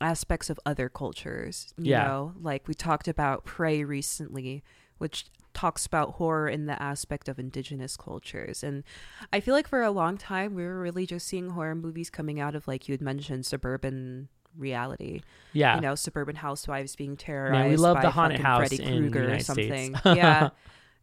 [0.00, 1.72] aspects of other cultures.
[1.76, 2.04] You Yeah.
[2.04, 4.62] know, like we talked about Prey recently,
[4.98, 5.26] which
[5.58, 8.62] talks about horror in the aspect of indigenous cultures.
[8.62, 8.84] And
[9.32, 12.38] I feel like for a long time we were really just seeing horror movies coming
[12.38, 15.22] out of like you had mentioned suburban reality.
[15.52, 15.74] Yeah.
[15.74, 17.54] You know, suburban housewives being terrorized.
[17.54, 19.96] Man, we love by the haunted house Freddy in the Krueger or something.
[19.96, 20.00] States.
[20.16, 20.50] yeah.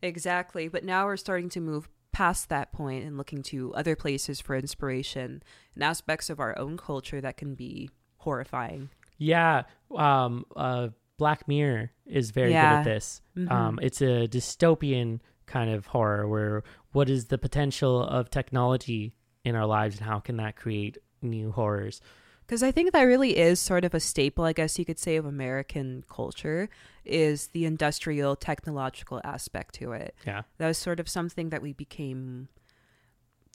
[0.02, 0.70] Exactly.
[0.70, 4.56] But now we're starting to move past that point and looking to other places for
[4.56, 8.90] inspiration and aspects of our own culture that can be horrifying.
[9.18, 9.64] Yeah,
[9.94, 13.22] um, uh, Black Mirror is very good at this.
[13.38, 13.52] Mhm.
[13.52, 19.56] Um, it's a dystopian kind of horror where what is the potential of technology in
[19.56, 22.02] our lives and how can that create new horrors?
[22.46, 25.16] Because I think that really is sort of a staple, I guess you could say,
[25.16, 26.70] of American culture
[27.04, 30.16] is the industrial technological aspect to it.
[30.28, 32.50] Yeah, That was sort of something that we became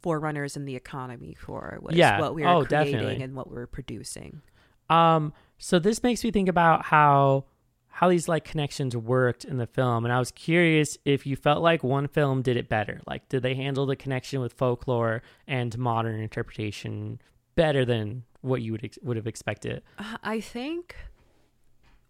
[0.03, 2.19] forerunners in the economy for was Yeah.
[2.21, 3.23] what we were Oh, creating definitely.
[3.23, 4.41] and what we were producing.
[4.89, 7.45] Um, so this makes me think about how
[7.93, 11.63] how these like connections worked in the film, and I was curious if you felt
[11.63, 13.01] like one film did it better.
[13.07, 17.21] Like, did they handle the connection with folklore and modern interpretation
[17.57, 19.83] better than what you would ex- would have expected?
[20.23, 20.97] I think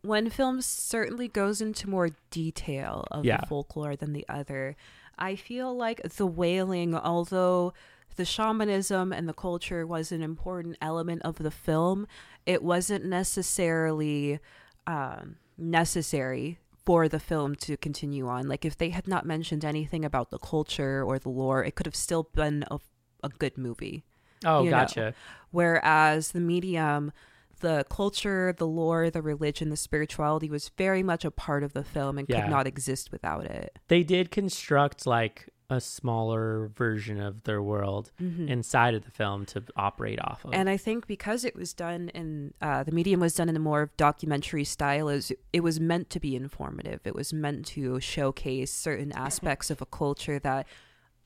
[0.02, 3.38] one film certainly goes into more detail of Yeah.
[3.40, 4.76] the folklore than the other.
[5.18, 7.72] I feel like The Wailing, although
[8.16, 12.06] the shamanism and the culture was an important element of the film,
[12.46, 14.38] it wasn't necessarily
[14.86, 18.48] um, necessary for the film to continue on.
[18.48, 21.86] Like, if they had not mentioned anything about the culture or the lore, it could
[21.86, 22.78] have still been a,
[23.22, 24.02] a good movie.
[24.44, 24.78] Oh, You know.
[24.78, 25.14] gotcha.
[25.50, 27.12] Whereas the medium,
[27.60, 31.84] the culture, the lore, the religion, the spirituality was very much a part of the
[31.84, 32.40] film and Yeah.
[32.42, 33.78] could not exist without it.
[33.88, 38.48] They did construct like a smaller version of their world Mhm.
[38.48, 40.52] inside of the film to operate off of.
[40.52, 43.60] And I think because it was done in uh, the medium was done in a
[43.60, 47.00] more documentary style, is it was meant to be informative.
[47.04, 50.66] It was meant to showcase certain aspects of a culture that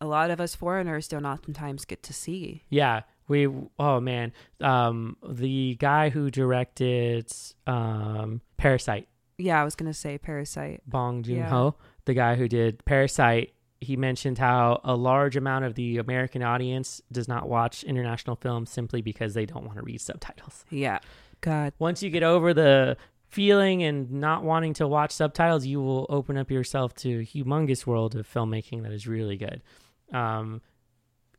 [0.00, 2.64] a lot of us foreigners don't oftentimes get to see.
[2.68, 3.48] Yeah, we.
[3.78, 7.32] Oh man, um, the guy who directed
[7.66, 9.08] um, Parasite,
[9.38, 10.82] Yeah, I was gonna say Parasite.
[10.86, 11.48] Bong Joon Yeah.
[11.48, 16.42] Ho, the guy who did Parasite, he mentioned how a large amount of the American
[16.42, 20.64] audience does not watch international films simply because they don't want to read subtitles.
[20.70, 20.98] Yeah.
[21.40, 21.72] God.
[21.78, 22.96] Once you get over the
[23.28, 27.86] feeling and not wanting to watch subtitles, you will open up yourself to a humongous
[27.86, 29.62] world of filmmaking that is really good.
[30.12, 30.62] Um,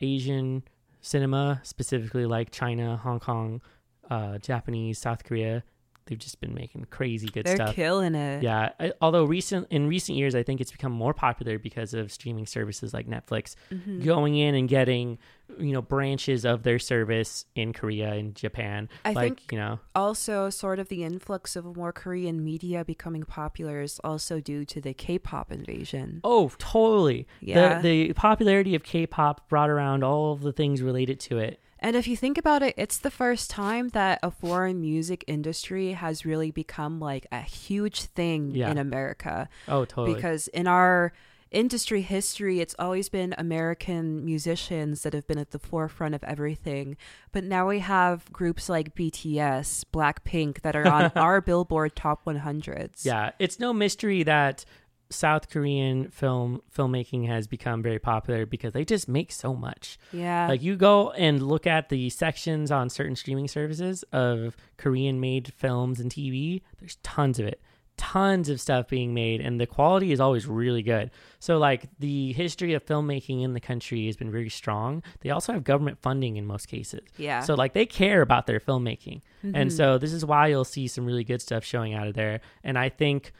[0.01, 0.63] Asian
[1.01, 3.61] cinema, specifically like China, Hong Kong,
[4.09, 5.63] uh, Japanese, South Korea,
[6.07, 7.73] they've just been making crazy good They're stuff.
[7.75, 8.43] killing it.
[8.43, 12.11] Yeah, I, although recent in recent years, I think it's become more popular because of
[12.11, 14.03] streaming services like Netflix Mhm.
[14.03, 15.17] going in and getting,
[15.59, 18.87] you know, branches of their service in Korea and Japan.
[19.03, 23.23] I like, think you know, also sort of the influx of more Korean media becoming
[23.23, 26.21] popular is also due to the K-pop invasion.
[26.23, 27.27] oh, totally.
[27.41, 27.81] Yeah.
[27.81, 31.59] The the popularity of K-pop brought around all of the things related to it.
[31.85, 35.91] And if you think about it, it's the first time that a foreign music industry
[35.91, 38.71] has really become like a huge thing Yeah.
[38.71, 39.47] in America.
[39.67, 40.15] Oh, totally.
[40.15, 41.13] Because in our
[41.51, 46.97] industry history, it's always been American musicians that have been at the forefront of everything.
[47.31, 53.05] But now we have groups like BTS, Blackpink that are on our Billboard Top 100s.
[53.05, 54.65] yeah, it's no mystery that
[55.09, 59.97] South Korean film filmmaking has become very popular because they just make so much.
[60.11, 60.47] Yeah.
[60.47, 65.53] Like you go and look at the sections on certain streaming services of Korean made
[65.53, 67.61] films and TV, there's tons of it.
[67.97, 71.11] Tons of stuff being made and the quality is always really good.
[71.39, 75.01] So like the history of filmmaking in the country has been very strong.
[75.21, 77.01] They also have government funding in most cases.
[77.17, 77.39] yeah.
[77.39, 79.21] So like they care about their filmmaking.
[79.43, 79.77] And Mhm.
[79.77, 82.41] so this is why you'll see some really good stuff showing out of there.
[82.65, 83.31] And I think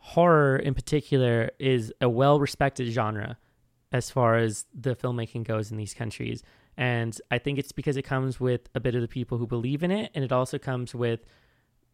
[0.00, 3.38] horror in particular is a well respected genre
[3.92, 6.42] as far as the filmmaking goes in these countries.
[6.76, 9.82] And I think it's because it comes with a bit of the people who believe
[9.82, 11.20] in it and it also comes with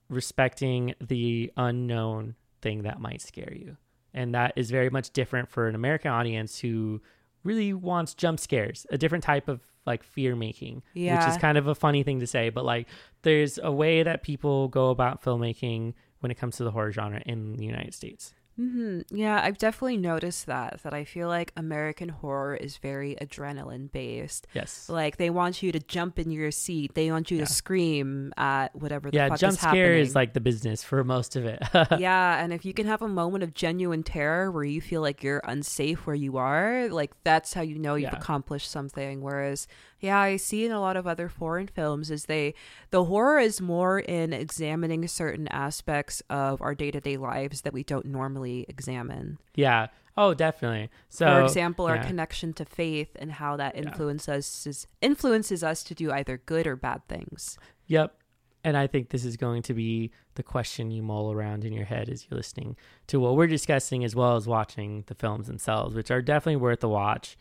[0.08, 3.76] respecting the unknown thing that might scare you.
[4.14, 7.00] And that is very much different for an American audience who
[7.42, 10.82] really wants jump scares, a different type of like fear making,
[11.18, 12.88] which is kind of a funny thing to say, but like
[13.22, 17.22] there's a way that people go about filmmaking when it comes to the horror genre
[17.26, 18.32] in the United States.
[18.56, 20.80] hmm Yeah, I've definitely noticed that.
[20.82, 24.46] That I feel like American horror is very adrenaline based.
[24.54, 24.88] Yes.
[24.88, 26.94] Like they want you to jump in your seat.
[26.94, 27.44] They want you Yeah.
[27.44, 31.04] to scream at whatever the Yeah, fuck jump is scare is like the business for
[31.04, 31.60] most of it.
[31.98, 35.22] yeah, and if you can have a moment of genuine terror where you feel like
[35.22, 38.16] you're unsafe where you are, like that's how you know you've Yeah.
[38.18, 39.20] accomplished something.
[39.20, 39.68] Whereas,
[40.00, 42.54] yeah, I see in a lot of other foreign films is they
[42.90, 47.72] the horror is more in examining certain aspects of our day to day lives that
[47.72, 49.38] we don't normally examine.
[49.54, 49.88] yeah.
[50.18, 50.88] Oh, definitely.
[51.10, 52.06] So For example, our yeah.
[52.06, 53.82] connection to faith and how that Yeah.
[53.82, 57.58] influences influences us to do either good or bad things.
[57.86, 58.16] Yep.
[58.64, 61.84] And I think this is going to be the question you mull around in your
[61.84, 62.76] head as you're listening
[63.08, 66.82] to what we're discussing, as well as watching the films themselves, which are definitely worth
[66.82, 67.36] a watch.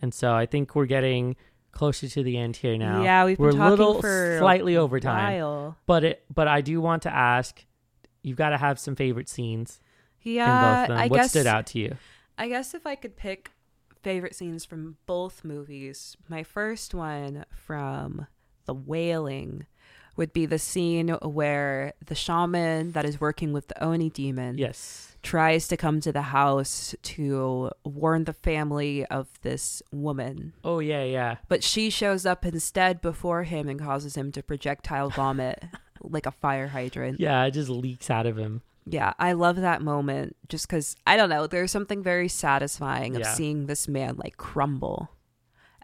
[0.00, 1.36] And so I think we're getting
[1.74, 3.02] closer to the end here now.
[3.02, 5.76] Yeah, we've we're been a talking little for a slightly over time, while.
[5.86, 6.24] but it.
[6.32, 7.64] But I do want to ask,
[8.22, 9.80] you've got to have some favorite scenes
[10.24, 10.98] in both Yeah, of them.
[10.98, 11.96] I what guess stood out to you?
[12.38, 13.50] I guess if I could pick
[14.02, 18.26] favorite scenes from both movies, my first one from
[18.66, 19.66] The Wailing
[20.16, 25.16] would be the scene where the shaman that is working with the Oni demon Yes.
[25.22, 30.52] tries to come to the house to warn the family of this woman.
[30.62, 31.36] Oh yeah, yeah.
[31.48, 35.62] But she shows up instead before him and causes him to projectile vomit
[36.02, 37.18] like a fire hydrant.
[37.20, 38.62] Yeah, it just leaks out of him.
[38.86, 41.46] Yeah, I love that moment just because I don't know.
[41.46, 43.32] There's something very satisfying of Yeah.
[43.32, 45.08] seeing this man like crumble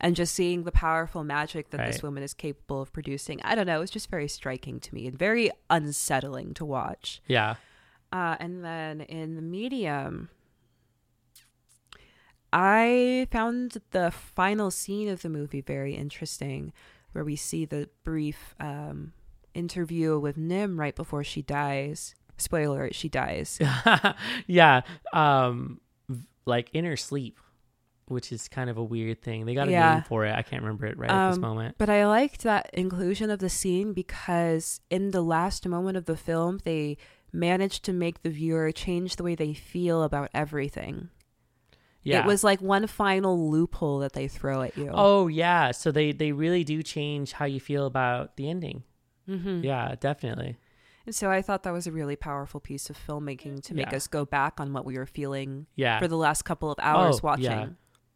[0.00, 3.40] and just seeing the powerful magic that this woman is capable of producing.
[3.42, 3.82] I don't know.
[3.82, 7.20] It's just very striking to me and very unsettling to watch.
[7.26, 7.56] Yeah.
[8.12, 10.30] Uh, and then in the medium,
[12.52, 16.72] I found the final scene of the movie very interesting,
[17.12, 19.12] where we see the brief um,
[19.54, 22.14] interview with Nim right before she dies.
[22.38, 23.58] Spoiler: she dies.
[24.46, 24.80] yeah.
[25.12, 25.80] Um
[26.46, 27.38] like inner sleep,
[28.10, 29.46] which is kind of a weird thing.
[29.46, 29.94] They got a Yeah.
[29.94, 30.34] name for it.
[30.34, 31.76] I can't remember it right at this Um, moment.
[31.78, 36.16] But I liked that inclusion of the scene because in the last moment of the
[36.16, 36.96] film, they
[37.32, 41.08] managed to make the viewer change the way they feel about everything.
[42.02, 42.20] Yeah.
[42.20, 44.90] It was like one final loophole that they throw at you.
[44.92, 45.70] Oh yeah.
[45.70, 48.82] So they they really do change how you feel about the ending.
[49.26, 50.56] hmm Yeah, definitely.
[51.06, 53.96] And so I thought that was a really powerful piece of filmmaking to make Yeah.
[53.96, 55.98] us go back on what we were feeling Yeah.
[55.98, 57.44] for the last couple of hours Oh, watching.
[57.44, 57.68] yeah.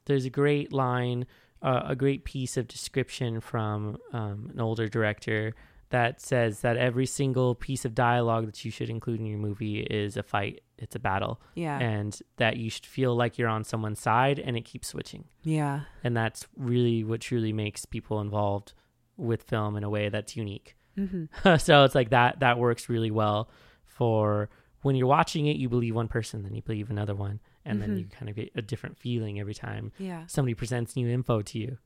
[0.07, 1.27] There's a great line,
[1.63, 5.55] uh, a great piece of description from um, an older director
[5.91, 9.81] that says that every single piece of dialogue that you should include in your movie
[9.81, 10.61] is a fight.
[10.77, 11.79] It's a battle, Yeah.
[11.79, 15.25] and that you should feel like you're on someone's side, and it keeps switching.
[15.45, 15.83] yeah.
[16.03, 18.73] And that's really what truly makes people involved
[19.17, 20.75] with film in a way that's unique.
[20.97, 21.27] hmm
[21.59, 23.49] so it's like that that works really well
[23.85, 24.49] for
[24.83, 27.95] when you're watching it you believe one person then you believe another one and then
[27.95, 27.99] Mhm.
[28.01, 30.27] you kind of get a different feeling every time Yeah.
[30.27, 31.79] somebody presents new info to you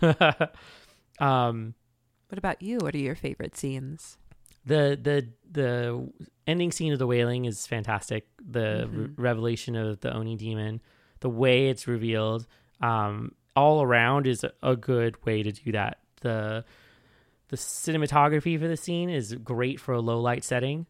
[1.20, 1.74] um
[2.28, 2.78] What about you?
[2.78, 4.18] What are your favorite scenes?
[4.66, 6.10] the the the
[6.46, 9.14] ending scene of the wailing is fantastic the re- Mhm.
[9.18, 10.80] revelation of the oni demon
[11.20, 12.46] the way it's revealed
[12.80, 16.64] um all around is a, a good way to do that the
[17.48, 20.86] the cinematography for the scene is great for a low light setting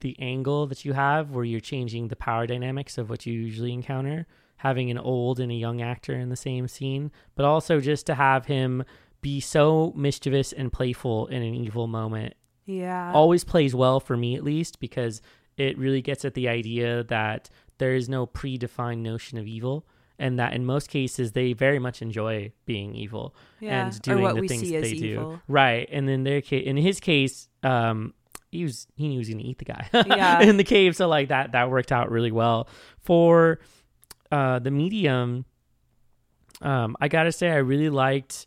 [0.00, 3.72] the angle that you have where you're changing the power dynamics of what you usually
[3.72, 4.26] encounter
[4.58, 8.14] having an old and a young actor in the same scene but also just to
[8.14, 8.84] have him
[9.22, 12.34] be so mischievous and playful in an evil moment
[12.66, 13.12] Yeah.
[13.12, 15.20] always plays well for me at least because
[15.56, 17.48] it really gets at the idea that
[17.78, 19.86] there is no predefined notion of evil
[20.18, 23.86] and that in most cases they very much enjoy being evil yeah.
[23.86, 25.32] and doing the things see that as they evil.
[25.36, 28.14] do right and in their case in his case um
[28.56, 30.40] he was he knew he was gonna eat the guy Yeah.
[30.42, 30.96] in the cave.
[30.96, 32.68] So like that that worked out really well
[33.02, 33.60] for
[34.32, 35.44] uh, the medium.
[36.62, 38.46] Um, I gotta say, I really liked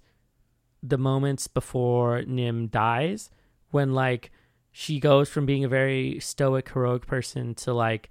[0.82, 3.30] the moments before Nim dies
[3.72, 4.32] when like
[4.72, 8.10] she goes from being a very stoic, heroic person to like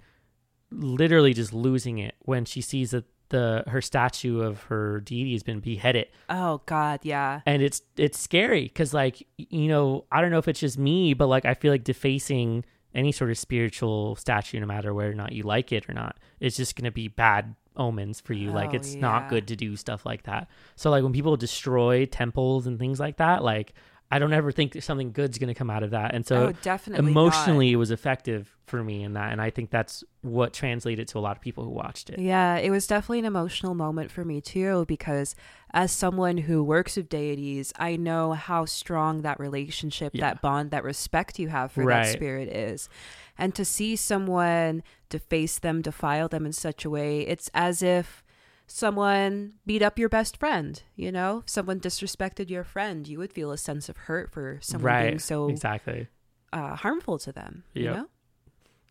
[0.71, 5.43] literally just losing it when she sees that the her statue of her deity has
[5.43, 6.07] been beheaded.
[6.29, 7.41] Oh God, yeah.
[7.45, 11.13] and it's it's scary because like you know i don't know if it's just me
[11.13, 15.15] but like i feel like defacing any sort of spiritual statue no matter whether or
[15.15, 18.49] not you like it or not it's just going to be bad omens for you.
[18.49, 20.49] Oh, like Oh, it's not good to do stuff like that.
[20.75, 23.73] So like when people destroy temples and things like that like
[24.11, 26.51] i don't ever think something good's going to come out of that and so oh,
[26.61, 27.05] definitely.
[27.05, 27.11] not.
[27.11, 31.17] emotionally it was effective for me in that and i think that's what translated to
[31.17, 34.25] a lot of people who watched it Yeah, it was definitely an emotional moment for
[34.25, 35.35] me too because
[35.73, 40.21] as someone who works with deities, I know how strong that relationship, Yeah.
[40.21, 42.03] that bond, that respect you have for Right.
[42.05, 42.89] that spirit is.
[43.37, 48.23] And to see someone deface them, defile them in such a way, it's as if
[48.69, 51.43] someone beat up your best friend, you know?
[51.45, 55.49] Someone disrespected your friend, you would feel a sense of hurt for someone being so
[55.49, 56.07] exactly
[56.53, 58.07] uh, harmful to them, you know?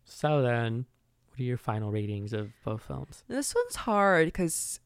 [0.05, 0.85] so then
[1.29, 4.79] what are your final ratings of both films This one's hard because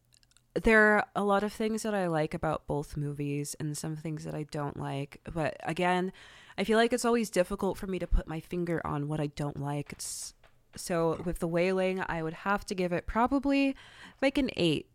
[0.54, 4.24] there are a lot of things that I like about both movies and some things
[4.26, 5.20] that I don't like.
[5.34, 6.12] But again,
[6.58, 9.28] I feel like it's always difficult for me to put my finger on what I
[9.28, 9.92] don't like.
[9.92, 10.36] It's
[10.76, 13.76] so with the wailing, I would have to give it probably
[14.22, 14.90] like an eight.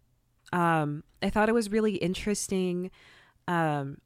[0.52, 2.90] Um, I thought it was really interesting.
[3.46, 3.98] Um,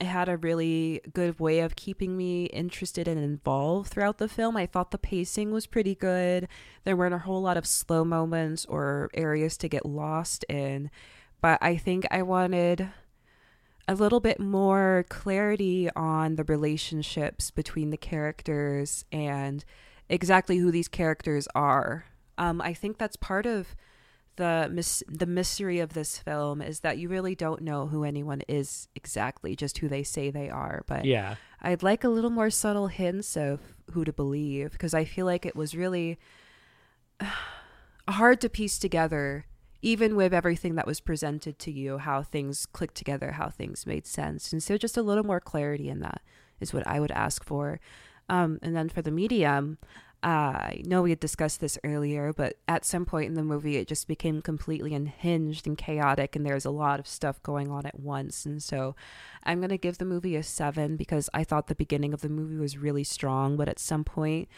[0.00, 4.56] it had a really good way of keeping me interested and involved throughout the film.
[4.56, 6.48] I thought the pacing was pretty good.
[6.84, 10.90] There weren't a whole lot of slow moments or areas to get lost in,
[11.42, 12.88] but I think I wanted
[13.86, 19.64] a little bit more clarity on the relationships between the characters and
[20.10, 22.04] exactly who these characters are.
[22.36, 23.74] Um, I think that's part of
[24.36, 28.42] the mis- the mystery of this film is that you really don't know who anyone
[28.48, 30.82] is exactly, just who they say they are.
[30.86, 33.60] But yeah I'd like a little more subtle hints of
[33.92, 36.18] who to believe because I feel like it was really
[38.08, 39.44] hard to piece together,
[39.82, 44.06] even with everything that was presented to you, how things clicked together, how things made
[44.06, 44.52] sense.
[44.52, 46.22] And so just a little more clarity in that
[46.60, 47.78] is what I would ask for.
[48.30, 49.76] Um, and then for the medium,
[50.22, 53.76] uh, I know we had discussed this earlier, but at some point in the movie,
[53.76, 57.86] it just became completely unhinged and chaotic, and there's a lot of stuff going on
[57.86, 58.46] at once.
[58.46, 58.94] And so
[59.42, 62.28] I'm going to give the movie a seven because I thought the beginning of the
[62.28, 64.48] movie was really strong, but at some point,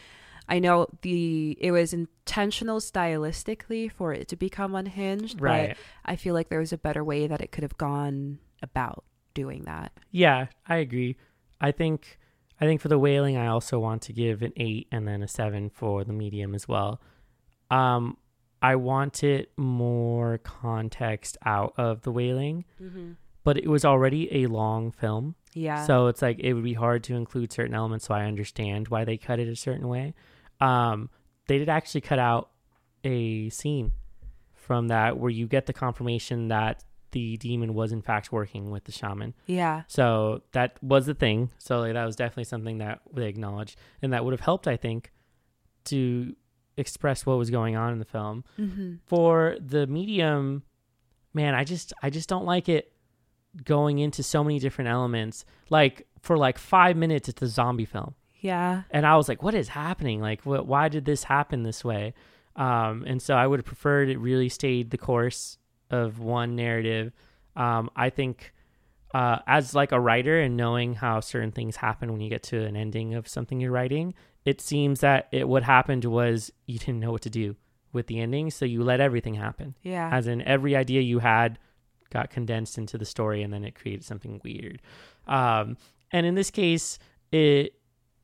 [0.47, 6.17] I know the it was intentional stylistically for it to become unhinged, right but I
[6.17, 9.93] feel like there was a better way that it could have gone about doing that.
[10.11, 11.15] Yeah, I agree.
[11.61, 12.19] I think
[12.63, 15.27] I think for the Wailing, I also want to give an eight and then a
[15.27, 17.01] seven for the medium as well.
[17.69, 18.17] Um,
[18.61, 23.11] I wanted more context out of the Wailing, Mm-hmm.
[23.43, 25.85] but it was already a long film, Yeah.
[25.85, 28.05] so it's like it would be hard to include certain elements.
[28.05, 30.13] So I understand why they cut it a certain way.
[30.61, 31.09] Um,
[31.47, 32.51] they did actually cut out
[33.03, 33.91] a scene
[34.53, 36.81] from that where you get the confirmation that
[37.13, 39.33] the demon was in fact working with the shaman.
[39.47, 39.83] yeah.
[39.87, 41.49] So that was the thing.
[41.57, 44.75] So like, that was definitely something that they acknowledged, and that would have helped, I
[44.75, 45.11] think,
[45.85, 46.35] to
[46.77, 48.43] express what was going on in the film.
[48.59, 48.95] Mm-hmm.
[49.05, 50.63] For the medium,
[51.33, 52.91] man, I just I just don't like it
[53.63, 55.45] going into so many different elements.
[55.69, 58.83] Like for like five minutes, it's a zombie film, Yeah.
[58.91, 60.21] and I was like, what is happening?
[60.21, 60.65] Like, what?
[60.65, 62.13] Why did this happen this way?
[62.55, 65.57] Um, and so I would have preferred it really stayed the course
[65.93, 67.13] of one narrative.
[67.55, 68.51] Um, I think
[69.13, 72.63] uh, as like a writer and knowing how certain things happen when you get to
[72.65, 76.99] an ending of something you're writing, it seems that it what happened was you didn't
[76.99, 77.55] know what to do
[77.93, 79.75] with the ending, so you let everything happen.
[79.83, 80.09] Yeah.
[80.11, 81.59] As in every idea you had
[82.09, 84.81] got condensed into the story, and then it created something weird.
[85.27, 85.77] Um,
[86.11, 86.97] and in this case,
[87.31, 87.75] it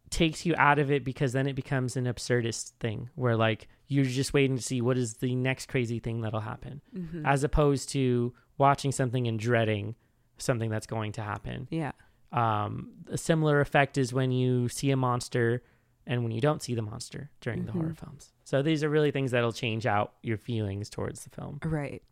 [0.09, 4.05] takes you out of it because then it becomes an absurdist thing where like you're
[4.05, 7.25] just waiting to see what is the next crazy thing that'll happen mm-hmm.
[7.25, 9.95] as opposed to watching something and dreading
[10.37, 11.67] something that's going to happen.
[11.69, 11.91] yeah.
[12.31, 15.63] Um, a similar effect is when you see a monster
[16.05, 17.81] and when you don't see the monster during the Mhm.
[17.81, 18.31] horror films.
[18.43, 21.59] So these are really things that'll change out your feelings towards the film.
[21.65, 22.03] Right.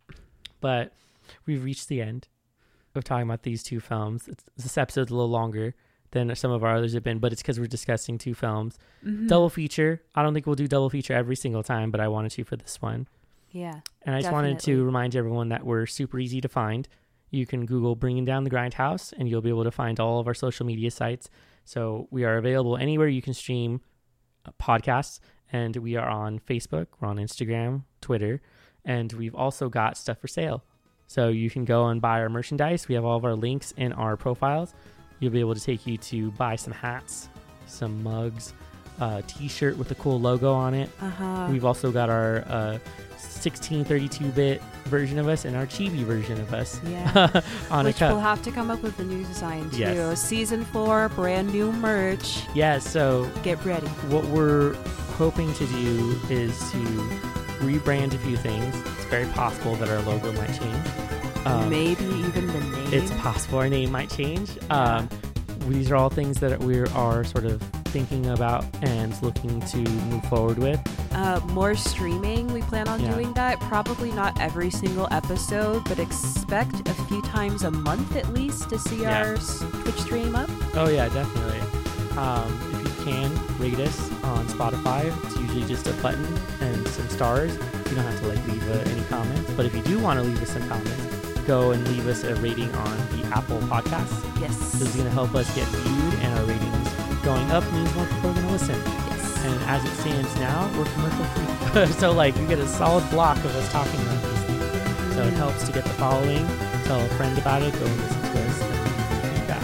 [0.59, 0.93] But
[1.45, 2.27] we've reached the end
[2.95, 4.27] of talking about these two films.
[4.27, 5.75] It's, this episode's a little longer
[6.17, 8.77] than some of our others have been, but it's because we're discussing two films.
[9.05, 9.27] Mhm.
[9.27, 10.01] Double feature.
[10.15, 12.55] I don't think we'll do double feature every single time, but I wanted to for
[12.55, 13.07] this one.
[13.51, 13.79] Yeah.
[14.03, 16.87] And I just wanted to remind everyone that we're super easy to find.
[17.29, 20.27] You can Google Bringing Down the Grindhouse, and you'll be able to find all of
[20.27, 21.29] our social media sites.
[21.65, 23.81] So we are available anywhere you can stream
[24.45, 25.19] uh, podcasts,
[25.51, 28.41] and we are on Facebook, we're on Instagram, Twitter,
[28.85, 30.63] and we've also got stuff for sale.
[31.07, 32.87] So you can go and buy our merchandise.
[32.87, 34.73] We have all of our links in our profiles.
[35.19, 37.29] You'll be able to take you to buy some hats,
[37.65, 38.53] some mugs,
[38.99, 40.89] a t-shirt with a cool logo on it.
[41.01, 41.47] Uh-huh.
[41.51, 42.77] We've also got our uh,
[43.17, 47.41] 1632-bit version of us and our chibi version of us Yeah.
[47.71, 48.11] on Which a cup.
[48.11, 49.77] we'll have to come up with a new design too.
[49.77, 50.21] Yes.
[50.21, 52.41] Season four, brand new merch.
[52.53, 53.87] yeah, so Get ready.
[54.09, 54.73] what we're
[55.17, 56.77] hoping to do is to
[57.59, 58.75] rebrand a few things.
[58.75, 60.87] It's very possible that our logo might change.
[61.47, 62.93] Um, Maybe even the name.
[62.93, 64.49] it's possible our name might change.
[64.69, 65.07] Um,
[65.67, 70.23] these are all things that we are sort of thinking about and looking to move
[70.25, 70.79] forward with.
[71.13, 72.47] uh, more streaming.
[72.53, 73.13] We plan on Yeah.
[73.13, 73.59] doing that.
[73.61, 78.77] Probably not every single episode, but expect a few times a month at least to
[78.77, 79.19] see Yeah.
[79.25, 80.49] our Twitch stream up.
[80.75, 81.59] Oh yeah, definitely.
[82.17, 86.25] Um, if you can rate us on Spotify, it's usually just a button
[86.61, 87.53] and some stars.
[87.53, 90.23] You don't have to like leave uh, any comments, but if you do want to
[90.23, 91.16] leave us some comments,
[91.47, 94.21] go and leave us a rating on the Apple Podcasts.
[94.39, 94.73] Yes.
[94.73, 96.89] This is going to help us get viewed, and our ratings
[97.23, 98.75] going up means more people are going to listen.
[98.75, 99.45] yes.
[99.45, 103.37] And as it stands now, we're commercial free, so like you get a solid block
[103.37, 105.15] of us talking about these things.
[105.15, 106.45] So it helps to get the following.
[106.83, 107.73] Tell a friend about it.
[107.73, 109.63] Go and listen to us and feedback.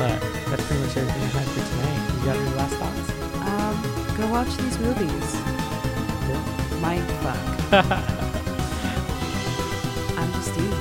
[0.00, 2.00] But that's pretty much everything I had for tonight.
[2.16, 3.10] You got any last thoughts?
[3.44, 5.28] Um, go watch these movies.
[6.80, 8.16] Mind fuck.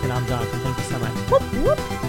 [0.10, 0.60] And I'm Jonathan.
[0.62, 1.14] Thank you so much.
[1.30, 2.09] Whoop, whoop.